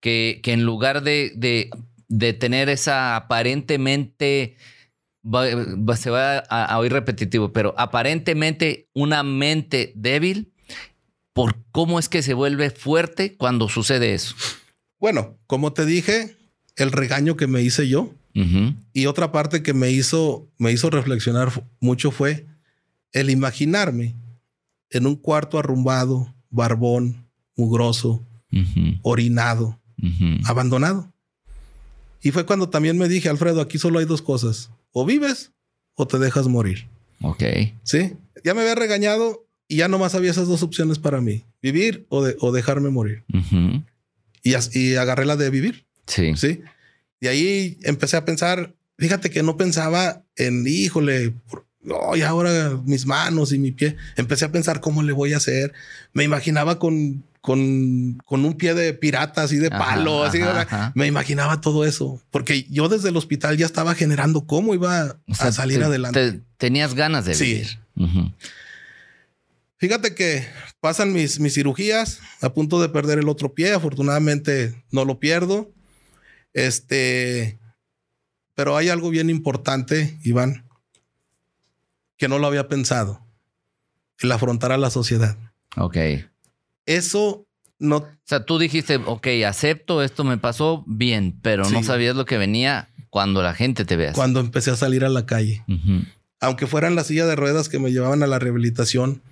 Que, 0.00 0.40
que 0.42 0.52
en 0.52 0.64
lugar 0.64 1.02
de, 1.02 1.32
de 1.34 1.70
de 2.08 2.32
tener 2.32 2.68
esa 2.68 3.16
aparentemente, 3.16 4.56
se 5.96 6.10
va 6.10 6.38
a, 6.38 6.78
oír 6.78 6.92
repetitivo, 6.92 7.52
pero 7.52 7.74
aparentemente 7.76 8.88
una 8.92 9.22
mente 9.22 9.92
débil, 9.96 10.52
por 11.32 11.56
cómo 11.72 11.98
es 11.98 12.08
que 12.08 12.22
se 12.22 12.34
vuelve 12.34 12.70
fuerte 12.70 13.36
cuando 13.36 13.68
sucede 13.68 14.14
eso. 14.14 14.36
Bueno, 15.00 15.36
como 15.46 15.72
te 15.72 15.84
dije, 15.84 16.36
el 16.76 16.92
regaño 16.92 17.36
que 17.36 17.46
me 17.46 17.62
hice 17.62 17.88
yo 17.88 18.12
y 18.92 19.06
otra 19.06 19.30
parte 19.30 19.62
que 19.62 19.74
me 19.74 19.90
hizo, 19.90 20.48
me 20.58 20.72
hizo 20.72 20.90
reflexionar 20.90 21.52
mucho 21.80 22.10
fue 22.10 22.46
el 23.12 23.30
imaginarme 23.30 24.16
en 24.94 25.06
un 25.06 25.16
cuarto 25.16 25.58
arrumbado, 25.58 26.34
barbón, 26.50 27.26
mugroso, 27.56 28.24
orinado, 29.02 29.78
abandonado. 30.44 31.12
Y 32.22 32.30
fue 32.30 32.46
cuando 32.46 32.68
también 32.70 32.96
me 32.96 33.08
dije, 33.08 33.28
Alfredo, 33.28 33.60
aquí 33.60 33.78
solo 33.78 33.98
hay 33.98 34.06
dos 34.06 34.22
cosas. 34.22 34.70
O 34.92 35.04
vives 35.04 35.52
o 35.94 36.06
te 36.06 36.18
dejas 36.18 36.46
morir. 36.48 36.86
Ok. 37.20 37.42
Sí. 37.82 38.12
Ya 38.44 38.54
me 38.54 38.62
había 38.62 38.74
regañado 38.74 39.46
y 39.68 39.76
ya 39.76 39.88
nomás 39.88 40.14
había 40.14 40.30
esas 40.30 40.48
dos 40.48 40.62
opciones 40.62 40.98
para 40.98 41.20
mí. 41.20 41.44
Vivir 41.60 42.06
o, 42.08 42.22
de, 42.22 42.36
o 42.40 42.52
dejarme 42.52 42.90
morir. 42.90 43.24
y, 44.42 44.54
y 44.78 44.94
agarré 44.94 45.26
la 45.26 45.36
de 45.36 45.50
vivir. 45.50 45.84
Sí. 46.06 46.34
Sí. 46.36 46.60
Y 47.20 47.26
ahí 47.26 47.78
empecé 47.82 48.16
a 48.16 48.24
pensar, 48.24 48.74
fíjate 48.98 49.30
que 49.30 49.42
no 49.42 49.56
pensaba 49.56 50.22
en, 50.36 50.64
híjole, 50.66 51.34
oh, 51.90 52.16
y 52.16 52.22
ahora 52.22 52.78
mis 52.84 53.06
manos 53.06 53.52
y 53.52 53.58
mi 53.58 53.72
pie. 53.72 53.96
Empecé 54.16 54.44
a 54.44 54.52
pensar 54.52 54.80
cómo 54.80 55.02
le 55.02 55.12
voy 55.12 55.32
a 55.32 55.38
hacer. 55.38 55.72
Me 56.12 56.24
imaginaba 56.24 56.78
con 56.78 57.24
con, 57.44 58.22
con 58.24 58.42
un 58.46 58.54
pie 58.54 58.72
de 58.72 58.94
pirata, 58.94 59.42
así 59.42 59.58
de 59.58 59.68
palo, 59.68 60.24
así. 60.24 60.40
Me 60.94 61.06
imaginaba 61.06 61.60
todo 61.60 61.84
eso, 61.84 62.22
porque 62.30 62.64
yo 62.70 62.88
desde 62.88 63.10
el 63.10 63.18
hospital 63.18 63.58
ya 63.58 63.66
estaba 63.66 63.94
generando 63.94 64.46
cómo 64.46 64.72
iba 64.72 65.18
a 65.38 65.52
salir 65.52 65.84
adelante. 65.84 66.40
tenías 66.56 66.94
ganas 66.94 67.26
de 67.26 67.34
vivir. 67.34 67.80
Fíjate 69.76 70.14
que 70.14 70.46
pasan 70.80 71.12
mis, 71.12 71.38
mis 71.38 71.52
cirugías 71.52 72.20
a 72.40 72.54
punto 72.54 72.80
de 72.80 72.88
perder 72.88 73.18
el 73.18 73.28
otro 73.28 73.52
pie. 73.52 73.74
Afortunadamente 73.74 74.82
no 74.90 75.04
lo 75.04 75.20
pierdo. 75.20 75.70
Este, 76.54 77.58
pero 78.54 78.78
hay 78.78 78.88
algo 78.88 79.10
bien 79.10 79.28
importante, 79.28 80.18
Iván, 80.22 80.63
que 82.24 82.28
no 82.28 82.38
lo 82.38 82.46
había 82.46 82.68
pensado. 82.68 83.20
El 84.18 84.32
afrontar 84.32 84.72
a 84.72 84.78
la 84.78 84.88
sociedad. 84.88 85.36
Ok 85.76 85.98
eso 86.86 87.46
no. 87.78 87.96
O 87.96 88.08
sea, 88.24 88.44
tú 88.44 88.58
dijiste, 88.58 88.96
ok, 88.96 89.26
acepto, 89.46 90.02
esto 90.02 90.24
me 90.24 90.38
pasó 90.38 90.84
bien, 90.86 91.38
pero 91.42 91.68
no 91.68 91.82
sabías 91.82 92.16
lo 92.16 92.24
que 92.24 92.38
venía 92.38 92.88
cuando 93.10 93.42
la 93.42 93.54
gente 93.54 93.84
te 93.84 93.96
vea. 93.96 94.12
Cuando 94.12 94.40
empecé 94.40 94.70
a 94.70 94.76
salir 94.76 95.04
a 95.04 95.08
la 95.08 95.26
calle. 95.26 95.64
Aunque 96.40 96.66
fueran 96.66 96.94
la 96.94 97.04
silla 97.04 97.26
de 97.26 97.36
ruedas 97.36 97.68
que 97.68 97.78
me 97.78 97.92
llevaban 97.92 98.22
a 98.22 98.26
la 98.26 98.38
rehabilitación, 98.38 99.22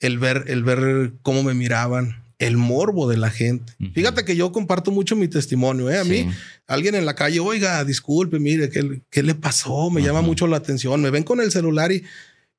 el 0.00 0.18
ver, 0.18 0.44
el 0.48 0.64
ver 0.64 1.12
cómo 1.22 1.42
me 1.42 1.54
miraban, 1.54 2.23
el 2.38 2.56
morbo 2.56 3.08
de 3.08 3.16
la 3.16 3.30
gente. 3.30 3.72
Fíjate 3.94 4.24
que 4.24 4.36
yo 4.36 4.52
comparto 4.52 4.90
mucho 4.90 5.16
mi 5.16 5.28
testimonio. 5.28 5.90
¿eh? 5.90 5.98
A 5.98 6.04
mí, 6.04 6.28
alguien 6.66 6.94
en 6.94 7.06
la 7.06 7.14
calle, 7.14 7.40
oiga, 7.40 7.84
disculpe, 7.84 8.38
mire, 8.38 8.70
¿qué, 8.70 9.02
qué 9.10 9.22
le 9.22 9.34
pasó? 9.34 9.90
Me 9.90 10.02
llama 10.02 10.22
mucho 10.22 10.46
la 10.46 10.56
atención. 10.56 11.00
Me 11.00 11.10
ven 11.10 11.22
con 11.22 11.40
el 11.40 11.50
celular 11.50 11.92
y, 11.92 12.04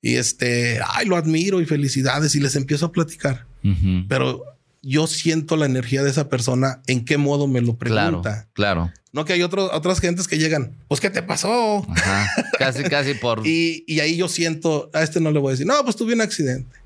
y 0.02 0.16
este, 0.16 0.80
ay, 0.94 1.08
lo 1.08 1.18
admiro 1.18 1.62
y 1.62 1.66
felicidades 1.66 2.36
y 2.36 2.40
les 2.40 2.56
empiezo 2.56 2.88
a 2.88 2.92
platicar. 2.92 3.48
Pero 4.08 4.44
yo 4.84 5.08
siento 5.08 5.58
la 5.58 5.66
energía 5.66 6.04
de 6.04 6.12
esa 6.12 6.30
persona 6.30 6.84
en 6.86 7.04
qué 7.04 7.18
modo 7.18 7.48
me 7.48 7.62
lo 7.62 7.76
pregunta. 7.76 8.48
Claro, 8.54 8.92
claro. 8.92 8.94
No 9.12 9.26
que 9.26 9.34
hay 9.34 9.42
otras 9.42 10.00
gentes 10.00 10.28
que 10.28 10.38
llegan, 10.38 10.76
pues 10.88 11.02
¿qué 11.02 11.10
te 11.10 11.24
pasó? 11.24 11.88
Casi, 12.60 12.84
casi 12.84 13.16
por... 13.16 13.42
y, 13.48 13.84
y, 13.88 14.02
ahí 14.02 14.18
yo 14.18 14.28
siento, 14.28 14.92
a 14.94 15.02
este 15.02 15.22
no 15.22 15.32
le 15.32 15.40
voy 15.40 15.50
a 15.50 15.52
decir, 15.52 15.66
no, 15.66 15.82
pues 15.84 15.96
tuve 15.96 16.14
un 16.14 16.22
accidente. 16.22 16.78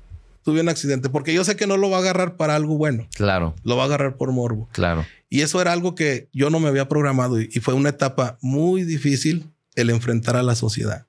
Tuve 0.42 0.60
un 0.60 0.68
accidente, 0.68 1.10
porque 1.10 1.34
yo 1.34 1.44
sé 1.44 1.56
que 1.56 1.66
no 1.66 1.76
lo 1.76 1.90
va 1.90 1.98
a 1.98 2.00
agarrar 2.00 2.36
para 2.36 2.56
algo 2.56 2.76
bueno. 2.76 3.06
Claro. 3.14 3.54
Lo 3.62 3.76
va 3.76 3.82
a 3.82 3.86
agarrar 3.86 4.16
por 4.16 4.32
morbo. 4.32 4.68
Claro. 4.72 5.04
Y 5.28 5.42
eso 5.42 5.60
era 5.60 5.72
algo 5.72 5.94
que 5.94 6.28
yo 6.32 6.50
no 6.50 6.60
me 6.60 6.68
había 6.68 6.88
programado 6.88 7.40
y, 7.40 7.48
fue 7.60 7.74
una 7.74 7.90
etapa 7.90 8.38
muy 8.40 8.84
difícil 8.84 9.50
el 9.76 9.90
enfrentar 9.90 10.36
a 10.36 10.42
la 10.42 10.54
sociedad. 10.54 11.06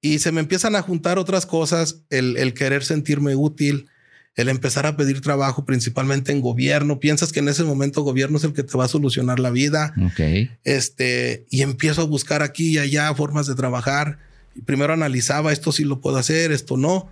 Y 0.00 0.18
se 0.18 0.32
me 0.32 0.40
empiezan 0.40 0.76
a 0.76 0.82
juntar 0.82 1.18
otras 1.18 1.46
cosas, 1.46 2.02
el, 2.10 2.36
el 2.36 2.52
querer 2.52 2.84
sentirme 2.84 3.34
útil, 3.34 3.88
el 4.36 4.48
empezar 4.48 4.86
a 4.86 4.96
pedir 4.96 5.20
trabajo 5.20 5.64
principalmente 5.64 6.32
en 6.32 6.40
gobierno. 6.40 6.98
Piensas 6.98 7.32
que 7.32 7.40
en 7.40 7.48
ese 7.48 7.64
momento 7.64 8.02
gobierno 8.02 8.36
es 8.38 8.44
el 8.44 8.52
que 8.52 8.64
te 8.64 8.76
va 8.76 8.84
a 8.84 8.88
solucionar 8.88 9.38
la 9.38 9.50
vida. 9.50 9.94
Ok. 10.04 10.50
Este, 10.64 11.46
y 11.50 11.62
empiezo 11.62 12.02
a 12.02 12.06
buscar 12.06 12.42
aquí 12.42 12.70
y 12.70 12.78
allá 12.78 13.14
formas 13.14 13.46
de 13.46 13.54
trabajar. 13.54 14.18
Y 14.54 14.62
primero 14.62 14.92
analizaba 14.92 15.52
esto 15.52 15.72
sí 15.72 15.84
lo 15.84 16.00
puedo 16.00 16.16
hacer, 16.16 16.52
esto 16.52 16.76
no. 16.76 17.08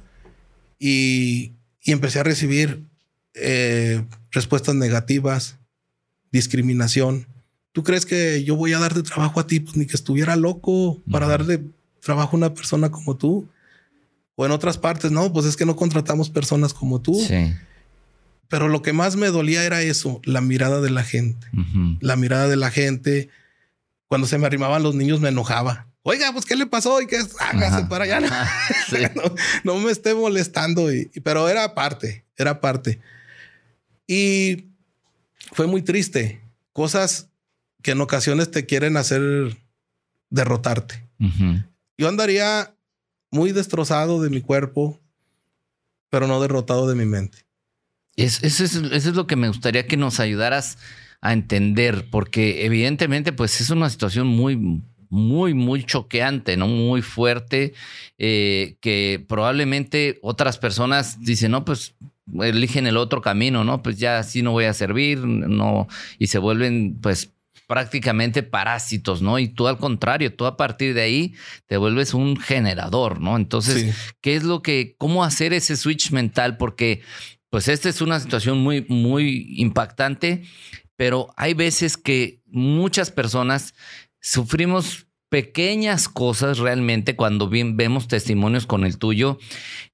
Y, 0.85 1.53
y 1.81 1.93
empecé 1.93 2.19
a 2.19 2.25
recibir 2.25 2.83
eh, 3.35 4.05
respuestas 4.33 4.75
negativas, 4.75 5.59
discriminación. 6.33 7.29
¿Tú 7.71 7.85
crees 7.85 8.05
que 8.05 8.43
yo 8.43 8.57
voy 8.57 8.73
a 8.73 8.81
darte 8.81 9.05
trabajo 9.05 9.39
a 9.39 9.47
ti? 9.47 9.61
Pues 9.61 9.77
ni 9.77 9.87
que 9.87 9.95
estuviera 9.95 10.35
loco 10.35 11.01
para 11.09 11.29
darle 11.29 11.63
trabajo 12.01 12.37
a 12.37 12.39
una 12.39 12.53
persona 12.53 12.91
como 12.91 13.17
tú. 13.17 13.49
O 14.35 14.45
en 14.45 14.51
otras 14.51 14.77
partes, 14.77 15.13
no, 15.13 15.33
pues 15.33 15.47
es 15.47 15.57
que 15.57 15.67
no 15.67 15.77
contratamos 15.77 16.31
personas 16.31 16.75
como 16.75 17.01
tú. 17.01 17.15
Sí. 17.15 17.55
Pero 18.49 18.69
lo 18.69 18.83
que 18.83 18.93
más 18.93 19.15
me 19.15 19.29
dolía 19.29 19.65
era 19.65 19.83
eso, 19.83 20.21
la 20.25 20.41
mirada 20.41 20.81
de 20.81 20.91
la 20.91 21.05
gente. 21.05 21.47
La 22.01 22.17
mirada 22.17 22.49
de 22.49 22.57
la 22.57 22.73
gente. 22.73 23.29
Cuando 24.09 24.27
se 24.27 24.37
me 24.37 24.47
arrimaban 24.47 24.83
los 24.83 24.97
niños 24.97 25.21
me 25.21 25.29
enojaba. 25.29 25.87
Oiga, 26.05 26.33
pues 26.33 26.45
¿qué 26.45 26.57
le 26.57 26.67
pasó? 26.67 27.01
Y 27.01 27.07
que 27.07 27.19
hágase 27.39 27.85
para 27.87 28.05
allá. 28.05 28.21
no, 29.65 29.79
me 29.79 29.93
esté 29.93 30.15
molestando. 30.15 30.93
Y, 30.93 31.07
pero 31.23 31.49
era 31.49 31.75
parte, 31.75 32.25
era 32.37 32.61
parte. 32.61 33.01
Y 34.07 34.67
fue 35.53 35.67
muy 35.67 35.83
triste. 35.83 36.41
Cosas 36.73 37.29
que 37.83 37.93
en 37.93 38.01
ocasiones 38.01 38.51
te 38.51 38.67
quieren 38.67 38.97
hacer 38.97 39.57
derrotarte. 40.31 41.03
Yo 41.97 42.09
andaría 42.09 42.75
muy 43.31 43.53
destrozado 43.53 44.21
de 44.21 44.31
mi 44.31 44.41
cuerpo, 44.41 45.01
pero 46.11 46.27
no 46.27 46.41
derrotado 46.41 46.89
de 46.89 46.97
mi 46.97 47.05
mente. 47.05 47.39
eso, 48.17 48.45
es, 48.45 49.07
lo 49.07 49.27
que 49.27 49.37
me 49.37 49.49
gustaría 49.49 49.87
que 49.87 49.97
nos 49.97 50.19
ayudaras 50.19 50.79
a 51.21 51.33
entender, 51.33 52.11
porque 52.11 52.67
evidentemente 52.67 53.33
pues 53.33 53.61
es 53.61 53.71
una 53.71 53.89
situación 53.89 54.27
muy, 54.27 54.83
muy, 55.13 55.53
muy 55.53 55.85
choqueante, 55.85 56.57
¿no? 56.57 56.69
Muy 56.69 57.03
fuerte, 57.03 57.75
eh, 58.17 58.77
que 58.81 59.23
probablemente 59.29 60.19
otras 60.23 60.57
personas 60.57 61.21
dicen, 61.21 61.51
no, 61.51 61.67
pues 61.67 61.95
eligen 62.41 62.87
el 62.87 62.97
otro 62.97 63.21
camino, 63.21 63.63
¿no? 63.63 63.83
Pues 63.83 63.99
ya 63.99 64.19
así 64.19 64.41
no 64.41 64.53
voy 64.53 64.65
a 64.65 64.73
servir, 64.73 65.19
no, 65.19 65.87
y 66.19 66.29
se 66.29 66.39
vuelven 66.39 66.99
pues 67.03 67.35
prácticamente 67.67 68.43
parásitos, 68.43 69.21
¿no? 69.21 69.39
Y 69.39 69.49
tú 69.49 69.69
al 69.69 69.77
contrario, 69.77 70.35
tú 70.35 70.47
a 70.47 70.57
partir 70.57 70.95
de 70.95 71.03
ahí 71.03 71.35
te 71.67 71.77
vuelves 71.77 72.15
un 72.15 72.39
generador, 72.39 73.21
¿no? 73.21 73.37
Entonces, 73.37 73.95
¿qué 74.23 74.35
es 74.35 74.45
lo 74.45 74.63
que, 74.63 74.95
cómo 74.97 75.25
hacer 75.25 75.53
ese 75.53 75.77
switch 75.77 76.11
mental? 76.11 76.57
Porque, 76.57 77.03
pues, 77.51 77.69
esta 77.69 77.91
es 77.91 78.01
una 78.01 78.19
situación 78.19 78.61
muy, 78.61 78.87
muy 78.89 79.57
impactante, 79.59 80.45
pero 80.97 81.35
hay 81.37 81.53
veces 81.53 81.99
que 81.99 82.41
muchas 82.47 83.11
personas 83.11 83.75
sufrimos 84.23 85.07
pequeñas 85.33 86.11
cosas 86.11 86.59
realmente 86.59 87.17
cuando 87.17 87.49
vemos 87.49 88.07
testimonios 88.07 88.67
con 88.67 88.85
el 88.85 88.99
tuyo 88.99 89.39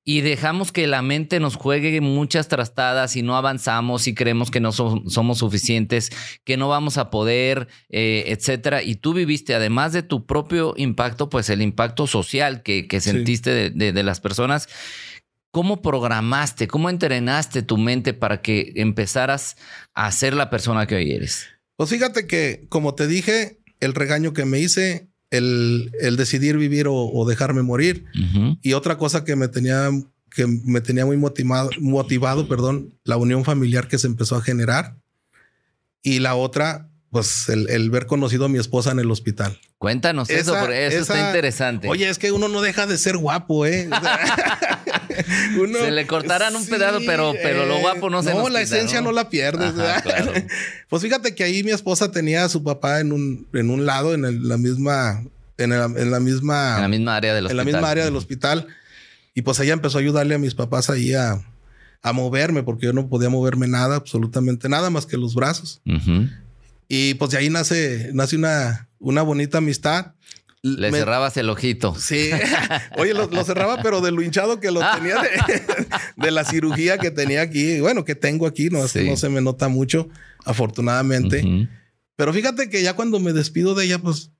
y 0.05 0.21
dejamos 0.23 0.73
que 0.73 0.89
la 0.89 1.01
mente 1.01 1.39
nos 1.39 1.55
juegue 1.55 2.01
muchas 2.01 2.49
trastadas 2.49 3.15
y 3.15 3.23
no 3.23 3.37
avanzamos 3.37 4.09
y 4.09 4.15
creemos 4.15 4.51
que 4.51 4.59
no 4.59 4.73
somos 4.73 5.39
suficientes, 5.39 6.11
que 6.45 6.57
no 6.57 6.69
vamos 6.69 6.99
a 6.99 7.11
poder, 7.11 7.69
eh, 7.89 8.25
etcétera. 8.27 8.83
Y 8.83 8.97
tú 8.97 9.15
viviste, 9.15 9.55
además 9.55 9.93
de 9.93 10.03
tu 10.03 10.27
propio 10.27 10.75
impacto, 10.77 11.31
pues 11.31 11.51
el 11.51 11.63
impacto 11.63 12.09
social 12.09 12.65
que, 12.65 12.89
sentiste 13.01 13.71
de, 13.71 13.93
de 13.93 14.03
las 14.03 14.19
personas. 14.19 14.69
¿Cómo 15.53 15.83
programaste, 15.83 16.67
cómo 16.67 16.91
entrenaste 16.91 17.63
tu 17.63 17.79
mente 17.79 18.13
para 18.13 18.43
que 18.43 18.73
empezaras 18.75 19.57
a 19.95 20.11
ser 20.11 20.35
la 20.35 20.51
persona 20.51 20.89
que 20.89 20.97
hoy 20.97 21.13
eres? 21.13 21.47
Pues 21.77 21.91
fíjate 21.91 22.27
que, 22.27 22.67
como 22.69 22.97
te 22.97 23.07
dije, 23.07 23.61
el 23.81 23.95
regaño 23.95 24.33
que 24.33 24.45
me 24.45 24.61
hice 24.61 25.09
el, 25.31 25.91
decidir 26.17 26.57
vivir 26.57 26.87
o, 26.89 27.27
dejarme 27.29 27.63
morir. 27.63 28.05
Y 28.63 28.73
otra 28.73 28.99
cosa 28.99 29.25
que 29.25 29.37
me 29.37 29.49
tenía, 29.49 29.91
que 30.31 30.47
me 30.47 30.81
tenía 30.81 31.07
muy 31.07 31.17
motivado, 31.17 31.71
motivado, 31.81 32.49
perdón, 32.49 32.95
la 33.05 33.17
unión 33.17 33.45
familiar 33.45 33.89
que 33.89 33.99
se 33.99 34.07
empezó 34.07 34.37
a 34.37 34.43
generar. 34.43 34.97
Y 36.03 36.21
la 36.21 36.35
otra, 36.35 36.88
pues 37.11 37.49
el, 37.49 37.91
ver 37.91 38.07
conocido 38.07 38.45
a 38.45 38.49
mi 38.49 38.59
esposa 38.59 38.91
en 38.91 38.99
el 38.99 39.11
hospital. 39.11 39.59
Cuéntanos 39.79 40.29
eso, 40.29 40.55
porque 40.59 40.87
eso 40.87 41.01
está 41.01 41.29
interesante. 41.29 41.89
Oye, 41.89 42.09
es 42.09 42.19
que 42.19 42.33
uno 42.33 42.49
no 42.49 42.61
deja 42.61 42.87
de 42.87 42.99
ser 42.99 43.17
guapo, 43.17 43.65
¿eh? 43.65 43.89
se 45.81 45.91
le 45.91 46.07
cortarán 46.07 46.55
un 46.55 46.67
pedazo, 46.67 46.99
pero, 47.07 47.33
pero 47.43 47.65
lo 47.65 47.79
guapo 47.79 48.11
no 48.11 48.23
se 48.23 48.35
No, 48.35 48.49
la 48.49 48.61
esencia 48.61 49.01
¿no? 49.01 49.13
la 49.13 49.31
pierdes. 49.31 49.73
pues 50.89 51.03
fíjate 51.03 51.35
que 51.35 51.45
ahí 51.45 51.63
mi 51.63 51.71
esposa 51.71 52.11
tenía 52.11 52.45
a 52.45 52.49
su 52.49 52.63
papá 52.63 53.01
en 53.01 53.13
un, 53.13 53.47
en 53.55 53.71
un 53.71 53.87
lado, 53.87 54.15
en 54.15 54.49
la 54.49 54.59
misma, 54.59 55.25
en, 55.57 55.71
la 55.71 55.89
misma, 56.21 56.77
en 56.77 56.83
la 56.83 56.89
misma 56.89 57.17
área 57.17 57.35
del 57.35 57.47
hospital. 57.47 57.61
En 57.61 57.73
la 57.73 57.79
misma 57.79 57.91
área 57.91 58.05
del 58.05 58.17
hospital. 58.17 58.67
Y 59.35 59.43
pues 59.43 59.59
ella 59.61 59.73
empezó 59.73 59.99
a 59.99 60.01
ayudarle 60.01 60.35
a 60.35 60.39
mis 60.39 60.55
papás 60.55 60.91
ahí 60.91 61.15
a, 61.15 61.41
a 62.03 62.13
moverme, 62.13 62.63
porque 62.63 62.87
yo 62.87 62.93
no 62.93 63.09
podía 63.09 63.29
moverme 63.29 63.69
nada, 63.69 63.97
absolutamente 63.97 64.69
nada 64.69 64.91
más 64.91 65.07
que 65.07 65.17
los 65.17 65.35
brazos. 65.35 65.81
Y 66.89 67.15
pues 67.15 67.31
de 67.33 67.39
ahí 67.39 67.51
nace, 67.51 68.11
nace 68.15 68.37
una, 68.37 68.89
una 68.99 69.23
bonita 69.23 69.59
amistad. 69.59 70.15
Le 70.63 70.91
cerrabas 70.91 71.37
el 71.37 71.51
ojito. 71.51 71.95
Sí. 71.95 72.31
Oye, 72.97 73.15
lo, 73.15 73.29
cerraba, 73.45 73.81
pero 73.83 74.01
de 74.01 74.11
lo 74.11 74.23
hinchado 74.23 74.59
que 74.59 74.71
lo 74.71 74.81
tenía 74.81 75.17
de, 76.17 76.31
la 76.31 76.45
cirugía 76.45 76.99
que 76.99 77.11
tenía 77.11 77.43
aquí. 77.43 77.81
Bueno, 77.81 78.05
que 78.05 78.15
tengo 78.15 78.47
aquí, 78.47 78.69
no, 78.71 78.81
no 78.81 79.17
se 79.17 79.29
me 79.29 79.41
nota 79.41 79.69
mucho, 79.69 80.09
afortunadamente. 80.45 81.69
Pero 82.17 82.33
fíjate 82.33 82.69
que 82.69 82.83
ya 82.83 82.95
cuando 82.95 83.21
me 83.21 83.33
despido 83.33 83.75
de 83.75 83.85
ella, 83.85 83.99
pues 84.01 84.33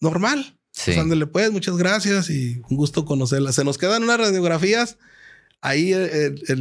normal. 0.00 0.58
Sí. 0.72 0.92
Pues 0.94 1.06
le 1.06 1.26
puedes, 1.26 1.52
muchas 1.52 1.76
gracias 1.76 2.30
y 2.30 2.62
un 2.70 2.76
gusto 2.76 3.04
conocerla. 3.04 3.52
Se 3.52 3.64
nos 3.64 3.78
quedan 3.78 4.02
unas 4.02 4.18
radiografías. 4.18 4.96
Ahí 5.60 5.92
el, 5.92 6.58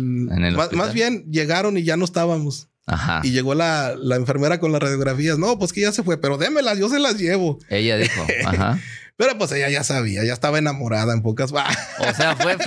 más, 0.71 0.93
bien 0.93 1.25
llegaron 1.31 1.77
y 1.77 1.83
ya 1.83 1.97
no 1.97 2.05
estábamos. 2.05 2.69
Ajá. 2.85 3.21
Y 3.23 3.31
llegó 3.31 3.55
la, 3.55 3.95
la, 3.97 4.17
enfermera 4.17 4.59
con 4.59 4.71
las 4.71 4.81
radiografías. 4.81 5.37
No, 5.37 5.57
pues 5.57 5.71
que 5.71 5.81
ya 5.81 5.91
se 5.91 6.03
fue, 6.03 6.17
pero 6.19 6.37
démelas, 6.37 6.77
yo 6.77 6.89
se 6.89 6.99
las 6.99 7.17
llevo. 7.17 7.59
Ella 7.69 7.97
dijo, 7.97 8.25
ajá. 8.45 8.79
Pero 9.15 9.37
pues 9.37 9.51
ella 9.51 9.69
ya 9.69 9.83
sabía, 9.83 10.23
ya 10.23 10.33
estaba 10.33 10.57
enamorada 10.57 11.13
en 11.13 11.21
pocas. 11.21 11.51
o 11.51 12.13
sea, 12.15 12.35
fue, 12.35 12.57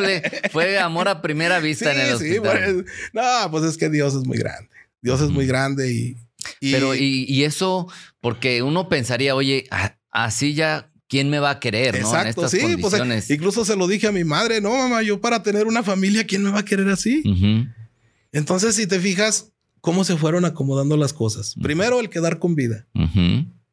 fue 0.53 0.79
amor 0.79 1.09
a 1.09 1.21
primera 1.21 1.59
vista 1.59 1.93
en 1.93 2.01
el 2.01 2.15
hospital. 2.15 2.35
Sí, 2.35 2.41
pues, 2.41 2.85
no, 3.13 3.51
pues 3.51 3.65
es 3.65 3.77
que 3.77 3.91
Dios 3.91 4.15
es 4.15 4.25
muy 4.25 4.39
grande. 4.39 4.71
Dios 5.03 5.21
es 5.21 5.31
muy 5.31 5.47
grande 5.47 5.93
y. 5.93 6.17
Pero, 6.61 6.95
y, 6.95 7.25
y, 7.29 7.43
eso, 7.43 7.89
porque 8.21 8.63
uno 8.63 8.89
pensaría, 8.89 9.35
oye, 9.35 9.67
así 10.13 10.55
ya 10.55 10.93
¿quién 11.09 11.31
me 11.31 11.39
va 11.39 11.51
a 11.51 11.61
querer? 11.61 12.01
¿no? 12.01 12.21
En 12.21 12.27
estas 12.29 12.51
sí, 12.51 12.59
pues, 12.59 12.95
condiciones. 12.95 13.31
incluso 13.31 13.65
se 13.65 13.77
lo 13.77 13.87
dije 13.87 14.07
a 14.07 14.13
mi 14.13 14.25
madre, 14.25 14.61
no, 14.61 14.77
mamá, 14.77 15.03
yo 15.03 15.21
para 15.21 15.43
tener 15.43 15.67
una 15.67 15.83
familia, 15.83 16.25
¿quién 16.25 16.43
me 16.43 16.51
va 16.51 16.61
a 16.61 16.65
querer 16.65 16.89
así? 16.89 17.23
Entonces, 18.33 18.77
si 18.77 18.87
te 18.87 19.01
fijas, 19.01 19.53
cómo 19.87 20.03
se 20.03 20.17
fueron 20.17 20.45
acomodando 20.45 20.97
las 20.97 21.13
cosas. 21.13 21.55
Primero, 21.63 22.01
el 22.01 22.11
quedar 22.11 22.41
con 22.41 22.57
vida. 22.57 22.89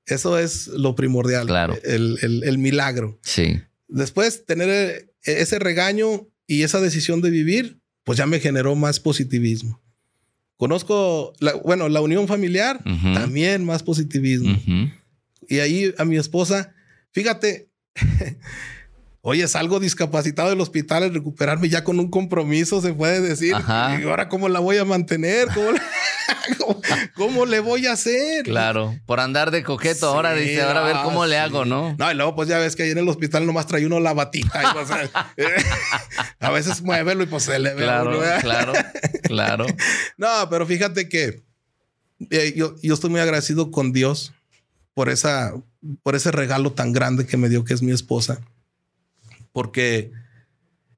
Eso 0.05 0.37
es 0.37 0.67
lo 0.67 0.93
primordial. 0.93 1.47
Claro. 1.47 1.75
El, 1.83 2.59
milagro. 2.59 3.19
Sí. 3.23 3.59
Después, 3.87 4.45
tener 4.45 4.69
e, 4.69 5.09
ese 5.23 5.57
regaño 5.57 6.27
y 6.45 6.61
esa 6.61 6.79
decisión 6.79 7.21
de 7.21 7.31
vivir, 7.31 7.79
pues 8.03 8.19
ya 8.19 8.27
me 8.27 8.39
generó 8.39 8.75
más 8.75 8.99
positivismo. 8.99 9.81
Conozco, 10.55 11.33
la, 11.39 11.55
bueno, 11.55 11.89
la 11.89 12.01
unión 12.01 12.27
familiar, 12.27 12.83
también 13.15 13.65
más 13.65 13.81
positivismo. 13.81 14.55
Y 15.49 15.59
ahí 15.61 15.95
a 15.97 16.05
mi 16.05 16.17
esposa, 16.17 16.75
fíjate, 17.11 17.71
oye, 19.25 19.47
salgo 19.47 19.79
discapacitado 19.79 20.49
del 20.49 20.59
hospital, 20.59 21.03
en 21.03 21.13
recuperarme 21.13 21.69
ya 21.69 21.83
con 21.85 21.97
un 21.97 22.09
compromiso, 22.09 22.81
se 22.81 22.93
puede 22.93 23.21
decir. 23.21 23.55
Y 23.55 24.03
ahora, 24.03 24.27
¿cómo 24.27 24.49
la 24.49 24.59
voy 24.59 24.77
a 24.77 24.85
mantener? 24.85 25.47
¿Cómo, 27.15 27.45
le 27.45 27.61
voy 27.61 27.87
a 27.87 27.93
hacer? 27.93 28.43
Claro, 28.43 28.97
por 29.05 29.21
andar 29.21 29.51
de 29.51 29.63
coqueto, 29.63 30.07
ahora 30.07 30.33
dice, 30.33 30.61
ahora 30.61 30.81
a 30.81 30.85
ver 30.85 30.95
cómo 31.03 31.25
le 31.25 31.37
hago, 31.37 31.63
¿no? 31.63 31.95
No, 31.97 32.11
y 32.11 32.15
luego, 32.15 32.35
pues 32.35 32.49
ya 32.49 32.59
ves 32.59 32.75
que 32.75 32.83
ahí 32.83 32.91
en 32.91 32.97
el 32.97 33.07
hospital 33.07 33.45
nomás 33.45 33.65
trae 33.65 33.85
uno 33.85 34.01
la 34.01 34.13
batita. 34.13 34.61
Y, 34.61 34.73
pues, 34.73 34.89
a 36.39 36.51
veces 36.51 36.81
muévelo 36.81 37.23
y 37.23 37.27
pues 37.27 37.43
se 37.43 37.59
le 37.59 37.73
ve. 37.73 37.83
Claro, 37.83 38.21
claro, 38.41 38.73
claro. 39.23 39.65
No, 40.17 40.49
pero 40.49 40.65
fíjate 40.65 41.07
que 41.07 41.43
eh, 42.29 42.53
yo, 42.55 42.75
yo 42.81 42.93
estoy 42.93 43.09
muy 43.09 43.21
agradecido 43.21 43.71
con 43.71 43.93
Dios 43.93 44.33
por 44.93 45.09
esa, 45.09 45.53
por 46.03 46.15
ese 46.15 46.31
regalo 46.31 46.73
tan 46.73 46.91
grande 46.91 47.25
que 47.25 47.37
me 47.37 47.47
dio, 47.47 47.63
que 47.63 47.73
es 47.73 47.81
mi 47.81 47.91
esposa 47.91 48.41
porque 49.53 50.11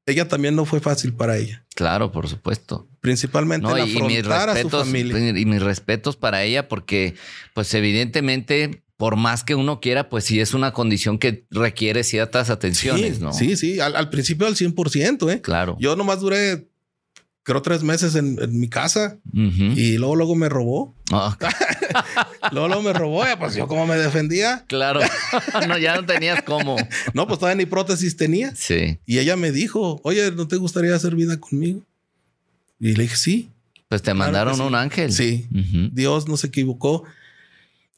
ella 0.08 0.28
también 0.28 0.56
no 0.56 0.66
fue 0.66 0.80
fácil 0.80 1.14
para 1.14 1.38
ella. 1.38 1.66
Claro, 1.76 2.12
por 2.12 2.28
supuesto. 2.28 2.88
Principalmente 3.02 3.68
en 3.68 3.78
afrontar 3.80 4.50
a 4.50 4.62
su 4.62 4.70
familia. 4.70 5.18
Y 5.38 5.46
mis 5.46 5.62
respetos 5.62 6.16
para 6.16 6.44
ella 6.44 6.68
porque, 6.68 7.16
pues 7.54 7.74
evidentemente, 7.74 8.84
por 8.98 9.18
más 9.18 9.44
que 9.44 9.56
uno 9.56 9.82
quiera, 9.82 10.10
pues 10.10 10.24
sí 10.24 10.40
es 10.40 10.54
una 10.54 10.72
condición 10.72 11.20
que 11.20 11.46
requiere 11.52 12.04
ciertas 12.04 12.50
atenciones, 12.50 13.18
sí, 13.18 13.22
¿no? 13.22 13.34
Sí, 13.34 13.58
sí, 13.58 13.80
al, 13.80 14.10
principio 14.10 14.48
al 14.48 14.56
100%, 14.56 15.32
¿eh? 15.32 15.42
Claro. 15.42 15.76
Yo 15.80 15.96
nomás 15.96 16.22
duré 16.22 16.70
creo, 17.46 17.62
tres 17.62 17.84
meses 17.84 18.16
en, 18.16 18.38
mi 18.60 18.68
casa 18.68 19.20
y 19.32 19.98
luego, 19.98 20.16
luego 20.16 20.36
me 20.36 20.50
robó. 20.50 20.96
Ah, 21.12 21.38
luego, 22.52 22.68
luego 22.68 22.82
me 22.82 22.92
robó. 22.92 23.24
Pues 23.40 23.54
yo, 23.54 23.68
como 23.68 23.86
me 23.86 23.96
defendía. 23.96 24.66
Claro. 24.68 25.00
no, 25.68 25.78
ya 25.78 25.96
no 25.96 26.06
tenías 26.08 26.42
cómo. 26.42 26.76
no, 27.14 27.28
pues 27.28 27.40
todavía 27.40 27.64
ni 27.64 27.68
prótesis 27.68 28.18
tenía. 28.18 28.54
Sí. 28.56 28.98
Y 29.06 29.20
ella 29.20 29.36
me 29.36 29.52
dijo, 29.52 30.02
oye, 30.04 30.32
¿no 30.32 30.48
te 30.48 30.56
gustaría 30.56 30.96
hacer 30.96 31.16
vida 31.16 31.40
conmigo? 31.40 31.84
Y 32.80 32.96
le 32.96 33.04
dije, 33.04 33.16
sí. 33.16 33.50
Pues 33.90 34.02
te 34.02 34.16
mandaron 34.16 34.60
un 34.60 34.74
ángel. 34.74 35.14
Sí. 35.14 35.48
Dios 35.92 36.28
no 36.28 36.38
se 36.38 36.48
equivocó. 36.48 37.04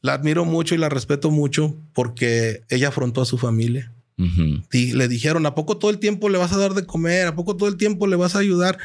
La 0.02 0.12
admiro 0.12 0.44
mucho 0.44 0.74
y 0.74 0.78
la 0.78 0.90
respeto 0.90 1.30
mucho 1.30 1.74
porque 1.94 2.62
ella 2.68 2.88
afrontó 2.88 3.22
a 3.22 3.26
su 3.26 3.38
familia. 3.38 3.92
Y 4.72 4.92
le 4.92 5.08
dijeron, 5.08 5.46
¿a 5.46 5.54
poco 5.54 5.78
todo 5.78 5.90
el 5.90 5.98
tiempo 5.98 6.28
le 6.28 6.36
vas 6.36 6.52
a 6.52 6.58
dar 6.58 6.74
de 6.74 6.84
comer? 6.84 7.28
¿A 7.28 7.34
poco 7.34 7.56
todo 7.56 7.68
el 7.68 7.78
tiempo 7.78 8.06
le 8.06 8.16
vas 8.16 8.36
a 8.36 8.40
ayudar 8.40 8.78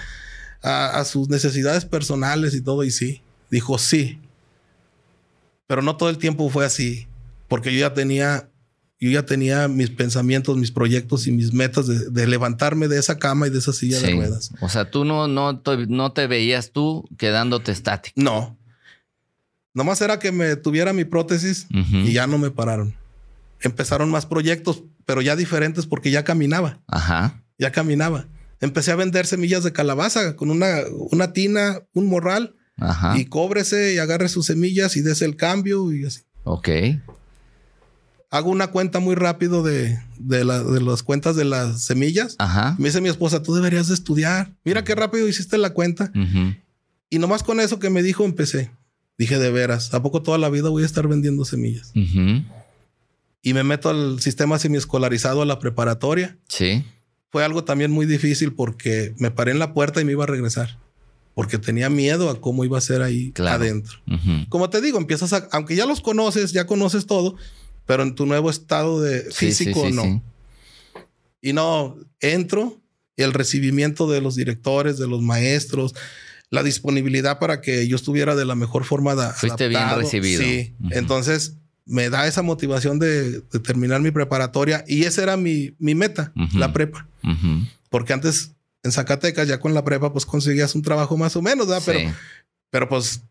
a, 0.63 1.03
sus 1.05 1.29
necesidades 1.29 1.85
personales 1.85 2.55
y 2.55 2.61
todo? 2.61 2.83
Y 2.83 2.91
sí, 2.91 3.21
dijo 3.51 3.77
sí. 3.77 4.19
Pero 5.67 5.81
no 5.81 5.97
todo 5.97 6.09
el 6.09 6.17
tiempo 6.17 6.49
fue 6.49 6.65
así, 6.65 7.07
porque 7.47 7.73
yo 7.73 7.79
ya 7.79 7.93
tenía, 7.93 8.49
yo 8.99 9.09
ya 9.11 9.25
tenía 9.25 9.67
mis 9.67 9.89
pensamientos, 9.89 10.57
mis 10.57 10.71
proyectos 10.71 11.27
y 11.27 11.31
mis 11.31 11.53
metas 11.53 12.13
de, 12.13 12.27
levantarme 12.27 12.87
de 12.87 12.99
esa 12.99 13.17
cama 13.17 13.47
y 13.47 13.49
de 13.49 13.59
esa 13.59 13.73
silla 13.73 13.99
de 13.99 14.11
ruedas. 14.11 14.51
O 14.61 14.69
sea, 14.69 14.89
tú 14.89 15.05
no, 15.05 15.27
no, 15.27 15.61
no 15.87 16.11
te 16.11 16.27
veías 16.27 16.71
tú 16.71 17.07
quedándote 17.17 17.71
estático. 17.71 18.19
No. 18.21 18.57
Nomás 19.73 20.01
era 20.01 20.19
que 20.19 20.31
me 20.31 20.55
tuviera 20.55 20.93
mi 20.93 21.03
prótesis 21.03 21.67
y 21.71 22.13
ya 22.13 22.27
no 22.27 22.37
me 22.37 22.51
pararon. 22.51 22.93
Empezaron 23.61 24.11
más 24.11 24.25
proyectos, 24.25 24.83
pero 25.05 25.21
ya 25.21 25.35
diferentes 25.35 25.87
porque 25.87 26.11
ya 26.11 26.23
caminaba. 26.23 26.79
Ajá. 26.87 27.41
Ya 27.57 27.71
caminaba. 27.71 28.27
Empecé 28.63 28.93
a 28.93 28.95
vender 28.95 29.25
semillas 29.25 29.65
de 29.65 29.73
calabaza 29.73 30.37
con 30.37 30.49
una, 30.49 30.83
una 31.11 31.33
tina, 31.33 31.81
un 31.93 32.07
morral. 32.07 32.55
Ajá. 32.77 33.19
Y 33.19 33.25
cóbrese 33.25 33.93
y 33.93 33.97
agarre 33.97 34.29
sus 34.29 34.45
semillas 34.45 34.95
y 34.95 35.01
des 35.01 35.21
el 35.21 35.35
cambio 35.35 35.91
y 35.91 36.05
así. 36.05 36.21
Ok. 36.45 36.69
Hago 38.29 38.49
una 38.49 38.67
cuenta 38.67 38.99
muy 38.99 39.15
rápido 39.15 39.63
de, 39.63 39.99
de, 40.17 40.45
las 40.45 41.03
cuentas 41.03 41.35
de 41.35 41.43
las 41.43 41.83
semillas. 41.83 42.37
Ajá. 42.39 42.77
Me 42.79 42.87
dice 42.87 43.01
mi 43.01 43.09
esposa, 43.09 43.43
tú 43.43 43.53
deberías 43.53 43.89
de 43.89 43.95
estudiar. 43.95 44.55
Mira 44.63 44.85
qué 44.85 44.95
rápido 44.95 45.27
hiciste 45.27 45.57
la 45.57 45.71
cuenta. 45.71 46.13
Y 47.09 47.19
nomás 47.19 47.43
con 47.43 47.59
eso 47.59 47.79
que 47.79 47.89
me 47.89 48.01
dijo 48.01 48.23
empecé. 48.23 48.71
Dije, 49.17 49.39
de 49.39 49.51
veras, 49.51 49.93
¿a 49.93 50.01
poco 50.01 50.21
toda 50.21 50.37
la 50.37 50.49
vida 50.49 50.69
voy 50.69 50.83
a 50.83 50.85
estar 50.85 51.09
vendiendo 51.09 51.43
semillas? 51.43 51.91
Y 53.41 53.53
me 53.53 53.65
meto 53.65 53.89
al 53.89 54.21
sistema 54.21 54.57
semiescolarizado 54.57 55.41
a 55.41 55.45
la 55.45 55.59
preparatoria. 55.59 56.37
Sí. 56.47 56.85
Fue 57.33 57.43
algo 57.43 57.63
también 57.63 57.89
muy 57.89 58.05
difícil 58.05 58.53
porque 58.53 59.15
me 59.17 59.31
paré 59.31 59.53
en 59.53 59.57
la 59.57 59.73
puerta 59.73 59.99
y 59.99 60.05
me 60.05 60.11
iba 60.11 60.23
a 60.23 60.27
regresar. 60.27 60.77
Porque 61.33 61.57
tenía 61.57 61.89
miedo 61.89 62.29
a 62.29 62.39
cómo 62.39 62.63
iba 62.63 62.77
a 62.77 62.81
ser 62.81 63.01
ahí 63.01 63.33
adentro. 63.39 63.97
Como 64.49 64.69
te 64.69 64.81
digo, 64.81 64.99
empiezas 64.99 65.33
a, 65.33 65.49
aunque 65.51 65.75
ya 65.75 65.87
los 65.87 65.99
conoces, 65.99 66.51
ya 66.51 66.67
conoces 66.67 67.07
todo, 67.07 67.35
pero 67.87 68.03
en 68.03 68.13
tu 68.13 68.27
nuevo 68.27 68.51
estado 68.51 69.01
de 69.01 69.21
físico 69.31 69.89
no. 69.91 70.21
Y 71.41 71.53
no, 71.53 71.97
entro 72.19 72.79
y 73.17 73.23
el 73.23 73.33
recibimiento 73.33 74.07
de 74.07 74.21
los 74.21 74.35
directores, 74.35 74.99
de 74.99 75.07
los 75.07 75.23
maestros, 75.23 75.95
la 76.51 76.61
disponibilidad 76.61 77.39
para 77.39 77.61
que 77.61 77.87
yo 77.87 77.95
estuviera 77.95 78.35
de 78.35 78.45
la 78.45 78.53
mejor 78.53 78.83
forma. 78.83 79.15
Fuiste 79.33 79.69
bien 79.69 79.89
recibido. 79.95 80.39
Sí. 80.39 80.75
Entonces 80.91 81.55
me 81.85 82.09
da 82.09 82.27
esa 82.27 82.41
motivación 82.41 82.99
de, 82.99 83.41
terminar 83.63 84.01
mi 84.01 84.11
preparatoria 84.11 84.83
y 84.87 85.03
esa 85.03 85.23
era 85.23 85.37
mi, 85.37 85.75
meta, 85.79 86.33
la 86.53 86.73
prepa. 86.73 87.07
Porque 87.89 88.13
antes 88.13 88.51
en 88.83 88.91
Zacatecas, 88.91 89.47
ya 89.47 89.59
con 89.59 89.73
la 89.73 89.83
prepa, 89.83 90.11
pues 90.11 90.25
conseguías 90.25 90.75
un 90.75 90.81
trabajo 90.81 91.17
más 91.17 91.35
o 91.35 91.41
menos, 91.41 91.67
¿verdad? 91.67 91.83
Pero, 91.85 92.13
pero 92.69 92.89
pues 92.89 93.23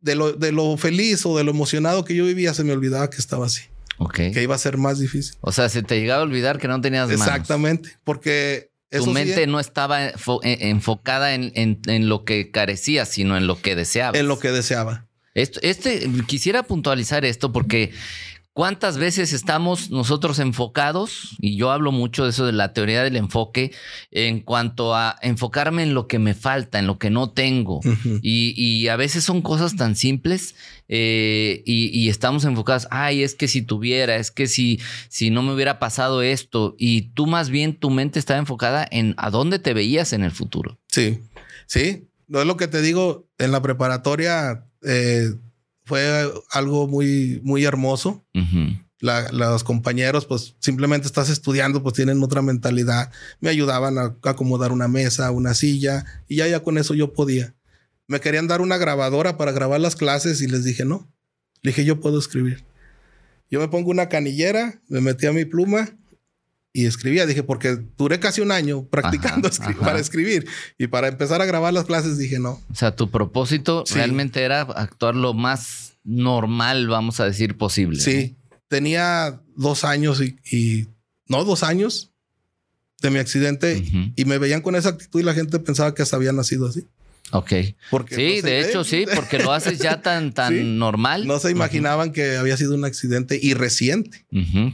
de 0.00 0.14
lo, 0.14 0.32
de 0.32 0.52
lo 0.52 0.76
feliz 0.76 1.26
o 1.26 1.36
de 1.36 1.44
lo 1.44 1.50
emocionado 1.50 2.04
que 2.04 2.14
yo 2.14 2.24
vivía, 2.24 2.54
se 2.54 2.64
me 2.64 2.72
olvidaba 2.72 3.10
que 3.10 3.16
estaba 3.16 3.46
así. 3.46 3.62
Ok. 3.98 4.14
Que 4.14 4.42
iba 4.42 4.54
a 4.54 4.58
ser 4.58 4.76
más 4.76 4.98
difícil. 4.98 5.36
O 5.40 5.50
sea, 5.50 5.68
se 5.68 5.82
te 5.82 6.00
llegaba 6.00 6.22
a 6.22 6.24
olvidar 6.24 6.58
que 6.58 6.68
no 6.68 6.80
tenías 6.80 7.10
Exactamente. 7.10 7.96
Porque 8.04 8.70
tu 8.90 9.06
mente 9.06 9.46
no 9.46 9.58
estaba 9.58 10.06
eh, 10.06 10.14
enfocada 10.42 11.34
en, 11.34 12.08
lo 12.08 12.24
que 12.24 12.50
carecía, 12.50 13.04
sino 13.06 13.36
en 13.36 13.46
lo 13.46 13.60
que 13.60 13.74
deseaba. 13.74 14.16
En 14.16 14.28
lo 14.28 14.38
que 14.38 14.52
deseaba. 14.52 15.07
Este, 15.42 16.10
quisiera 16.26 16.62
puntualizar 16.62 17.24
esto 17.24 17.52
porque 17.52 17.92
¿Cuántas 18.58 18.98
veces 18.98 19.32
estamos 19.32 19.90
nosotros 19.90 20.40
enfocados? 20.40 21.36
Y 21.38 21.56
yo 21.56 21.70
hablo 21.70 21.92
mucho 21.92 22.24
de 22.24 22.30
eso 22.30 22.44
de 22.44 22.50
la 22.50 22.72
teoría 22.72 23.04
del 23.04 23.14
enfoque 23.14 23.70
en 24.10 24.40
cuanto 24.40 24.96
a 24.96 25.16
enfocarme 25.22 25.84
en 25.84 25.94
lo 25.94 26.08
que 26.08 26.18
me 26.18 26.34
falta, 26.34 26.80
en 26.80 26.88
lo 26.88 26.98
que 26.98 27.08
no 27.08 27.30
tengo. 27.30 27.78
y, 28.20 28.88
a 28.88 28.96
veces 28.96 29.22
son 29.22 29.42
cosas 29.42 29.76
tan 29.76 29.94
simples 29.94 30.56
eh, 30.88 31.62
y, 31.66 32.08
estamos 32.08 32.44
enfocados, 32.44 32.88
ay, 32.90 33.22
es 33.22 33.36
que 33.36 33.46
si 33.46 33.62
tuviera, 33.62 34.16
es 34.16 34.32
que 34.32 34.48
si, 34.48 34.80
si 35.08 35.30
no 35.30 35.44
me 35.44 35.54
hubiera 35.54 35.78
pasado 35.78 36.22
esto. 36.22 36.74
Y 36.80 37.12
tú 37.12 37.28
más 37.28 37.50
bien 37.50 37.76
tu 37.76 37.90
mente 37.90 38.18
está 38.18 38.38
enfocada 38.38 38.88
en 38.90 39.14
a 39.18 39.30
dónde 39.30 39.60
te 39.60 39.72
veías 39.72 40.12
en 40.12 40.24
el 40.24 40.32
futuro. 40.32 40.80
Sí, 40.88 41.20
sí. 41.66 42.08
No 42.26 42.40
es 42.40 42.46
lo 42.48 42.56
que 42.56 42.66
te 42.66 42.82
digo, 42.82 43.28
en 43.38 43.52
la 43.52 43.62
preparatoria... 43.62 44.64
Eh, 44.82 45.32
fue 45.84 46.30
algo 46.50 46.86
muy, 46.86 47.40
muy 47.42 47.64
hermoso. 47.64 48.26
los 49.00 49.64
compañeros, 49.64 50.26
pues 50.26 50.56
simplemente 50.58 51.06
estás 51.06 51.30
estudiando, 51.30 51.82
pues 51.82 51.94
tienen 51.94 52.22
otra 52.22 52.42
mentalidad. 52.42 53.10
Me 53.40 53.48
ayudaban 53.48 53.98
a, 53.98 54.16
acomodar 54.24 54.72
una 54.72 54.88
mesa, 54.88 55.30
una 55.30 55.54
silla, 55.54 56.04
y 56.28 56.36
ya, 56.36 56.48
ya 56.48 56.62
con 56.62 56.78
eso 56.78 56.94
yo 56.94 57.12
podía. 57.12 57.54
Me 58.06 58.20
querían 58.20 58.48
dar 58.48 58.60
una 58.60 58.76
grabadora 58.76 59.36
para 59.36 59.52
grabar 59.52 59.80
las 59.80 59.96
clases 59.96 60.40
y 60.40 60.46
les 60.46 60.64
dije 60.64 60.84
no. 60.84 61.12
Le 61.62 61.70
dije, 61.70 61.84
yo 61.84 62.00
puedo 62.00 62.18
escribir. 62.18 62.64
Yo 63.50 63.60
me 63.60 63.68
pongo 63.68 63.90
una 63.90 64.08
canillera, 64.08 64.80
me 64.88 65.00
metí 65.00 65.26
a 65.26 65.32
mi 65.32 65.44
pluma 65.44 65.96
y 66.72 66.86
escribía. 66.86 67.26
Dije, 67.26 67.42
porque 67.42 67.78
duré 67.96 68.20
casi 68.20 68.40
un 68.40 68.52
año 68.52 68.86
practicando 68.86 69.50
para 69.80 69.98
escribir. 69.98 70.46
Y 70.78 70.86
para 70.86 71.08
empezar 71.08 71.40
a 71.40 71.46
grabar 71.46 71.72
las 71.72 71.84
clases 71.84 72.18
dije, 72.18 72.38
no. 72.38 72.60
O 72.70 72.74
sea, 72.74 72.94
tu 72.94 73.10
propósito 73.10 73.84
realmente 73.94 74.42
era 74.42 74.62
actuar 74.62 75.14
lo 75.14 75.34
más 75.34 75.98
normal, 76.04 76.88
vamos 76.88 77.20
a 77.20 77.24
decir, 77.24 77.56
posible. 77.56 78.00
Sí. 78.00 78.36
Tenía 78.68 79.40
dos 79.56 79.84
años 79.84 80.20
y, 80.20 80.86
no 81.26 81.44
dos 81.44 81.62
años 81.62 82.10
de 83.00 83.10
mi 83.10 83.18
accidente 83.18 83.82
y 84.16 84.24
me 84.24 84.38
veían 84.38 84.62
con 84.62 84.74
esa 84.74 84.90
actitud 84.90 85.20
y 85.20 85.22
la 85.22 85.34
gente 85.34 85.58
pensaba 85.58 85.94
que 85.94 86.02
hasta 86.02 86.16
había 86.16 86.32
nacido 86.32 86.66
así. 86.66 86.84
Ok. 87.32 87.52
Porque 87.90 88.14
sí, 88.14 88.40
de 88.40 88.60
hecho, 88.60 88.84
sí, 88.84 89.04
porque 89.14 89.38
lo 89.38 89.52
haces 89.52 89.78
ya 89.78 90.00
tan, 90.00 90.32
tan 90.34 90.78
normal. 90.78 91.26
No 91.26 91.38
se 91.38 91.50
imaginaban 91.50 92.12
que 92.12 92.36
había 92.36 92.56
sido 92.56 92.74
un 92.74 92.84
accidente 92.84 93.38
y 93.40 93.54
reciente. 93.54 94.24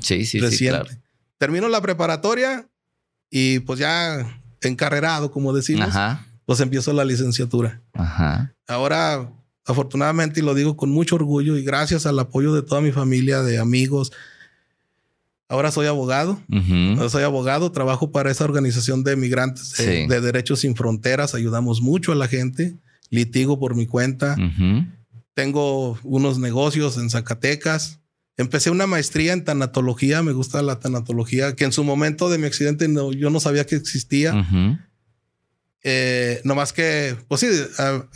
Sí, 0.01 0.25
sí, 0.25 0.41
reciente. 0.41 0.91
sí. 0.91 0.97
Termino 1.45 1.69
la 1.69 1.83
preparatoria 1.83 2.67
y 3.29 3.59
pues 3.59 3.79
ya 3.79 4.41
encarrerado, 4.63 5.31
como 5.31 5.53
decimos, 5.53 5.91
pues 6.47 6.59
empiezo 6.61 6.91
la 6.95 7.05
licenciatura. 7.05 7.83
Ajá. 7.93 8.55
Ahora, 8.67 9.31
afortunadamente, 9.67 10.41
y 10.41 10.43
lo 10.43 10.55
digo 10.55 10.75
con 10.75 10.89
mucho 10.89 11.17
orgullo 11.17 11.59
y 11.59 11.63
gracias 11.63 12.07
al 12.07 12.19
apoyo 12.19 12.55
de 12.55 12.63
toda 12.63 12.81
mi 12.81 12.93
familia, 12.93 13.43
de 13.43 13.59
amigos, 13.59 14.11
ahora 15.47 15.71
soy 15.71 15.87
abogado. 15.87 16.41
soy 17.11 17.25
abogado, 17.25 17.71
trabajo 17.73 18.11
para 18.11 18.31
esa 18.31 18.45
organización 18.45 19.05
de 19.05 19.15
migrantes 19.15 19.77
de, 19.77 20.21
Derechos 20.23 20.61
Sin 20.61 20.75
Fronteras, 20.75 21.35
ayudamos 21.35 21.83
mucho 21.83 22.13
a 22.13 22.15
la 22.15 22.27
gente, 22.27 22.79
litigo 23.11 23.61
por 23.61 23.75
mi 23.75 23.87
cuenta. 23.87 24.35
Tengo 25.35 25.99
unos 26.05 26.39
negocios 26.39 26.97
en 26.97 27.11
Zacatecas. 27.11 28.01
Empecé 28.37 28.71
una 28.71 28.87
maestría 28.87 29.33
en 29.33 29.45
tanatología, 29.45 30.23
me 30.23 30.33
gusta 30.33 30.61
la 30.63 30.81
tanatología, 30.81 31.55
que 31.55 31.65
en 31.65 31.73
su 31.73 31.85
momento 31.85 32.29
de 32.31 32.39
mi 32.39 32.47
accidente 32.47 32.89
no, 32.89 33.13
yo 33.13 33.31
no 33.31 33.39
sabía 33.39 33.65
que 33.65 33.77
existía. 33.77 34.35
Eh, 35.83 36.41
no 36.45 36.55
más 36.55 36.73
que, 36.73 37.17
pues 37.29 37.43
sí, 37.43 37.47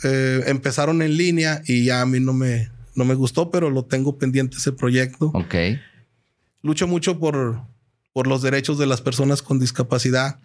eh, 0.03 0.43
empezaron 0.47 1.01
en 1.01 1.15
línea 1.15 1.61
y 1.67 1.85
ya 1.85 2.01
a 2.01 2.05
mí 2.05 2.19
no 2.19 2.33
me, 2.33 2.69
no 2.95 3.05
me 3.05 3.13
gustó, 3.13 3.49
pero 3.49 3.69
lo 3.69 3.85
tengo 3.85 4.17
pendiente 4.17 4.57
ese 4.57 4.73
proyecto. 4.73 5.27
Ok. 5.33 5.55
Lucho 6.63 6.87
mucho 6.87 7.17
por, 7.19 7.61
por 8.11 8.27
los 8.27 8.41
derechos 8.41 8.77
de 8.77 8.87
las 8.87 9.01
personas 9.01 9.41
con 9.41 9.59
discapacidad, 9.59 10.39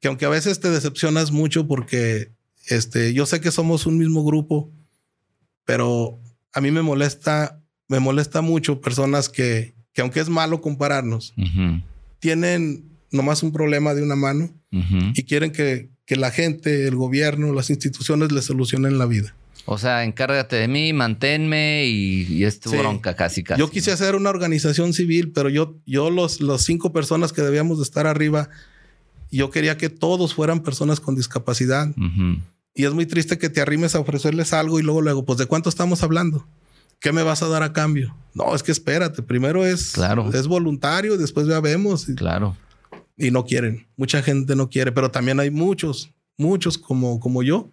que 0.00 0.08
aunque 0.08 0.24
a 0.24 0.30
veces 0.30 0.58
te 0.58 0.70
decepcionas 0.70 1.30
mucho 1.30 1.68
porque 1.68 2.32
este, 2.66 3.14
yo 3.14 3.26
sé 3.26 3.40
que 3.40 3.52
somos 3.52 3.86
un 3.86 3.98
mismo 3.98 4.24
grupo, 4.24 4.72
pero 5.64 6.18
a 6.52 6.60
mí 6.60 6.70
me 6.72 6.82
molesta 6.82 7.60
me 7.88 8.00
molesta 8.00 8.42
mucho 8.42 8.80
personas 8.80 9.28
que, 9.28 9.74
que 9.92 10.02
aunque 10.02 10.20
es 10.20 10.28
malo 10.28 10.60
compararnos, 10.60 11.34
tienen 12.20 12.84
nomás 13.10 13.42
un 13.42 13.52
problema 13.52 13.94
de 13.94 14.02
una 14.02 14.16
mano 14.16 14.50
y 14.70 15.24
quieren 15.24 15.50
que, 15.50 15.90
que, 16.04 16.16
la 16.16 16.30
gente, 16.30 16.86
el 16.86 16.94
gobierno, 16.94 17.52
las 17.52 17.70
instituciones 17.70 18.30
les 18.30 18.44
solucionen 18.44 18.98
la 18.98 19.06
vida. 19.06 19.34
O 19.64 19.76
sea, 19.76 20.04
encárgate 20.04 20.56
de 20.56 20.68
mí, 20.68 20.92
manténme 20.92 21.84
y, 21.86 22.22
y 22.22 22.44
es 22.44 22.60
tu 22.60 22.70
bronca 22.70 23.14
casi 23.14 23.42
casi. 23.42 23.60
Yo 23.60 23.70
quise 23.70 23.92
hacer 23.92 24.14
una 24.14 24.30
organización 24.30 24.94
civil, 24.94 25.32
pero 25.32 25.50
yo, 25.50 25.76
yo 25.84 26.10
los, 26.10 26.40
los 26.40 26.64
cinco 26.64 26.92
personas 26.92 27.32
que 27.32 27.42
debíamos 27.42 27.78
de 27.78 27.84
estar 27.84 28.06
arriba, 28.06 28.48
yo 29.30 29.50
quería 29.50 29.76
que 29.76 29.90
todos 29.90 30.34
fueran 30.34 30.62
personas 30.62 31.00
con 31.00 31.16
discapacidad. 31.16 31.94
Y 32.74 32.84
es 32.84 32.94
muy 32.94 33.06
triste 33.06 33.38
que 33.38 33.50
te 33.50 33.60
arrimes 33.60 33.94
a 33.94 34.00
ofrecerles 34.00 34.52
algo 34.52 34.78
y 34.78 34.82
luego 34.82 35.02
luego, 35.02 35.24
pues, 35.24 35.38
¿de 35.38 35.46
cuánto 35.46 35.68
estamos 35.68 36.02
hablando? 36.02 36.46
¿Qué 37.00 37.12
me 37.12 37.22
vas 37.22 37.42
a 37.42 37.48
dar 37.48 37.62
a 37.62 37.72
cambio? 37.72 38.16
No, 38.34 38.54
es 38.54 38.62
que 38.62 38.72
espérate, 38.72 39.22
primero 39.22 39.64
es, 39.64 39.92
claro. 39.92 40.30
es 40.32 40.46
voluntario, 40.46 41.16
después 41.16 41.46
ya 41.46 41.60
vemos. 41.60 42.06
claro. 42.16 42.56
Y 43.16 43.32
no 43.32 43.44
quieren, 43.44 43.88
mucha 43.96 44.22
gente 44.22 44.54
no 44.54 44.70
quiere, 44.70 44.92
pero 44.92 45.10
también 45.10 45.40
hay 45.40 45.50
muchos, 45.50 46.12
muchos 46.36 46.78
como, 46.78 47.18
como 47.18 47.42
yo, 47.42 47.72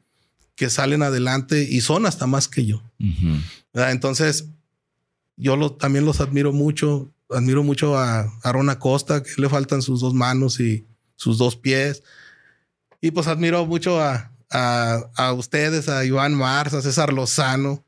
que 0.56 0.72
salen 0.72 1.04
adelante 1.04 1.68
y 1.70 1.82
son 1.82 2.08
hasta 2.08 2.26
más 2.26 2.48
que 2.48 2.66
yo. 2.66 2.82
Entonces, 3.74 4.50
yo 5.38 5.56
lo, 5.56 5.74
también 5.74 6.06
los 6.06 6.20
admiro 6.20 6.52
mucho, 6.52 7.14
admiro 7.30 7.62
mucho 7.62 7.98
a, 7.98 8.22
a 8.42 8.52
Ron 8.52 8.70
Acosta, 8.70 9.22
que 9.22 9.30
le 9.38 9.50
faltan 9.50 9.82
sus 9.82 10.02
dos 10.02 10.14
manos 10.16 10.60
y 10.60 10.88
sus 11.16 11.38
dos 11.38 11.56
pies. 11.56 12.04
Y 13.02 13.12
pues 13.12 13.28
admiro 13.28 13.66
mucho 13.66 14.02
a, 14.02 14.32
a, 14.50 15.34
ustedes, 15.34 15.90
a 15.90 16.06
Iván 16.06 16.34
Mars, 16.34 16.74
a 16.74 16.82
César 16.82 17.14
Lozano, 17.14 17.84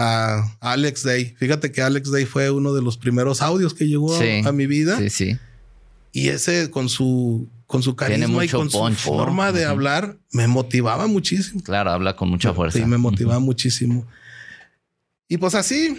a 0.00 0.56
Alex 0.60 1.02
Day. 1.04 1.34
Fíjate 1.36 1.70
que 1.70 1.82
Alex 1.82 2.10
Day 2.10 2.24
fue 2.24 2.50
uno 2.50 2.72
de 2.72 2.80
los 2.80 2.96
primeros 2.96 3.42
audios 3.42 3.74
que 3.74 3.86
llegó 3.86 4.16
a, 4.16 4.50
mi 4.52 4.66
vida. 4.66 4.96
Sí, 4.96 5.10
sí. 5.10 5.38
Y 6.12 6.28
ese 6.28 6.70
con 6.70 6.88
su 6.88 7.48
con 7.66 7.82
su 7.82 7.94
carisma 7.94 8.44
y 8.44 8.48
con 8.48 8.70
su 8.70 8.78
forma 8.94 9.52
de 9.52 9.66
hablar 9.66 10.16
me 10.32 10.48
motivaba 10.48 11.06
muchísimo. 11.06 11.62
Claro, 11.62 11.90
habla 11.90 12.16
con 12.16 12.30
mucha 12.30 12.54
fuerza. 12.54 12.78
Sí, 12.78 12.84
me 12.86 12.96
motivaba 12.96 13.40
muchísimo. 13.40 14.06
Y 15.28 15.36
pues 15.36 15.54
así 15.54 15.98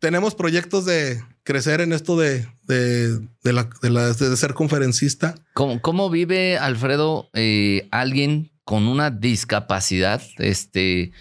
tenemos 0.00 0.34
proyectos 0.34 0.84
de 0.84 1.22
crecer 1.44 1.80
en 1.80 1.92
esto 1.92 2.18
de, 2.18 2.46
de, 2.64 3.22
la, 3.44 3.64
de, 3.64 4.36
ser 4.36 4.54
conferencista. 4.54 5.36
¿Cómo, 5.54 5.80
cómo 5.80 6.10
vive 6.10 6.58
Alfredo 6.58 7.30
eh, 7.32 7.86
alguien 7.92 8.50
con 8.64 8.88
una 8.88 9.10
discapacidad 9.10 10.20
este, 10.38 11.12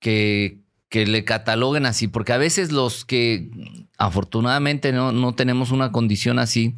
que, 0.00 0.58
que 0.90 1.06
le 1.06 1.24
cataloguen 1.24 1.86
así, 1.86 2.08
porque 2.08 2.32
a 2.32 2.38
veces 2.38 2.72
los 2.72 3.04
que 3.04 3.48
afortunadamente 3.96 4.92
no, 4.92 5.34
tenemos 5.34 5.70
una 5.70 5.92
condición 5.92 6.40
así, 6.40 6.74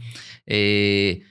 eh, 0.47 1.23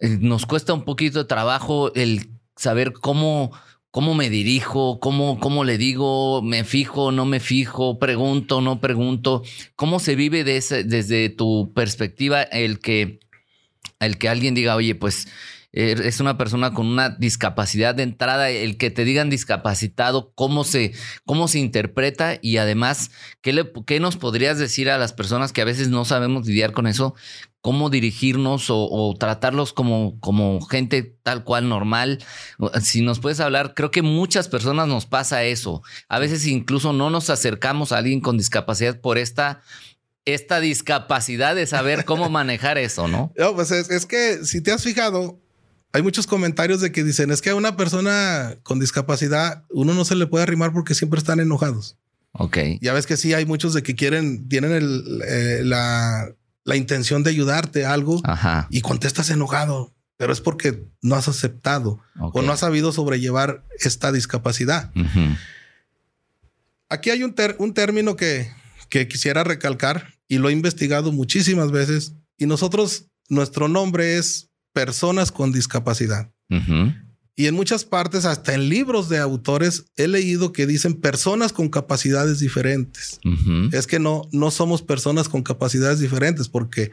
eh, 0.00 0.18
nos 0.20 0.44
cuesta 0.44 0.74
un 0.74 0.84
poquito 0.84 1.20
de 1.20 1.24
trabajo 1.26 1.94
el 1.94 2.28
saber 2.56 2.92
cómo, 2.92 3.52
cómo 3.92 4.14
me 4.14 4.30
dirijo, 4.30 4.98
cómo, 4.98 5.38
cómo 5.38 5.62
le 5.62 5.78
digo, 5.78 6.42
me 6.42 6.64
fijo, 6.64 7.12
no 7.12 7.24
me 7.24 7.38
fijo, 7.38 8.00
pregunto, 8.00 8.60
no 8.60 8.80
pregunto, 8.80 9.44
cómo 9.76 10.00
se 10.00 10.16
vive 10.16 10.42
desde 10.42 11.28
tu 11.28 11.72
perspectiva 11.72 12.42
el 12.42 12.80
que, 12.80 13.20
el 14.00 14.18
que 14.18 14.28
alguien 14.28 14.54
diga, 14.54 14.74
oye, 14.74 14.96
pues 14.96 15.28
es 15.74 16.20
una 16.20 16.38
persona 16.38 16.72
con 16.72 16.86
una 16.86 17.10
discapacidad 17.10 17.96
de 17.96 18.04
entrada, 18.04 18.48
el 18.48 18.76
que 18.76 18.92
te 18.92 19.04
digan 19.04 19.28
discapacitado, 19.28 20.32
cómo 20.36 20.62
se, 20.62 20.92
cómo 21.26 21.48
se 21.48 21.58
interpreta 21.58 22.38
y 22.40 22.58
además, 22.58 23.10
¿qué, 23.40 23.52
le, 23.52 23.72
¿qué 23.84 23.98
nos 23.98 24.16
podrías 24.16 24.58
decir 24.58 24.88
a 24.88 24.98
las 24.98 25.12
personas 25.12 25.52
que 25.52 25.62
a 25.62 25.64
veces 25.64 25.88
no 25.88 26.04
sabemos 26.04 26.46
lidiar 26.46 26.72
con 26.72 26.86
eso? 26.86 27.14
cómo 27.64 27.88
dirigirnos 27.88 28.66
o, 28.68 29.16
tratarlos 29.18 29.72
como, 29.72 30.20
como 30.20 30.60
gente 30.60 31.16
tal 31.22 31.44
cual 31.44 31.66
normal. 31.66 32.22
Si 32.82 33.00
nos 33.00 33.20
puedes 33.20 33.40
hablar, 33.40 33.72
creo 33.74 33.90
que 33.90 34.02
muchas 34.02 34.48
personas 34.48 34.86
nos 34.86 35.06
pasa 35.06 35.44
eso. 35.44 35.82
A 36.10 36.18
veces 36.18 36.46
incluso 36.46 36.92
no 36.92 37.08
nos 37.08 37.30
acercamos 37.30 37.90
a 37.90 37.96
alguien 37.96 38.20
con 38.20 38.36
discapacidad 38.36 39.00
por 39.00 39.16
esta, 39.16 39.62
esta 40.26 40.60
discapacidad 40.60 41.54
de 41.54 41.66
saber 41.66 42.04
cómo 42.04 42.28
manejar 42.28 42.76
eso, 42.76 43.08
¿no? 43.08 43.32
No, 43.34 43.54
pues 43.54 43.70
es, 43.70 43.88
es 43.88 44.04
que 44.04 44.44
si 44.44 44.60
te 44.60 44.70
has 44.70 44.82
fijado, 44.82 45.40
hay 45.94 46.02
muchos 46.02 46.26
comentarios 46.26 46.80
de 46.80 46.90
que 46.90 47.04
dicen, 47.04 47.30
es 47.30 47.40
que 47.40 47.50
a 47.50 47.54
una 47.54 47.76
persona 47.76 48.56
con 48.64 48.80
discapacidad 48.80 49.64
uno 49.70 49.94
no 49.94 50.04
se 50.04 50.16
le 50.16 50.26
puede 50.26 50.42
arrimar 50.42 50.72
porque 50.72 50.92
siempre 50.92 51.18
están 51.18 51.38
enojados. 51.38 51.96
Ok. 52.32 52.58
Ya 52.80 52.92
ves 52.92 53.06
que 53.06 53.16
sí, 53.16 53.32
hay 53.32 53.46
muchos 53.46 53.74
de 53.74 53.84
que 53.84 53.94
quieren, 53.94 54.48
tienen 54.48 54.72
eh, 55.24 55.60
la, 55.62 56.34
intención 56.74 57.22
de 57.22 57.30
ayudarte 57.30 57.84
a 57.84 57.92
algo 57.92 58.20
y 58.70 58.80
contestas 58.80 59.30
enojado, 59.30 59.94
pero 60.16 60.32
es 60.32 60.40
porque 60.40 60.84
no 61.00 61.14
has 61.14 61.28
aceptado 61.28 62.00
o 62.18 62.42
no 62.42 62.50
has 62.50 62.58
sabido 62.58 62.90
sobrellevar 62.90 63.64
esta 63.78 64.10
discapacidad. 64.10 64.90
Aquí 66.88 67.10
hay 67.10 67.22
un, 67.22 67.36
un 67.58 67.72
término 67.72 68.16
que, 68.16 68.50
que 68.88 69.06
quisiera 69.06 69.44
recalcar 69.44 70.08
y 70.26 70.38
lo 70.38 70.48
he 70.48 70.52
investigado 70.52 71.12
muchísimas 71.12 71.70
veces 71.70 72.14
y 72.36 72.46
nosotros, 72.46 73.06
nuestro 73.28 73.68
nombre 73.68 74.18
es 74.18 74.50
personas 74.74 75.32
con 75.32 75.52
discapacidad. 75.52 76.30
Y 77.36 77.46
en 77.46 77.54
muchas 77.54 77.84
partes, 77.84 78.26
hasta 78.26 78.54
en 78.54 78.68
libros 78.68 79.08
de 79.08 79.18
autores, 79.18 79.86
he 79.96 80.06
leído 80.06 80.52
que 80.52 80.66
dicen 80.66 80.94
personas 80.94 81.52
con 81.52 81.70
capacidades 81.70 82.38
diferentes. 82.40 83.18
Es 83.72 83.86
que 83.86 83.98
no, 83.98 84.28
no 84.30 84.50
somos 84.50 84.82
personas 84.82 85.30
con 85.30 85.42
capacidades 85.42 86.00
diferentes 86.00 86.48
porque 86.48 86.92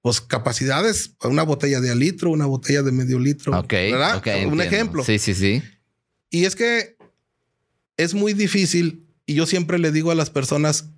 pues 0.00 0.20
capacidades, 0.20 1.16
una 1.22 1.42
botella 1.44 1.80
de 1.80 1.94
litro, 1.96 2.30
una 2.30 2.44
botella 2.44 2.82
de 2.82 2.92
medio 2.92 3.18
litro. 3.18 3.58
Ok. 3.58 3.72
¿verdad? 3.72 4.22
Un 4.46 4.60
ejemplo. 4.60 5.02
Sí, 5.02 5.18
sí, 5.18 5.34
sí. 5.34 5.62
Y 6.30 6.44
es 6.44 6.54
que 6.54 6.96
es 7.96 8.12
muy 8.12 8.34
difícil 8.34 9.06
y 9.24 9.34
yo 9.34 9.46
siempre 9.46 9.78
le 9.78 9.92
digo 9.92 10.10
a 10.10 10.14
las 10.14 10.28
personas 10.28 10.90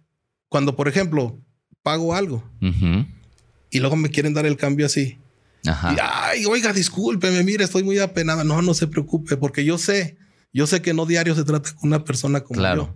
cuando, 0.48 0.74
por 0.74 0.88
ejemplo, 0.88 1.40
pago 1.82 2.14
algo 2.14 2.42
y 3.70 3.78
luego 3.78 3.94
me 3.94 4.10
quieren 4.10 4.34
dar 4.34 4.44
el 4.44 4.56
cambio 4.56 4.86
así. 4.86 5.18
Ay, 5.66 6.44
oiga, 6.46 6.72
discúlpeme, 6.72 7.42
mire, 7.42 7.64
estoy 7.64 7.82
muy 7.82 7.98
apenada. 7.98 8.44
No, 8.44 8.62
no 8.62 8.74
se 8.74 8.86
preocupe, 8.86 9.36
porque 9.36 9.64
yo 9.64 9.78
sé, 9.78 10.16
yo 10.52 10.66
sé 10.66 10.82
que 10.82 10.94
no 10.94 11.06
diario 11.06 11.34
se 11.34 11.44
trata 11.44 11.72
con 11.74 11.88
una 11.88 12.04
persona 12.04 12.40
como 12.40 12.60
yo. 12.60 12.94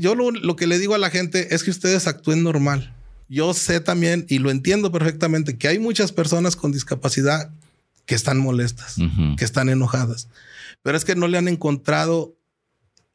Yo 0.00 0.14
lo, 0.14 0.56
que 0.56 0.66
le 0.66 0.78
digo 0.78 0.94
a 0.94 0.98
la 0.98 1.10
gente 1.10 1.54
es 1.54 1.64
que 1.64 1.70
ustedes 1.70 2.06
actúen 2.06 2.42
normal. 2.42 2.94
Yo 3.28 3.54
sé 3.54 3.80
también 3.80 4.26
y 4.28 4.38
lo 4.38 4.50
entiendo 4.50 4.92
perfectamente 4.92 5.58
que 5.58 5.68
hay 5.68 5.78
muchas 5.78 6.12
personas 6.12 6.56
con 6.56 6.72
discapacidad 6.72 7.50
que 8.06 8.14
están 8.14 8.38
molestas, 8.38 8.96
que 9.36 9.44
están 9.44 9.68
enojadas, 9.68 10.28
pero 10.82 10.96
es 10.96 11.04
que 11.04 11.16
no 11.16 11.26
le 11.26 11.38
han 11.38 11.48
encontrado 11.48 12.36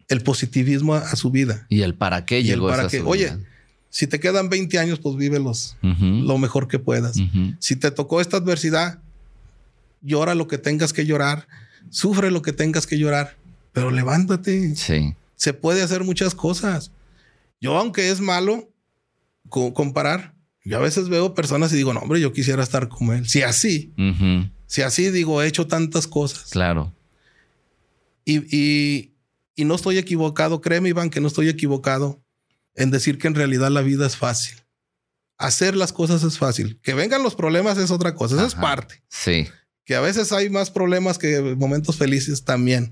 el 0.10 0.22
positivismo 0.22 0.96
a, 0.96 1.16
su 1.16 1.30
vida. 1.30 1.66
Y 1.70 1.82
el 1.84 1.94
para 1.94 2.26
qué 2.26 2.44
llegó 2.44 2.68
para 2.68 2.88
qué. 2.88 3.02
Oye, 3.02 3.38
si 3.90 4.06
te 4.08 4.20
quedan 4.20 4.50
20 4.50 4.78
años, 4.78 5.00
pues 5.00 5.16
vívelos 5.16 5.76
lo 5.82 6.38
mejor 6.38 6.68
que 6.68 6.80
puedas. 6.80 7.18
Si 7.60 7.76
te 7.76 7.92
tocó 7.92 8.22
esta 8.22 8.38
adversidad, 8.38 9.00
llora 10.02 10.36
lo 10.36 10.48
que 10.48 10.58
tengas 10.58 10.94
que 10.94 11.06
llorar, 11.06 11.48
sufre 11.90 12.32
lo 12.32 12.42
que 12.42 12.54
tengas 12.54 12.86
que 12.86 12.98
llorar, 12.98 13.36
pero 13.74 13.92
levántate. 13.92 14.76
Sí. 14.76 15.16
Se 15.36 15.54
puede 15.54 15.82
hacer 15.82 16.04
muchas 16.04 16.36
cosas. 16.36 16.92
Yo, 17.60 17.78
aunque 17.78 18.10
es 18.12 18.22
malo 18.22 18.70
comparar, 19.50 20.36
yo 20.64 20.78
a 20.78 20.82
veces 20.82 21.10
veo 21.10 21.34
personas 21.34 21.74
y 21.74 21.78
digo, 21.78 21.94
no, 21.94 22.02
hombre, 22.02 22.22
yo 22.22 22.32
quisiera 22.32 22.62
estar 22.62 22.90
como 22.90 23.14
él. 23.14 23.28
Si 23.28 23.42
así, 23.42 23.92
si 24.68 24.84
así 24.84 25.10
digo, 25.10 25.42
he 25.42 25.48
hecho 25.48 25.66
tantas 25.66 26.06
cosas. 26.06 26.52
Claro. 26.52 26.94
Y, 28.24 28.56
y, 28.56 29.14
y 29.56 29.66
no 29.66 29.74
estoy 29.74 29.98
equivocado, 29.98 30.62
créeme, 30.62 30.90
Iván, 30.90 31.10
que 31.10 31.22
no 31.22 31.28
estoy 31.28 31.50
equivocado 31.50 32.22
en 32.76 32.92
decir 32.92 33.18
que 33.18 33.28
en 33.28 33.36
realidad 33.36 33.70
la 33.70 33.82
vida 33.82 34.06
es 34.06 34.18
fácil. 34.18 34.58
Hacer 35.38 35.76
las 35.76 35.94
cosas 35.94 36.24
es 36.24 36.38
fácil. 36.38 36.80
Que 36.82 36.94
vengan 36.94 37.24
los 37.24 37.36
problemas 37.36 37.78
es 37.78 37.92
otra 37.92 38.16
cosa. 38.16 38.36
Esa 38.36 38.48
es 38.48 38.56
parte. 38.56 39.04
Sí. 39.10 39.48
Que 39.86 39.96
a 39.96 40.02
veces 40.02 40.32
hay 40.32 40.50
más 40.50 40.70
problemas 40.70 41.18
que 41.18 41.42
momentos 41.56 41.98
felices 41.98 42.44
también. 42.44 42.92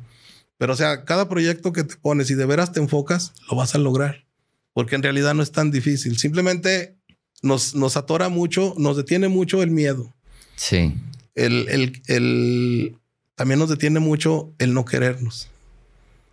Pero 0.57 0.73
o 0.73 0.75
sea, 0.75 1.03
cada 1.03 1.29
proyecto 1.29 1.73
que 1.73 1.83
te 1.83 1.95
pones 1.97 2.31
y 2.31 2.35
de 2.35 2.45
veras 2.45 2.71
te 2.71 2.79
enfocas, 2.79 3.33
lo 3.49 3.57
vas 3.57 3.75
a 3.75 3.77
lograr. 3.77 4.25
Porque 4.73 4.95
en 4.95 5.03
realidad 5.03 5.33
no 5.33 5.43
es 5.43 5.51
tan 5.51 5.71
difícil. 5.71 6.17
Simplemente 6.17 6.97
nos, 7.41 7.75
nos 7.75 7.97
atora 7.97 8.29
mucho, 8.29 8.73
nos 8.77 8.97
detiene 8.97 9.27
mucho 9.27 9.61
el 9.61 9.71
miedo. 9.71 10.15
Sí. 10.55 10.93
El, 11.35 11.67
el, 11.69 12.01
el, 12.07 12.97
también 13.35 13.59
nos 13.59 13.69
detiene 13.69 13.99
mucho 13.99 14.53
el 14.57 14.73
no 14.73 14.85
querernos. 14.85 15.49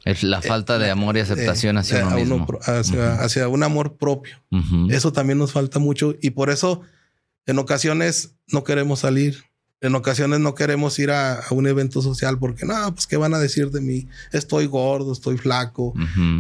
Es 0.05 0.23
la 0.23 0.39
eh, 0.39 0.43
falta 0.43 0.79
de 0.79 0.91
amor 0.91 1.17
y 1.17 1.21
aceptación 1.21 1.79
hacia 1.79 2.01
eh, 2.01 2.05
uno 2.05 2.17
mismo. 2.17 2.59
hacia, 2.63 3.49
un 3.49 3.63
amor 3.63 3.97
propio. 3.97 4.37
Eso 4.91 5.13
también 5.13 5.39
nos 5.39 5.53
falta 5.53 5.79
mucho 5.79 6.15
y 6.21 6.31
por 6.31 6.51
eso 6.51 6.83
en 7.47 7.59
ocasiones 7.59 8.37
no 8.49 8.65
queremos 8.65 9.01
salir. 9.01 9.45
En 9.81 9.95
ocasiones 9.95 10.41
no 10.41 10.55
queremos 10.55 10.99
ir 10.99 11.11
a, 11.11 11.43
un 11.51 11.67
evento 11.67 12.01
social 12.01 12.39
porque 12.39 12.65
no, 12.65 12.95
pues 12.95 13.07
qué 13.07 13.17
van 13.17 13.35
a 13.35 13.39
decir 13.39 13.71
de 13.71 13.81
mí. 13.81 14.09
Estoy 14.33 14.67
gordo, 14.67 15.13
estoy 15.13 15.37
flaco, 15.37 15.95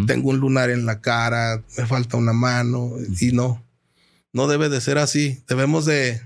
tengo 0.07 0.31
un 0.31 0.39
lunar 0.39 0.71
en 0.71 0.87
la 0.87 1.01
cara, 1.01 1.63
me 1.77 1.87
falta 1.87 2.17
una 2.17 2.33
mano 2.33 2.93
y 3.21 3.33
no, 3.33 3.63
no 4.33 4.47
debe 4.47 4.69
de 4.69 4.81
ser 4.81 4.99
así. 4.99 5.43
Debemos 5.47 5.85
de, 5.85 6.23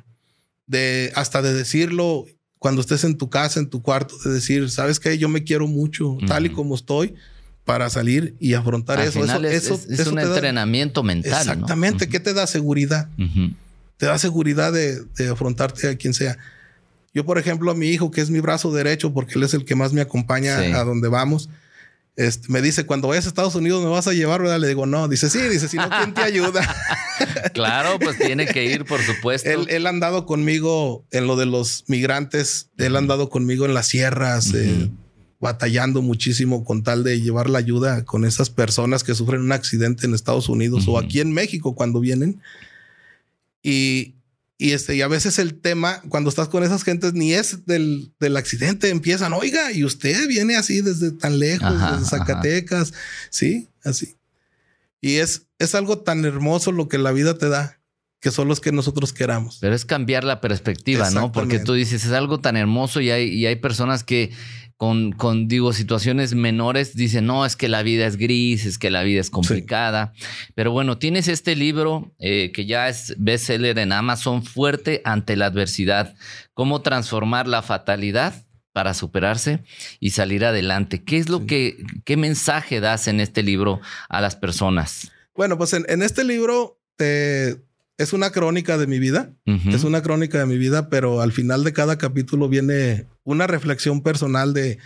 de 0.66 1.12
hasta 1.14 1.42
de 1.42 1.54
decirlo 1.54 2.26
cuando 2.58 2.80
estés 2.80 3.04
en 3.04 3.16
tu 3.16 3.30
casa, 3.30 3.60
en 3.60 3.68
tu 3.68 3.82
cuarto, 3.82 4.16
de 4.24 4.32
decir, 4.32 4.70
¿sabes 4.70 4.98
qué? 4.98 5.16
Yo 5.18 5.28
me 5.28 5.44
quiero 5.44 5.66
mucho, 5.66 6.18
tal 6.26 6.46
y 6.46 6.50
como 6.50 6.74
estoy, 6.74 7.14
para 7.64 7.90
salir 7.90 8.34
y 8.40 8.54
afrontar 8.54 9.00
eso. 9.00 9.22
eso, 9.24 9.80
es, 9.88 10.06
un 10.06 10.18
entrenamiento 10.18 11.02
mental. 11.02 11.32
Exactamente. 11.32 12.08
¿Qué 12.08 12.18
te 12.18 12.32
da 12.32 12.46
seguridad? 12.46 13.08
Te 13.96 14.06
da 14.06 14.18
seguridad 14.18 14.72
de, 14.72 15.04
afrontarte 15.30 15.88
a 15.88 15.96
quien 15.96 16.14
sea. 16.14 16.38
Yo, 17.14 17.24
por 17.24 17.38
ejemplo, 17.38 17.70
a 17.70 17.74
mi 17.74 17.88
hijo, 17.88 18.10
que 18.10 18.20
es 18.20 18.30
mi 18.30 18.40
brazo 18.40 18.72
derecho, 18.72 19.12
porque 19.12 19.34
él 19.34 19.42
es 19.42 19.54
el 19.54 19.64
que 19.64 19.74
más 19.74 19.92
me 19.92 20.00
acompaña 20.00 20.58
a 20.78 20.84
donde 20.84 21.08
vamos, 21.08 21.48
este, 22.18 22.48
me 22.50 22.60
dice, 22.60 22.84
cuando 22.84 23.06
vayas 23.06 23.26
a 23.26 23.28
Estados 23.28 23.54
Unidos 23.54 23.80
me 23.80 23.90
vas 23.90 24.08
a 24.08 24.12
llevar, 24.12 24.42
¿verdad? 24.42 24.58
Le 24.58 24.66
digo, 24.66 24.86
no. 24.86 25.06
Dice, 25.06 25.30
sí, 25.30 25.38
dice, 25.38 25.68
si 25.68 25.76
no, 25.76 25.88
¿quién 25.88 26.12
te 26.12 26.20
ayuda? 26.20 26.68
claro, 27.54 27.96
pues 28.00 28.18
tiene 28.18 28.44
que 28.46 28.64
ir, 28.64 28.84
por 28.84 29.00
supuesto. 29.00 29.48
Él, 29.48 29.86
ha 29.86 29.90
andado 29.90 30.26
conmigo 30.26 31.04
en 31.12 31.28
lo 31.28 31.36
de 31.36 31.46
los 31.46 31.84
migrantes, 31.86 32.70
él 32.76 32.96
ha 32.96 32.98
andado 32.98 33.30
conmigo 33.30 33.66
en 33.66 33.74
las 33.74 33.86
sierras, 33.86 34.52
eh, 34.52 34.90
batallando 35.38 36.02
muchísimo 36.02 36.64
con 36.64 36.82
tal 36.82 37.04
de 37.04 37.20
llevar 37.20 37.48
la 37.48 37.60
ayuda 37.60 38.04
con 38.04 38.24
esas 38.24 38.50
personas 38.50 39.04
que 39.04 39.14
sufren 39.14 39.42
un 39.42 39.52
accidente 39.52 40.04
en 40.04 40.12
Estados 40.12 40.48
Unidos 40.48 40.88
o 40.88 40.98
aquí 40.98 41.20
en 41.20 41.32
México 41.32 41.76
cuando 41.76 42.00
vienen. 42.00 42.42
Y, 43.62 44.16
y, 44.60 44.72
este, 44.72 44.96
y 44.96 45.02
a 45.02 45.08
veces 45.08 45.38
el 45.38 45.60
tema, 45.60 46.02
cuando 46.08 46.28
estás 46.28 46.48
con 46.48 46.64
esas 46.64 46.82
gentes, 46.82 47.14
ni 47.14 47.32
es 47.32 47.64
del, 47.64 48.12
del 48.18 48.36
accidente, 48.36 48.90
empiezan, 48.90 49.32
oiga, 49.32 49.70
y 49.70 49.84
usted 49.84 50.26
viene 50.26 50.56
así 50.56 50.80
desde 50.80 51.12
tan 51.12 51.38
lejos, 51.38 51.72
desde 51.72 52.04
Zacatecas, 52.04 52.92
sí, 53.30 53.68
así. 53.84 54.16
Y 55.00 55.16
es, 55.16 55.46
es 55.60 55.76
algo 55.76 55.98
tan 55.98 56.24
hermoso 56.24 56.72
lo 56.72 56.88
que 56.88 56.98
la 56.98 57.12
vida 57.12 57.38
te 57.38 57.48
da, 57.48 57.80
que 58.18 58.32
son 58.32 58.48
los 58.48 58.60
que 58.60 58.72
nosotros 58.72 59.12
queramos. 59.12 59.58
Pero 59.60 59.76
es 59.76 59.84
cambiar 59.84 60.24
la 60.24 60.40
perspectiva, 60.40 61.08
¿no? 61.10 61.30
Porque 61.30 61.60
tú 61.60 61.74
dices, 61.74 62.04
es 62.04 62.10
algo 62.10 62.40
tan 62.40 62.56
hermoso 62.56 63.00
y 63.00 63.12
hay, 63.12 63.28
y 63.28 63.46
hay 63.46 63.56
personas 63.56 64.02
que 64.02 64.32
con, 64.78 65.10
con, 65.10 65.48
digo, 65.48 65.72
situaciones 65.72 66.34
menores, 66.34 66.94
dicen, 66.94 67.26
no, 67.26 67.44
es 67.44 67.56
que 67.56 67.68
la 67.68 67.82
vida 67.82 68.06
es 68.06 68.16
gris, 68.16 68.64
es 68.64 68.78
que 68.78 68.92
la 68.92 69.02
vida 69.02 69.20
es 69.20 69.28
complicada. 69.28 70.12
Pero 70.54 70.70
bueno, 70.70 70.98
tienes 70.98 71.26
este 71.26 71.56
libro 71.56 72.14
eh, 72.20 72.52
que 72.52 72.64
ya 72.64 72.88
es 72.88 73.16
bestseller 73.18 73.76
en 73.80 73.90
Amazon, 73.90 74.44
Fuerte 74.44 75.02
ante 75.04 75.34
la 75.34 75.46
adversidad, 75.46 76.14
cómo 76.54 76.80
transformar 76.80 77.48
la 77.48 77.62
fatalidad 77.62 78.46
para 78.72 78.94
superarse 78.94 79.64
y 79.98 80.10
salir 80.10 80.44
adelante. 80.44 81.02
¿Qué 81.02 81.18
es 81.18 81.28
lo 81.28 81.44
que, 81.44 81.84
qué 82.04 82.16
mensaje 82.16 82.78
das 82.78 83.08
en 83.08 83.18
este 83.18 83.42
libro 83.42 83.80
a 84.08 84.20
las 84.20 84.36
personas? 84.36 85.10
Bueno, 85.34 85.58
pues 85.58 85.72
en, 85.72 86.02
este 86.02 86.22
libro 86.22 86.80
te, 86.94 87.56
es 87.98 88.12
una 88.12 88.30
crónica 88.30 88.78
de 88.78 88.86
mi 88.86 89.00
vida, 89.00 89.32
es 89.44 89.82
una 89.82 90.02
crónica 90.02 90.38
de 90.38 90.46
mi 90.46 90.56
vida, 90.56 90.88
pero 90.88 91.20
al 91.20 91.32
final 91.32 91.64
de 91.64 91.72
cada 91.72 91.98
capítulo 91.98 92.48
viene 92.48 93.06
una 93.24 93.48
reflexión 93.48 94.02
personal 94.02 94.54
de, 94.54 94.78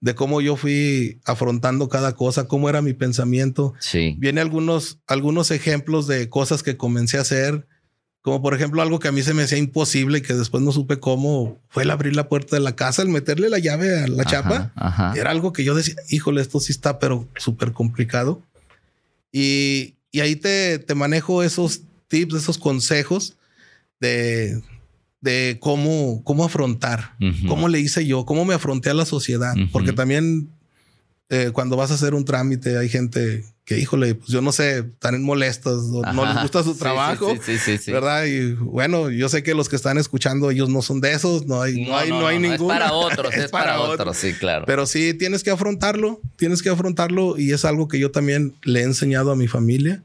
de 0.00 0.14
cómo 0.14 0.40
yo 0.40 0.56
fui 0.56 1.20
afrontando 1.26 1.90
cada 1.90 2.14
cosa, 2.14 2.48
cómo 2.48 2.70
era 2.70 2.80
mi 2.80 2.94
pensamiento. 2.94 3.74
Sí. 3.80 4.16
Viene 4.18 4.40
algunos, 4.40 4.98
algunos 5.06 5.50
ejemplos 5.50 6.06
de 6.06 6.30
cosas 6.30 6.62
que 6.62 6.78
comencé 6.78 7.18
a 7.18 7.20
hacer, 7.20 7.66
como 8.22 8.40
por 8.40 8.54
ejemplo 8.54 8.80
algo 8.80 8.98
que 8.98 9.08
a 9.08 9.12
mí 9.12 9.22
se 9.22 9.34
me 9.34 9.42
hacía 9.42 9.58
imposible 9.58 10.18
y 10.18 10.22
que 10.22 10.32
después 10.32 10.62
no 10.62 10.72
supe 10.72 10.98
cómo 10.98 11.60
fue 11.68 11.82
el 11.82 11.90
abrir 11.90 12.16
la 12.16 12.30
puerta 12.30 12.56
de 12.56 12.62
la 12.62 12.74
casa, 12.74 13.02
el 13.02 13.10
meterle 13.10 13.50
la 13.50 13.58
llave 13.58 14.00
a 14.00 14.08
la 14.08 14.24
chapa. 14.24 14.72
Era 15.14 15.30
algo 15.30 15.52
que 15.52 15.64
yo 15.64 15.74
decía, 15.74 15.96
híjole, 16.08 16.40
esto 16.40 16.60
sí 16.60 16.72
está, 16.72 16.98
pero 16.98 17.28
súper 17.36 17.72
complicado. 17.72 18.42
Y, 19.30 19.96
y 20.10 20.20
ahí 20.20 20.36
te, 20.36 20.78
te 20.78 20.94
manejo 20.94 21.42
esos 21.42 21.82
tips, 22.08 22.34
esos 22.34 22.58
consejos 22.58 23.36
de, 24.00 24.60
de 25.20 25.58
cómo, 25.60 26.22
cómo 26.24 26.44
afrontar, 26.44 27.16
cómo 27.48 27.68
le 27.68 27.80
hice 27.80 28.06
yo, 28.06 28.24
cómo 28.26 28.44
me 28.44 28.54
afronté 28.54 28.90
a 28.90 28.94
la 28.94 29.06
sociedad, 29.06 29.54
porque 29.72 29.92
también 29.92 30.50
eh, 31.30 31.50
cuando 31.52 31.76
vas 31.76 31.90
a 31.90 31.94
hacer 31.94 32.14
un 32.14 32.24
trámite 32.24 32.76
hay 32.76 32.88
gente 32.88 33.44
que, 33.64 33.78
híjole, 33.78 34.14
pues 34.14 34.28
yo 34.28 34.42
no 34.42 34.52
sé, 34.52 34.80
están 34.80 35.22
molestos, 35.22 35.84
no 35.86 36.26
les 36.26 36.42
gusta 36.42 36.62
su 36.62 36.76
trabajo, 36.76 37.34
sí, 37.42 37.56
sí, 37.58 37.78
sí, 37.78 37.92
¿verdad? 37.92 38.26
Y 38.26 38.52
bueno, 38.52 39.10
yo 39.10 39.30
sé 39.30 39.42
que 39.42 39.54
los 39.54 39.70
que 39.70 39.76
están 39.76 39.96
escuchando, 39.96 40.50
ellos 40.50 40.68
no 40.68 40.82
son 40.82 41.00
de 41.00 41.12
esos, 41.12 41.46
no 41.46 41.62
hay, 41.62 41.86
no, 41.86 41.96
hay, 41.96 42.10
no, 42.10 42.26
hay 42.26 42.38
ninguno. 42.38 42.74
Es 42.74 42.78
para 42.78 42.92
otros, 42.92 43.34
es, 43.34 43.50
para, 43.50 43.80
otros, 43.80 44.16
sí, 44.16 44.34
claro. 44.34 44.64
Pero 44.66 44.86
sí, 44.86 45.14
tienes 45.14 45.42
que 45.42 45.50
afrontarlo, 45.50 46.20
tienes 46.36 46.62
que 46.62 46.68
afrontarlo 46.68 47.38
y 47.38 47.52
es 47.52 47.64
algo 47.64 47.88
que 47.88 47.98
yo 47.98 48.10
también 48.10 48.54
le 48.64 48.80
he 48.80 48.84
enseñado 48.84 49.30
a 49.30 49.36
mi 49.36 49.48
familia, 49.48 50.02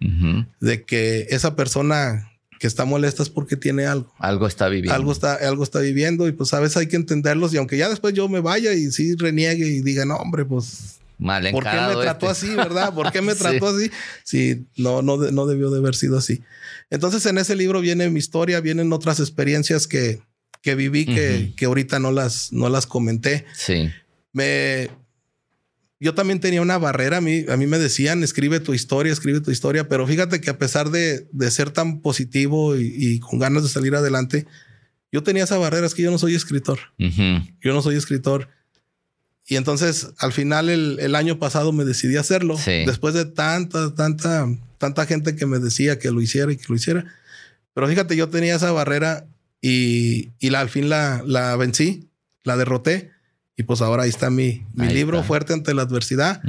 de 0.60 0.84
que 0.84 1.28
esa 1.30 1.56
persona 1.56 2.32
que 2.60 2.68
está 2.68 2.86
molesta 2.86 3.24
es 3.24 3.30
porque 3.30 3.56
tiene 3.58 3.86
algo. 3.86 4.14
Algo 4.20 4.48
está 4.48 4.70
viviendo. 4.70 4.94
Algo 4.94 5.12
está, 5.12 5.36
algo 5.36 5.64
está 5.64 5.80
viviendo 5.80 6.28
y 6.28 6.34
pues 6.34 6.54
a 6.54 6.60
veces 6.60 6.78
hay 6.78 6.88
que 6.88 6.98
entenderlos 6.98 7.54
y 7.54 7.58
aunque 7.58 7.78
ya 7.78 7.90
después 7.90 8.14
yo 8.14 8.28
me 8.30 8.42
vaya 8.42 8.74
y 8.74 8.92
sí 8.92 9.16
reniegue 9.16 9.68
y 9.68 9.82
diga, 9.82 10.06
no, 10.06 10.16
hombre, 10.18 10.46
pues 10.46 10.99
Mal 11.20 11.52
¿Por 11.52 11.66
qué 11.66 11.70
me 11.70 12.02
trató 12.02 12.32
este. 12.32 12.48
así, 12.48 12.56
verdad? 12.56 12.94
¿Por 12.94 13.12
qué 13.12 13.22
me 13.22 13.36
trató 13.36 13.68
así? 13.68 13.92
Sí, 14.24 14.66
no, 14.78 15.02
no, 15.02 15.18
no 15.18 15.46
debió 15.46 15.70
de 15.70 15.80
haber 15.80 15.96
sido 15.96 16.18
así. 16.18 16.42
Entonces, 16.90 17.26
en 17.26 17.38
ese 17.38 17.56
libro 17.56 17.82
viene 17.82 18.10
mi 18.10 18.20
historia, 18.20 18.62
vienen 18.62 18.92
otras 18.94 19.20
experiencias 19.20 19.86
que, 19.86 20.22
que 20.62 20.76
viví 20.76 21.06
que, 21.06 21.54
que 21.56 21.66
ahorita 21.66 22.00
no 22.00 22.12
las, 22.12 22.52
no 22.54 22.70
las 22.70 22.88
comenté. 22.88 23.46
Sí. 23.54 23.92
Me, 24.32 24.90
yo 26.00 26.14
también 26.16 26.40
tenía 26.40 26.62
una 26.62 26.78
barrera. 26.78 27.18
A 27.18 27.22
mí, 27.22 27.46
a 27.50 27.58
mí 27.58 27.68
me 27.68 27.78
decían, 27.78 28.24
escribe 28.24 28.62
tu 28.62 28.74
historia, 28.74 29.12
escribe 29.12 29.42
tu 29.42 29.52
historia. 29.52 29.90
Pero 29.90 30.08
fíjate 30.08 30.40
que 30.40 30.50
a 30.50 30.58
pesar 30.58 30.90
de, 30.90 31.28
de 31.32 31.52
ser 31.52 31.72
tan 31.72 32.00
positivo 32.02 32.78
y, 32.78 33.20
con 33.20 33.40
ganas 33.40 33.64
de 33.64 33.70
salir 33.70 33.94
adelante, 33.96 34.48
yo 35.12 35.22
tenía 35.22 35.44
esa 35.44 35.58
barrera. 35.58 35.86
Es 35.86 35.94
que 35.94 36.04
yo 36.04 36.12
no 36.12 36.18
soy 36.18 36.36
escritor. 36.36 36.80
Yo 36.98 37.74
no 37.74 37.82
soy 37.82 37.98
escritor. 37.98 38.48
Y 39.50 39.56
entonces 39.56 40.12
al 40.20 40.32
final 40.32 40.70
el, 40.70 41.16
año 41.16 41.40
pasado 41.40 41.72
me 41.72 41.84
decidí 41.84 42.18
a 42.18 42.20
hacerlo. 42.20 42.56
Después 42.86 43.16
de 43.16 43.26
tanta, 43.26 43.96
tanta, 43.96 44.48
tanta 44.78 45.08
gente 45.08 45.36
que 45.36 45.48
me 45.48 45.58
decía 45.58 45.98
que 45.98 46.12
lo 46.12 46.22
hiciera 46.22 46.52
y 46.52 46.58
que 46.58 46.66
lo 46.70 46.76
hiciera. 46.76 47.06
Pero 47.74 47.88
fíjate, 47.88 48.16
yo 48.16 48.30
tenía 48.30 48.56
esa 48.56 48.72
barrera 48.72 49.26
y, 49.60 50.30
y 50.38 50.52
la, 50.52 50.60
al 50.60 50.70
fin 50.70 50.88
la, 50.88 51.24
la 51.26 51.56
vencí, 51.56 52.12
la 52.44 52.58
derroté. 52.58 53.10
Y 53.60 53.64
pues 53.64 53.82
ahora 53.82 54.04
ahí 54.04 54.10
está 54.10 54.30
mi, 54.30 54.64
mi 54.74 54.88
libro 54.88 55.22
Fuerte 55.22 55.52
ante 55.52 55.74
la 55.74 55.82
adversidad. 55.82 56.42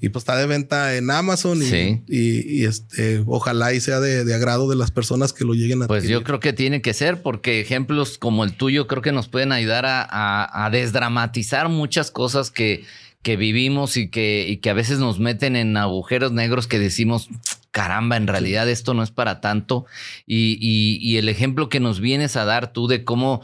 Y 0.00 0.08
pues 0.10 0.22
está 0.22 0.36
de 0.36 0.46
venta 0.46 0.94
en 0.94 1.10
Amazon 1.10 1.60
y, 1.60 2.04
y, 2.06 2.64
este, 2.64 3.24
ojalá 3.26 3.74
y 3.74 3.80
sea 3.80 3.98
de, 3.98 4.32
agrado 4.32 4.70
de 4.70 4.76
las 4.76 4.92
personas 4.92 5.32
que 5.32 5.44
lo 5.44 5.54
lleguen 5.54 5.82
a 5.82 5.88
Pues 5.88 6.06
yo 6.06 6.22
creo 6.22 6.38
que 6.38 6.52
tiene 6.52 6.80
que 6.80 6.94
ser 6.94 7.22
porque 7.22 7.60
ejemplos 7.60 8.18
como 8.18 8.44
el 8.44 8.52
tuyo 8.52 8.86
creo 8.86 9.02
que 9.02 9.10
nos 9.10 9.26
pueden 9.26 9.50
ayudar 9.50 9.84
a, 9.84 10.64
a, 10.64 10.70
desdramatizar 10.70 11.68
muchas 11.68 12.12
cosas 12.12 12.52
que, 12.52 12.84
que 13.22 13.34
vivimos 13.34 13.96
y 13.96 14.08
que, 14.08 14.46
y 14.48 14.58
que 14.58 14.70
a 14.70 14.74
veces 14.74 15.00
nos 15.00 15.18
meten 15.18 15.56
en 15.56 15.76
agujeros 15.76 16.30
negros 16.30 16.68
que 16.68 16.78
decimos, 16.78 17.30
caramba, 17.72 18.16
en 18.16 18.28
realidad 18.28 18.68
esto 18.68 18.94
no 18.94 19.02
es 19.02 19.10
para 19.10 19.40
tanto. 19.40 19.86
Y, 20.24 20.56
y 20.60 21.16
el 21.16 21.28
ejemplo 21.28 21.68
que 21.68 21.80
nos 21.80 21.98
vienes 21.98 22.36
a 22.36 22.44
dar 22.44 22.72
tú 22.72 22.86
de 22.86 23.02
cómo 23.02 23.42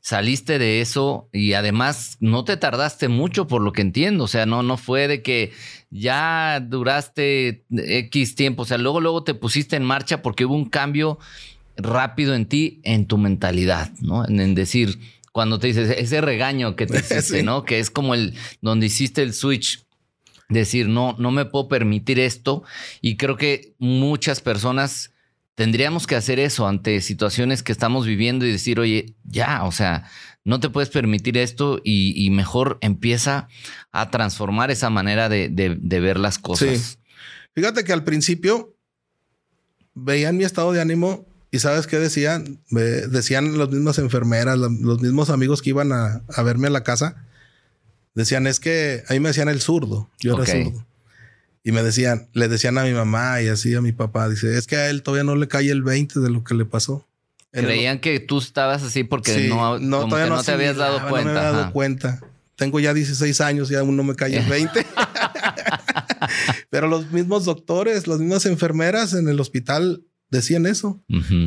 saliste 0.00 0.58
de 0.58 0.80
eso 0.80 1.28
y 1.32 1.52
además 1.52 2.16
no 2.20 2.44
te 2.44 2.56
tardaste 2.56 3.08
mucho 3.08 3.46
por 3.46 3.60
lo 3.60 3.72
que 3.72 3.82
entiendo, 3.82 4.24
o 4.24 4.28
sea, 4.28 4.46
no, 4.46 4.62
no 4.62 4.76
fue 4.76 5.08
de 5.08 5.22
que 5.22 5.52
ya 5.90 6.60
duraste 6.60 7.64
X 7.70 8.34
tiempo, 8.34 8.62
o 8.62 8.66
sea, 8.66 8.78
luego, 8.78 9.00
luego 9.00 9.24
te 9.24 9.34
pusiste 9.34 9.76
en 9.76 9.84
marcha 9.84 10.22
porque 10.22 10.44
hubo 10.46 10.54
un 10.54 10.70
cambio 10.70 11.18
rápido 11.76 12.34
en 12.34 12.46
ti, 12.46 12.80
en 12.84 13.06
tu 13.06 13.18
mentalidad, 13.18 13.90
¿no? 14.00 14.26
En, 14.26 14.54
decir, 14.54 14.98
cuando 15.32 15.58
te 15.58 15.68
dices 15.68 15.94
ese 15.96 16.20
regaño 16.20 16.76
que 16.76 16.86
te 16.86 16.98
hiciste, 17.00 17.42
¿no? 17.42 17.64
Que 17.64 17.78
es 17.78 17.90
como 17.90 18.14
el 18.14 18.34
donde 18.60 18.86
hiciste 18.86 19.22
el 19.22 19.34
switch. 19.34 19.84
Decir, 20.48 20.88
no, 20.88 21.14
no 21.16 21.30
me 21.30 21.44
puedo 21.44 21.68
permitir 21.68 22.18
esto. 22.18 22.64
Y 23.00 23.16
creo 23.16 23.36
que 23.36 23.74
muchas 23.78 24.40
personas 24.40 25.09
tendríamos 25.60 26.06
que 26.06 26.16
hacer 26.16 26.40
eso 26.40 26.66
ante 26.66 27.02
situaciones 27.02 27.62
que 27.62 27.70
estamos 27.70 28.06
viviendo 28.06 28.46
y 28.46 28.50
decir, 28.50 28.80
oye, 28.80 29.14
ya, 29.24 29.64
o 29.64 29.72
sea, 29.72 30.10
no 30.42 30.58
te 30.58 30.70
puedes 30.70 30.88
permitir 30.88 31.36
esto 31.36 31.82
y, 31.84 32.30
mejor 32.30 32.78
empieza 32.80 33.46
a 33.92 34.10
transformar 34.10 34.70
esa 34.70 34.88
manera 34.88 35.28
de, 35.28 35.50
ver 35.50 36.18
las 36.18 36.38
cosas. 36.38 36.78
Sí. 36.78 36.96
Fíjate 37.54 37.84
que 37.84 37.92
al 37.92 38.04
principio 38.04 38.74
veían 39.92 40.38
mi 40.38 40.44
estado 40.44 40.72
de 40.72 40.80
ánimo 40.80 41.26
y 41.50 41.58
sabes 41.58 41.86
qué 41.86 41.98
decían? 41.98 42.62
decían 42.70 43.58
las 43.58 43.68
mismas 43.68 43.98
enfermeras, 43.98 44.56
los 44.56 45.02
mismos 45.02 45.28
amigos 45.28 45.60
que 45.60 45.68
iban 45.68 45.92
a, 45.92 46.22
verme 46.42 46.68
a 46.68 46.70
la 46.70 46.84
casa. 46.84 47.26
Decían, 48.14 48.46
es 48.46 48.60
que 48.60 49.04
ahí 49.08 49.20
me 49.20 49.28
decían 49.28 49.50
el 49.50 49.60
zurdo. 49.60 50.10
Yo 50.20 50.36
era 50.36 50.46
zurdo. 50.46 50.86
Y 51.62 51.72
me 51.72 51.82
decían, 51.82 52.28
le 52.32 52.48
decían 52.48 52.78
a 52.78 52.84
mi 52.84 52.92
mamá 52.92 53.42
y 53.42 53.48
así 53.48 53.74
a 53.74 53.80
mi 53.80 53.92
papá, 53.92 54.28
dice, 54.28 54.56
es 54.56 54.66
que 54.66 54.76
a 54.76 54.88
él 54.88 55.02
todavía 55.02 55.24
no 55.24 55.36
le 55.36 55.46
cae 55.46 55.70
el 55.70 55.82
20 55.82 56.20
de 56.20 56.30
lo 56.30 56.42
que 56.42 56.54
le 56.54 56.64
pasó. 56.64 57.06
Creían 57.52 57.98
que 57.98 58.20
tú 58.20 58.38
estabas 58.38 58.82
así 58.82 59.04
porque 59.04 59.48
no, 59.48 59.78
no, 59.78 60.06
no, 60.06 60.42
te 60.42 60.52
habías 60.52 60.76
dado 60.76 61.08
cuenta. 61.08 61.28
No 61.28 61.34
me 61.34 61.38
había 61.38 61.52
dado 61.52 61.72
cuenta. 61.72 62.20
Tengo 62.54 62.78
ya 62.78 62.94
16 62.94 63.40
años 63.40 63.70
y 63.70 63.74
aún 63.74 63.96
no 63.96 64.04
me 64.04 64.14
cae 64.14 64.36
el 64.36 64.44
20. 64.48 64.86
Pero 66.70 66.86
los 66.86 67.10
mismos 67.10 67.44
doctores, 67.44 68.06
las 68.06 68.18
mismas 68.20 68.46
enfermeras 68.46 69.14
en 69.14 69.28
el 69.28 69.40
hospital 69.40 70.04
decían 70.30 70.66
eso. 70.66 71.02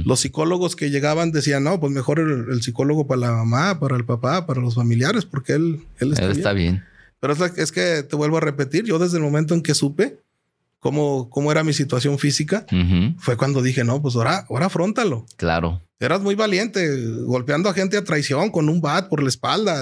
Los 0.05 0.20
psicólogos 0.20 0.76
que 0.76 0.89
llegaban 0.89 1.32
decían, 1.32 1.64
no, 1.64 1.80
pues 1.80 1.91
mejor 1.93 2.20
el, 2.20 2.61
psicólogo 2.61 3.07
para 3.07 3.22
la 3.22 3.32
mamá, 3.32 3.80
para 3.80 3.95
el 3.95 4.05
papá, 4.05 4.45
para 4.45 4.59
los 4.59 4.76
familiares, 4.76 5.26
porque 5.26 5.53
él, 5.53 5.80
él 5.99 6.11
está, 6.11 6.32
está 6.32 6.53
bien. 6.53 6.84
Pero 7.24 7.36
es, 7.55 7.71
que 7.71 8.03
te 8.03 8.17
vuelvo 8.17 8.36
a 8.36 8.41
repetir, 8.41 8.84
yo 8.84 8.99
desde 8.99 9.15
el 9.15 9.24
momento 9.24 9.53
en 9.53 9.61
que 9.61 9.74
supe, 9.74 10.19
cómo, 10.82 11.30
cómo 11.30 11.53
era 11.53 11.63
mi 11.63 11.71
situación 11.71 12.19
física, 12.19 12.65
fue 13.17 13.38
cuando 13.38 13.61
dije, 13.61 13.86
no, 13.86 14.01
pues 14.01 14.17
ahora, 14.17 14.45
ahora 14.49 14.65
afrontalo. 14.65 15.26
Claro. 15.38 15.82
Eras 16.01 16.19
muy 16.19 16.36
valiente, 16.36 16.86
golpeando 17.21 17.69
a 17.69 17.74
gente 17.74 17.95
a 17.95 18.03
traición 18.03 18.51
con 18.51 18.67
un 18.67 18.82
bat 18.82 19.07
por 19.07 19.24
la 19.24 19.30
espalda, 19.30 19.82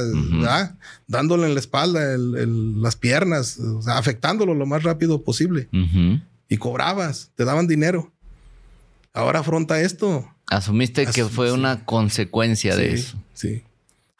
dándole 1.07 1.47
en 1.47 1.55
la 1.55 1.59
espalda 1.59 2.15
las 2.15 2.95
piernas, 2.95 3.57
afectándolo 3.87 4.53
lo 4.53 4.67
más 4.67 4.83
rápido 4.83 5.23
posible. 5.23 5.67
Y 6.47 6.57
cobrabas, 6.57 7.31
te 7.33 7.43
daban 7.43 7.65
dinero. 7.65 8.11
Ahora 9.13 9.39
afronta 9.39 9.81
esto. 9.81 10.31
Asumiste 10.45 11.07
que 11.07 11.25
fue 11.25 11.51
una 11.51 11.85
consecuencia 11.85 12.75
de 12.75 12.93
eso. 12.93 13.17
Sí 13.33 13.63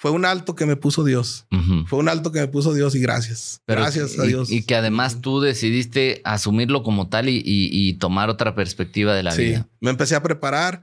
fue 0.02 0.10
un 0.10 0.26
alto 0.26 0.56
que 0.56 0.66
me 0.66 0.76
puso 0.76 1.04
Dios. 1.04 1.46
Fue 1.86 2.00
un 2.00 2.10
alto 2.10 2.32
que 2.32 2.40
me 2.40 2.48
puso 2.48 2.74
Dios 2.74 2.96
y 2.96 3.00
gracias. 3.00 3.62
gracias 3.68 4.18
a 4.18 4.24
Dios. 4.24 4.50
Y 4.50 4.64
que 4.64 4.74
además 4.74 5.22
tú 5.22 5.42
decidiste 5.42 6.22
asumirlo 6.24 6.82
como 6.82 7.08
tal 7.08 7.30
y, 7.30 7.94
tomar 8.00 8.28
otra 8.32 8.56
perspectiva 8.56 9.14
de 9.14 9.22
la 9.22 9.30
sí. 9.30 9.44
vida. 9.44 9.70
Me 9.80 9.92
empecé 9.92 10.16
a 10.16 10.24
preparar, 10.24 10.82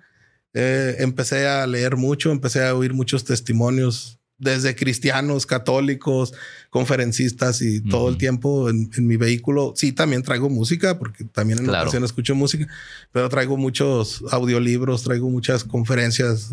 eh, 0.54 0.98
empecé 1.00 1.48
a 1.48 1.66
leer 1.66 1.96
mucho, 1.96 2.30
empecé 2.30 2.64
a 2.64 2.76
oír 2.76 2.94
muchos 2.94 3.24
testimonios 3.24 4.20
desde 4.38 4.76
cristianos, 4.76 5.46
católicos, 5.46 6.32
conferencistas 6.70 7.62
y 7.62 7.80
todo 7.80 8.10
el 8.10 8.18
tiempo 8.18 8.68
en, 8.68 8.90
mi 8.98 9.16
vehículo. 9.16 9.72
Sí, 9.74 9.92
también 9.92 10.22
traigo 10.22 10.50
música, 10.50 10.98
porque 10.98 11.24
también 11.24 11.60
en 11.60 11.66
la 11.70 11.82
ocasión 11.82 12.04
escucho 12.04 12.34
música, 12.34 12.66
pero 13.10 13.28
traigo 13.28 13.56
muchos 13.56 14.22
audiolibros, 14.30 15.02
traigo 15.02 15.30
muchas 15.30 15.64
conferencias 15.64 16.50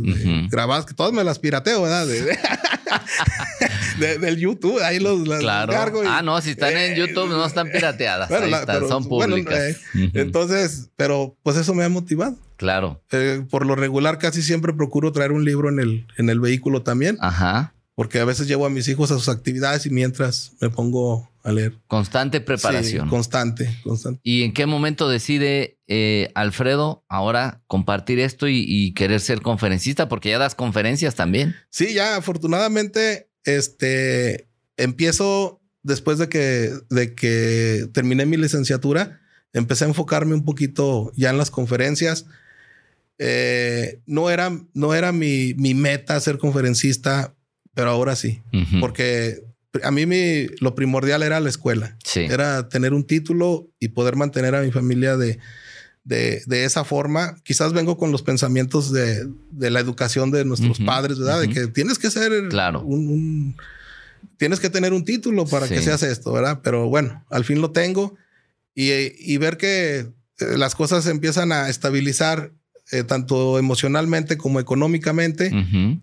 grabadas, 0.49 0.85
que 0.85 0.93
todas 0.93 1.11
me 1.11 1.23
las 1.23 1.39
pirateo, 1.39 1.81
¿verdad? 1.81 2.07
del 3.99 4.37
YouTube, 4.37 4.81
ahí 4.81 4.99
los 4.99 5.27
las 5.27 5.39
claro. 5.39 5.73
ah, 6.07 6.21
no, 6.21 6.39
si 6.41 6.51
están 6.51 6.77
en 6.77 6.95
YouTube 6.97 7.29
no 7.29 7.45
están 7.45 7.69
pirateadas, 7.69 8.29
son 8.87 9.07
públicas. 9.07 9.59
Eh, 9.59 10.11
entonces, 10.13 10.89
pero 10.95 11.35
pues 11.43 11.57
eso 11.57 11.73
me 11.73 11.83
ha 11.83 11.89
motivado. 11.89 12.37
Claro. 12.57 13.01
Eh, 13.11 13.43
por 13.49 13.65
lo 13.65 13.75
regular, 13.75 14.17
casi 14.17 14.41
siempre 14.41 14.73
procuro 14.73 15.11
traer 15.11 15.33
un 15.33 15.43
libro 15.43 15.67
en 15.67 15.79
el, 15.79 16.07
en 16.17 16.29
el 16.29 16.39
vehículo 16.39 16.83
también. 16.83 17.17
Ajá 17.19 17.73
porque 17.95 18.19
a 18.19 18.25
veces 18.25 18.47
llevo 18.47 18.65
a 18.65 18.69
mis 18.69 18.87
hijos 18.89 19.09
a 19.11 19.15
sus 19.15 19.29
actividades 19.29 19.85
y 19.85 19.89
mientras 19.89 20.51
me 20.59 20.69
pongo 20.69 21.31
a 21.43 21.51
leer. 21.53 21.77
Constante 21.87 22.41
preparación. 22.41 23.07
constante, 23.07 23.73
constante. 23.83 24.19
¿Y 24.21 24.43
en 24.43 24.53
qué 24.53 24.65
momento 24.65 25.07
decide 25.07 25.79
eh, 25.87 26.29
Alfredo 26.35 27.05
ahora 27.07 27.63
compartir 27.67 28.19
esto 28.19 28.47
y, 28.49 28.93
querer 28.93 29.21
ser 29.21 29.41
conferencista? 29.41 30.09
Porque 30.09 30.29
ya 30.29 30.37
das 30.37 30.55
conferencias 30.55 31.15
también. 31.15 31.55
Sí, 31.69 31.93
ya 31.93 32.17
afortunadamente, 32.17 33.29
este, 33.45 34.49
empiezo 34.75 35.61
después 35.81 36.17
de 36.17 36.27
que, 36.27 36.73
de 36.89 37.15
que 37.15 37.87
terminé 37.93 38.25
mi 38.25 38.35
licenciatura, 38.35 39.21
empecé 39.53 39.85
a 39.85 39.87
enfocarme 39.87 40.33
un 40.33 40.43
poquito 40.43 41.13
ya 41.15 41.29
en 41.29 41.37
las 41.37 41.49
conferencias. 41.49 42.25
Eh, 43.19 44.01
no 44.05 44.29
era, 44.29 44.51
no 44.73 44.93
era 44.93 45.13
mi, 45.13 45.53
mi 45.53 45.73
meta 45.73 46.19
ser 46.19 46.39
conferencista 46.39 47.35
pero 47.75 47.91
ahora 47.91 48.15
sí, 48.15 48.41
porque 48.79 49.43
a 49.83 49.91
mí 49.91 50.05
mi, 50.05 50.47
lo 50.59 50.73
primordial 50.73 51.21
era 51.21 51.39
la 51.39 51.49
escuela. 51.49 51.97
Era 52.15 52.69
tener 52.69 52.93
un 52.93 53.05
título 53.05 53.69
y 53.79 53.89
poder 53.89 54.15
mantener 54.15 54.55
a 54.55 54.61
mi 54.61 54.71
familia 54.71 55.17
de, 55.17 55.37
de, 56.05 56.65
esa 56.65 56.83
forma. 56.83 57.35
Quizás 57.43 57.73
vengo 57.73 57.97
con 57.97 58.11
los 58.11 58.21
pensamientos 58.21 58.91
de, 58.91 59.27
la 59.59 59.79
educación 59.79 60.31
de 60.31 60.45
nuestros 60.45 60.79
padres, 60.79 61.19
¿verdad? 61.19 61.41
De 61.41 61.49
que 61.49 61.67
tienes 61.67 61.99
que 61.99 62.09
ser 62.09 62.47
claro. 62.49 62.81
un, 62.81 63.57
tienes 64.37 64.59
que 64.59 64.69
tener 64.69 64.93
un 64.93 65.03
título 65.03 65.45
para 65.45 65.67
que 65.67 65.81
seas 65.81 66.03
esto, 66.03 66.31
¿verdad? 66.31 66.61
Pero 66.63 66.87
bueno, 66.87 67.25
al 67.29 67.43
fin 67.43 67.61
lo 67.61 67.71
tengo 67.71 68.15
y, 68.73 69.37
ver 69.37 69.57
que 69.57 69.99
eh, 70.39 70.57
las 70.57 70.75
cosas 70.75 71.07
empiezan 71.07 71.51
a 71.51 71.69
estabilizar 71.69 72.51
eh, 72.91 73.03
tanto 73.03 73.57
emocionalmente 73.57 74.37
como 74.37 74.59
económicamente, 74.59 75.51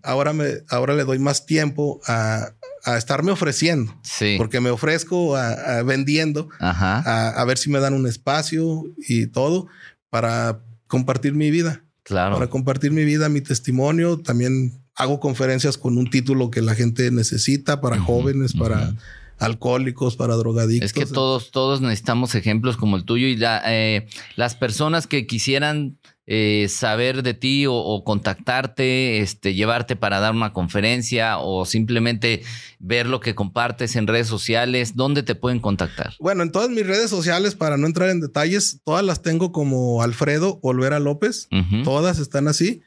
ahora, 0.03 0.33
me, 0.33 0.45
ahora 0.69 0.93
le 0.93 1.05
doy 1.05 1.17
más 1.17 1.45
tiempo 1.45 2.01
a, 2.07 2.53
estarme 2.97 3.31
ofreciendo. 3.31 3.95
Porque 4.37 4.59
me 4.59 4.69
ofrezco 4.69 5.37
a, 5.37 5.81
vendiendo, 5.83 6.49
A, 6.59 7.43
ver 7.47 7.57
si 7.57 7.69
me 7.69 7.79
dan 7.79 7.93
un 7.93 8.07
espacio 8.07 8.83
y 8.97 9.27
todo 9.27 9.67
para 10.09 10.59
compartir 10.87 11.33
mi 11.33 11.51
vida. 11.51 11.83
Claro. 12.03 12.35
Para 12.35 12.49
compartir 12.49 12.91
mi 12.91 13.05
vida, 13.05 13.29
mi 13.29 13.39
testimonio. 13.39 14.19
También 14.19 14.83
hago 14.95 15.21
conferencias 15.21 15.77
con 15.77 15.97
un 15.97 16.09
título 16.09 16.51
que 16.51 16.61
la 16.61 16.75
gente 16.75 17.09
necesita 17.11 17.79
para 17.79 17.97
jóvenes, 17.99 18.53
para 18.53 18.93
alcohólicos, 19.39 20.15
para 20.15 20.35
drogadictos. 20.35 20.87
Es 20.87 20.93
que 20.93 21.05
todos, 21.05 21.51
todos 21.51 21.81
necesitamos 21.81 22.35
ejemplos 22.35 22.77
como 22.77 22.97
el 22.97 23.05
tuyo 23.05 23.27
y 23.27 23.37
eh, 23.41 24.07
las 24.35 24.55
personas 24.55 25.07
que 25.07 25.27
quisieran 25.27 25.97
eh, 26.25 26.67
saber 26.69 27.21
de 27.21 27.33
ti 27.33 27.65
o, 27.67 28.01
contactarte, 28.05 29.19
este, 29.19 29.53
llevarte 29.53 29.97
para 29.97 30.19
dar 30.19 30.33
una 30.33 30.53
conferencia 30.53 31.37
o 31.37 31.65
simplemente 31.65 32.43
ver 32.79 33.07
lo 33.07 33.19
que 33.19 33.35
compartes 33.35 33.97
en 33.97 34.07
redes 34.07 34.27
sociales, 34.27 34.95
¿dónde 34.95 35.23
te 35.23 35.35
pueden 35.35 35.59
contactar? 35.59 36.13
Bueno, 36.19 36.43
en 36.43 36.51
todas 36.51 36.69
mis 36.69 36.87
redes 36.87 37.09
sociales, 37.09 37.55
para 37.55 37.75
no 37.77 37.87
entrar 37.87 38.09
en 38.09 38.21
detalles, 38.21 38.79
todas 38.85 39.03
las 39.03 39.21
tengo 39.21 39.51
como 39.51 40.01
Alfredo 40.01 40.59
Olvera 40.61 40.99
López, 40.99 41.49
todas 41.83 42.19
están 42.19 42.47
así. 42.47 42.83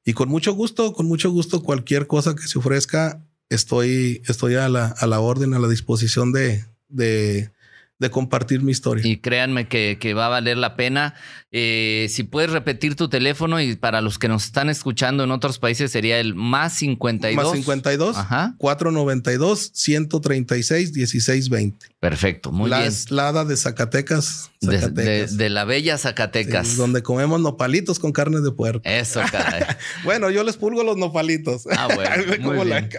Y 0.08 0.14
con 0.14 0.30
mucho 0.30 0.54
gusto, 0.54 0.94
con 0.94 1.06
mucho 1.06 1.30
gusto, 1.32 1.62
cualquier 1.62 2.08
cosa 2.08 2.34
que 2.34 2.48
se 2.48 2.58
ofrezca, 2.58 3.28
estoy, 3.50 4.22
estoy 4.26 4.56
a 4.56 4.70
la, 4.70 4.86
a 4.86 5.06
la 5.06 5.20
orden, 5.20 5.54
a 5.54 5.60
la 5.60 5.68
disposición 5.68 6.32
de, 6.32 6.64
de, 6.88 7.52
de 8.00 8.12
compartir 8.12 8.62
mi 8.62 8.72
historia. 8.72 9.06
Y 9.08 9.18
créanme 9.18 9.68
que, 9.68 10.14
va 10.14 10.28
a 10.28 10.30
valer 10.30 10.58
la 10.58 10.76
pena. 10.76 11.16
Eh, 11.52 12.08
si 12.10 12.24
puedes 12.24 12.52
repetir 12.52 12.96
tu 12.96 13.10
teléfono 13.10 13.60
y 13.60 13.76
para 13.76 14.02
los 14.02 14.20
que 14.20 14.28
nos 14.28 14.46
están 14.46 14.70
escuchando 14.70 15.24
en 15.24 15.32
otros 15.32 15.60
países 15.60 15.92
sería 15.92 16.20
el 16.20 16.36
más 16.36 16.74
52. 16.74 17.44
Más 17.44 17.54
52, 17.54 18.18
Ajá. 18.18 18.56
492, 18.58 19.72
136, 19.74 20.94
1620. 20.94 21.88
Perfecto, 22.00 22.52
muy 22.52 22.70
la 22.70 22.82
bien. 22.82 22.94
La 23.10 23.30
hada 23.30 23.46
de 23.46 23.58
Zacatecas. 23.58 24.52
De, 24.62 25.50
la 25.50 25.66
bella 25.66 25.98
Zacatecas. 25.98 26.78
donde 26.78 27.02
comemos 27.02 27.40
nopalitos 27.40 27.98
con 28.00 28.12
carne 28.12 28.42
de 28.42 28.52
puerco. 28.52 28.82
Eso, 28.84 29.22
caray. 29.32 29.64
bueno, 30.04 30.30
yo 30.30 30.44
les 30.44 30.58
pulgo 30.58 30.84
los 30.84 30.98
nopalitos. 30.98 31.68
Ah, 31.72 31.88
bueno. 31.94 32.24
muy, 32.42 32.66
bien. 32.66 32.90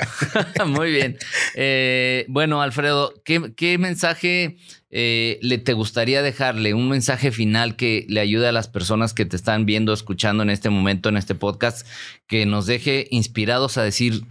muy 0.66 0.90
bien. 0.90 1.18
Eh, 1.54 2.24
bueno, 2.28 2.62
Alfredo, 2.62 3.14
¿qué, 3.24 3.52
qué 3.56 3.78
mensaje 3.78 4.56
eh, 4.90 5.38
le 5.42 5.58
te 5.58 5.72
gustaría 5.72 6.22
dejarle? 6.22 6.74
Un 6.74 6.88
mensaje 6.88 7.30
final 7.32 7.76
que 7.76 8.06
le 8.08 8.20
ayude 8.20 8.48
a 8.48 8.52
las 8.52 8.68
personas 8.68 9.14
que 9.14 9.24
te 9.24 9.36
están 9.36 9.66
viendo, 9.66 9.92
escuchando 9.92 10.42
en 10.42 10.50
este 10.50 10.70
momento, 10.70 11.08
en 11.08 11.16
este 11.16 11.34
podcast, 11.34 11.86
que 12.26 12.46
nos 12.46 12.66
deje 12.66 13.06
inspirados 13.10 13.78
a 13.78 13.82
decir 13.82 14.24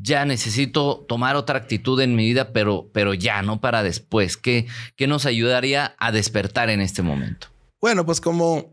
ya 0.00 0.24
necesito 0.24 1.04
tomar 1.08 1.36
otra 1.36 1.58
actitud 1.58 2.00
en 2.00 2.14
mi 2.14 2.26
vida, 2.26 2.52
pero, 2.52 2.88
pero 2.92 3.14
ya, 3.14 3.42
no 3.42 3.60
para 3.60 3.82
después. 3.82 4.36
¿Qué, 4.36 4.66
¿Qué 4.96 5.06
nos 5.06 5.26
ayudaría 5.26 5.96
a 5.98 6.12
despertar 6.12 6.70
en 6.70 6.80
este 6.80 7.02
momento? 7.02 7.48
Bueno, 7.80 8.06
pues 8.06 8.20
como, 8.20 8.70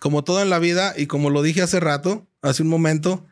como 0.00 0.24
todo 0.24 0.42
en 0.42 0.50
la 0.50 0.58
vida 0.58 0.94
y 0.96 1.06
como 1.06 1.30
lo 1.30 1.42
dije 1.42 1.62
hace 1.62 1.80
rato, 1.80 2.26
hace 2.42 2.62
un 2.62 2.68
momento, 2.68 3.24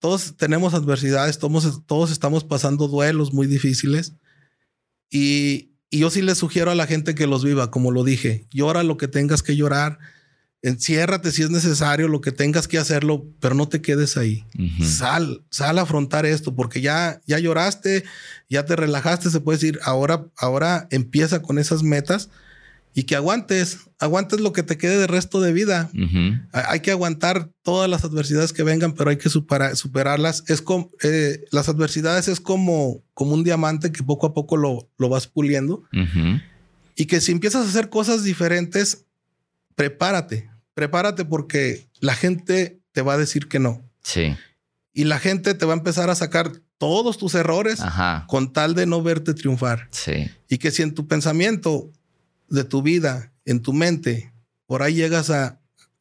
todos 0.00 0.36
tenemos 0.36 0.74
adversidades, 0.74 1.38
todos, 1.38 1.86
todos 1.86 2.10
estamos 2.10 2.44
pasando 2.44 2.88
duelos 2.88 3.32
muy 3.32 3.46
difíciles 3.46 4.14
y, 5.10 5.69
y 5.90 5.98
yo 5.98 6.10
sí 6.10 6.22
les 6.22 6.38
sugiero 6.38 6.70
a 6.70 6.74
la 6.74 6.86
gente 6.86 7.14
que 7.14 7.26
los 7.26 7.44
viva, 7.44 7.70
como 7.70 7.90
lo 7.90 8.04
dije, 8.04 8.46
llora 8.50 8.82
lo 8.82 8.96
que 8.96 9.08
tengas 9.08 9.42
que 9.42 9.56
llorar 9.56 9.98
enciérrate 10.62 11.30
si 11.32 11.42
es 11.42 11.50
necesario, 11.50 12.08
lo 12.08 12.20
que 12.20 12.32
tengas 12.32 12.68
que 12.68 12.78
hacerlo, 12.78 13.26
pero 13.40 13.54
no 13.54 13.68
te 13.68 13.80
quedes 13.80 14.16
ahí. 14.16 14.44
Sal, 14.82 15.42
sal 15.50 15.78
a 15.78 15.82
afrontar 15.82 16.26
esto, 16.26 16.54
porque 16.54 16.80
ya, 16.80 17.20
ya 17.26 17.38
lloraste, 17.38 18.04
ya 18.48 18.64
te 18.66 18.76
relajaste, 18.76 19.30
se 19.30 19.40
puede 19.40 19.58
decir, 19.58 19.80
ahora, 19.82 20.26
ahora 20.36 20.86
empieza 20.90 21.40
con 21.40 21.58
esas 21.58 21.82
metas 21.82 22.28
y 22.92 23.04
que 23.04 23.14
aguantes, 23.14 23.78
aguantes 23.98 24.40
lo 24.40 24.52
que 24.52 24.62
te 24.62 24.76
quede 24.76 24.98
de 24.98 25.06
resto 25.06 25.40
de 25.40 25.52
vida. 25.52 25.90
Hay 26.52 26.80
que 26.80 26.90
aguantar 26.90 27.50
todas 27.62 27.88
las 27.88 28.04
adversidades 28.04 28.52
que 28.52 28.64
vengan, 28.64 28.94
pero 28.94 29.10
hay 29.10 29.16
que 29.16 29.28
superarlas. 29.28 30.44
Es 30.48 30.60
como, 30.60 30.90
eh, 31.02 31.44
las 31.52 31.68
adversidades 31.68 32.26
es 32.28 32.40
como, 32.40 33.02
como 33.14 33.34
un 33.34 33.44
diamante 33.44 33.92
que 33.92 34.02
poco 34.02 34.26
a 34.26 34.34
poco 34.34 34.56
lo, 34.56 34.90
lo 34.98 35.08
vas 35.08 35.26
puliendo. 35.26 35.84
Y 36.96 37.06
que 37.06 37.20
si 37.20 37.32
empiezas 37.32 37.64
a 37.64 37.68
hacer 37.68 37.90
cosas 37.90 38.24
diferentes, 38.24 39.06
prepárate, 39.76 40.50
prepárate 40.74 41.24
porque 41.24 41.88
la 42.00 42.14
gente 42.14 42.80
te 42.92 43.02
va 43.02 43.14
a 43.14 43.18
decir 43.18 43.48
que 43.48 43.60
no. 43.60 43.88
Sí. 44.02 44.36
Y 44.92 45.04
la 45.04 45.20
gente 45.20 45.54
te 45.54 45.64
va 45.64 45.74
a 45.74 45.76
empezar 45.76 46.10
a 46.10 46.16
sacar 46.16 46.52
todos 46.76 47.18
tus 47.18 47.34
errores 47.34 47.80
con 48.26 48.52
tal 48.52 48.74
de 48.74 48.86
no 48.86 49.02
verte 49.02 49.34
triunfar. 49.34 49.86
Sí. 49.92 50.30
Y 50.48 50.58
que 50.58 50.70
si 50.70 50.82
en 50.82 50.94
tu 50.94 51.06
pensamiento 51.06 51.92
de 52.50 52.64
tu 52.64 52.82
vida, 52.82 53.32
en 53.44 53.62
tu 53.62 53.72
mente, 53.72 54.32
por 54.66 54.82
ahí 54.82 54.94
llegas 54.94 55.30
a, 55.30 55.60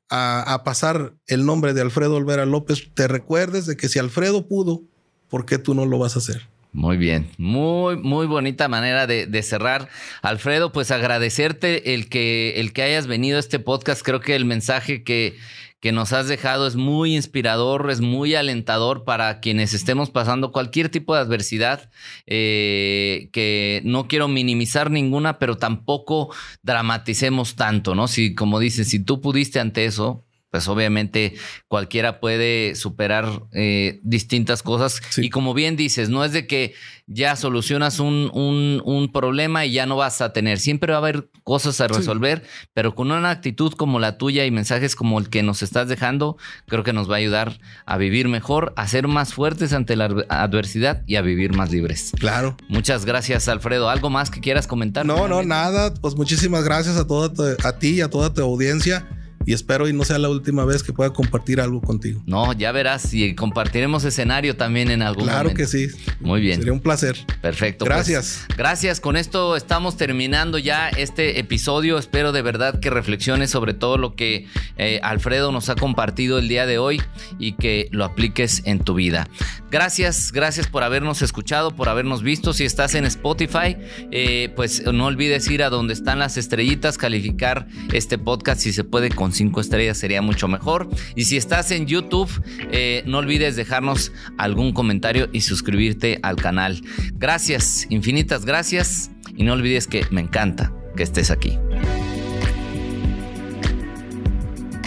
a, 0.10 0.64
pasar 0.64 1.16
el 1.28 1.45
nombre 1.45 1.74
de 1.74 1.82
Alfredo 1.82 2.16
Olvera 2.16 2.45
López, 2.45 2.89
te 2.93 3.08
recuerdes 3.08 3.66
de 3.66 3.78
que 3.78 3.89
si 3.89 4.00
Alfredo 4.00 4.47
pudo, 4.47 4.84
¿por 5.30 5.45
qué 5.45 5.58
tú 5.58 5.76
no 5.76 5.86
lo 5.86 6.00
vas 6.00 6.16
a 6.16 6.20
hacer? 6.20 6.49
Muy 6.72 6.97
bien, 6.97 7.32
muy, 7.39 7.97
muy 7.97 8.28
bonita 8.28 8.67
manera 8.67 9.07
de, 9.07 9.43
cerrar. 9.43 9.89
Alfredo, 10.22 10.72
pues 10.72 10.91
agradecerte 10.91 11.95
el 11.95 12.09
que, 12.09 12.59
el 12.59 12.74
que 12.74 12.84
hayas 12.84 13.07
venido 13.07 13.38
a 13.38 13.39
este 13.39 13.57
podcast. 13.57 14.03
Creo 14.03 14.20
que 14.20 14.36
el 14.36 14.45
mensaje 14.45 15.03
que, 15.03 15.36
que 15.80 15.91
nos 15.91 16.13
has 16.13 16.28
dejado 16.28 16.67
es 16.67 16.76
muy 16.76 17.15
inspirador, 17.15 17.89
es 17.89 18.01
muy 18.01 18.36
alentador 18.36 19.03
para 19.03 19.39
quienes 19.39 19.74
estemos 19.74 20.11
pasando 20.11 20.51
cualquier 20.51 20.89
tipo 20.89 21.15
de 21.15 21.22
adversidad, 21.22 21.89
eh, 22.28 23.30
que 23.34 23.82
no 23.84 24.07
quiero 24.07 24.28
minimizar 24.28 24.91
ninguna, 24.91 25.39
pero 25.39 25.57
tampoco 25.57 26.32
dramaticemos 26.61 27.55
tanto, 27.55 27.95
¿no? 27.95 28.07
Si, 28.07 28.36
como 28.36 28.59
dices, 28.59 28.89
si 28.89 28.99
tú 29.03 29.22
pudiste 29.22 29.59
ante 29.59 29.86
eso, 29.86 30.24
pues 30.52 30.68
obviamente 30.68 31.36
cualquiera 31.68 32.20
puede 32.20 32.76
superar 32.76 33.43
eh, 33.54 34.00
distintas 34.04 34.64
cosas. 34.64 35.02
Y 35.18 35.30
como 35.30 35.54
bien 35.54 35.76
dices, 35.76 36.10
no 36.10 36.26
es 36.26 36.32
de 36.32 36.47
que 36.47 36.74
ya 37.06 37.36
solucionas 37.36 38.00
un, 38.00 38.32
un, 38.34 39.12
problema 39.12 39.66
y 39.66 39.72
ya 39.72 39.88
no 39.88 39.95
vas 39.95 40.22
a 40.22 40.32
tener. 40.32 40.60
Siempre 40.60 40.91
va 40.91 41.00
a 41.00 41.02
haber 41.02 41.30
cosas 41.43 41.82
a 41.82 41.88
resolver, 41.88 42.43
pero 42.74 42.93
con 42.93 43.12
una 43.12 43.32
actitud 43.32 43.74
como 43.74 44.00
la 44.00 44.20
tuya 44.20 44.45
y 44.45 44.52
mensajes 44.52 44.95
como 44.95 45.18
el 45.18 45.30
que 45.30 45.41
nos 45.41 45.64
estás 45.64 45.88
dejando, 45.88 46.38
creo 46.68 46.84
que 46.84 46.93
nos 46.93 47.10
va 47.10 47.16
a 47.16 47.18
ayudar 47.18 47.60
a 47.88 47.97
vivir 47.97 48.28
mejor, 48.28 48.74
a 48.76 48.88
ser 48.88 49.08
más 49.08 49.34
fuertes 49.34 49.74
ante 49.74 49.95
la 49.95 50.06
adversidad 50.30 51.04
y 51.08 51.16
a 51.16 51.22
vivir 51.22 51.54
más 51.54 51.72
libres. 51.72 52.12
Claro. 52.20 52.56
Muchas 52.68 53.06
gracias, 53.06 53.47
Alfredo. 53.47 53.89
¿Algo 53.89 54.12
más 54.12 54.30
que 54.30 54.39
quieras 54.39 54.68
comentar? 54.68 55.06
No, 55.06 55.28
no, 55.28 55.41
nada. 55.41 55.93
Pues 55.95 56.16
muchísimas 56.16 56.64
gracias 56.64 56.97
a, 56.97 57.08
toda 57.08 57.56
a 57.64 57.80
ti 57.80 57.95
y 57.95 58.02
a 58.02 58.10
toda 58.10 58.32
tu 58.32 58.41
audiencia 58.43 59.08
y 59.46 59.54
espero 59.54 59.88
y 59.88 59.94
no 59.94 60.04
sea 60.04 60.18
la 60.18 60.30
última 60.30 60.66
vez 60.66 60.84
que 60.84 60.94
pueda 60.94 61.12
compartir 61.12 61.62
algo 61.62 61.82
contigo. 61.82 62.22
No, 62.26 62.54
ya 62.54 62.72
verás 62.72 63.14
y 63.14 63.36
compartiremos 63.36 64.04
escenario 64.04 64.56
también 64.56 64.92
en 64.92 65.02
algún 65.02 65.26
momento. 65.26 65.42
Claro 65.42 65.56
que 65.56 65.66
sí. 65.66 65.88
Muy 66.20 66.42
bien. 66.42 66.58
Sería 66.58 66.74
un 66.74 66.82
placer. 66.82 67.18
Perfecto. 67.42 67.86
Pues, 67.86 67.96
gracias. 67.96 68.46
gracias. 68.58 69.00
Con 69.00 69.16
esto 69.16 69.56
estamos 69.56 69.98
terminando 69.98 70.58
ya 70.58 70.90
este 70.90 71.40
episodio. 71.40 71.98
Espero 71.98 72.32
de 72.32 72.42
verdad 72.42 72.80
que 72.80 72.90
reflexiones 72.90 73.50
sobre 73.50 73.74
todo 73.74 73.98
lo 73.98 74.16
que 74.16 74.48
eh, 74.78 75.00
Alfredo 75.04 75.52
nos 75.52 75.70
ha 75.70 75.76
compartido 75.76 76.38
el 76.38 76.48
día 76.48 76.66
de 76.66 76.78
hoy 76.78 77.02
y 77.40 77.54
que 77.54 77.88
lo 77.92 78.06
apliques 78.06 78.62
en 78.66 78.80
tu 78.80 78.94
vida. 78.94 79.28
Gracias, 79.72 80.32
gracias 80.32 80.68
por 80.68 80.84
habernos 80.84 81.22
escuchado, 81.22 81.76
por 81.76 81.90
habernos 81.90 82.24
visto. 82.24 82.54
Si 82.54 82.66
estás 82.66 82.96
en 82.96 83.06
Spotify, 83.06 83.78
eh, 84.12 84.52
pues 84.56 84.84
no 84.92 85.06
olvides 85.06 85.48
ir 85.50 85.64
a 85.64 85.70
donde 85.70 85.94
están 85.94 86.20
las 86.20 86.38
estrellitas, 86.38 86.98
calificar 86.98 87.68
este 87.94 88.18
podcast 88.18 88.62
si 88.62 88.74
se 88.74 88.84
puede 88.84 89.10
con 89.30 89.36
cinco 89.36 89.61
estrellas 89.61 89.97
sería 89.97 90.23
mucho 90.23 90.47
mejor. 90.47 90.89
Y 91.15 91.25
si 91.25 91.38
estás 91.38 91.69
en 91.69 91.86
YouTube, 91.86 92.30
eh, 92.71 93.03
no 93.05 93.19
olvides 93.19 93.55
dejarnos 93.55 94.11
algún 94.38 94.73
comentario 94.73 95.30
y 95.32 95.41
suscribirte 95.41 96.19
al 96.23 96.36
canal. 96.36 96.82
Gracias, 97.13 97.86
infinitas 97.89 98.43
gracias. 98.43 99.11
Y 99.36 99.43
no 99.43 99.53
olvides 99.53 99.86
que 99.86 100.05
me 100.09 100.21
encanta 100.21 100.73
que 100.95 101.03
estés 101.03 101.30
aquí. 101.30 101.57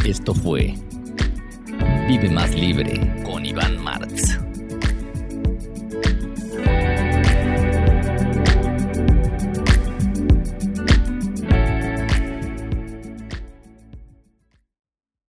Esto 0.05 0.35
fue 0.35 0.75
Vive 2.09 2.29
más 2.29 2.53
libre 2.53 3.23
con 3.25 3.47
Iván 3.47 3.83
Martz. 3.83 4.52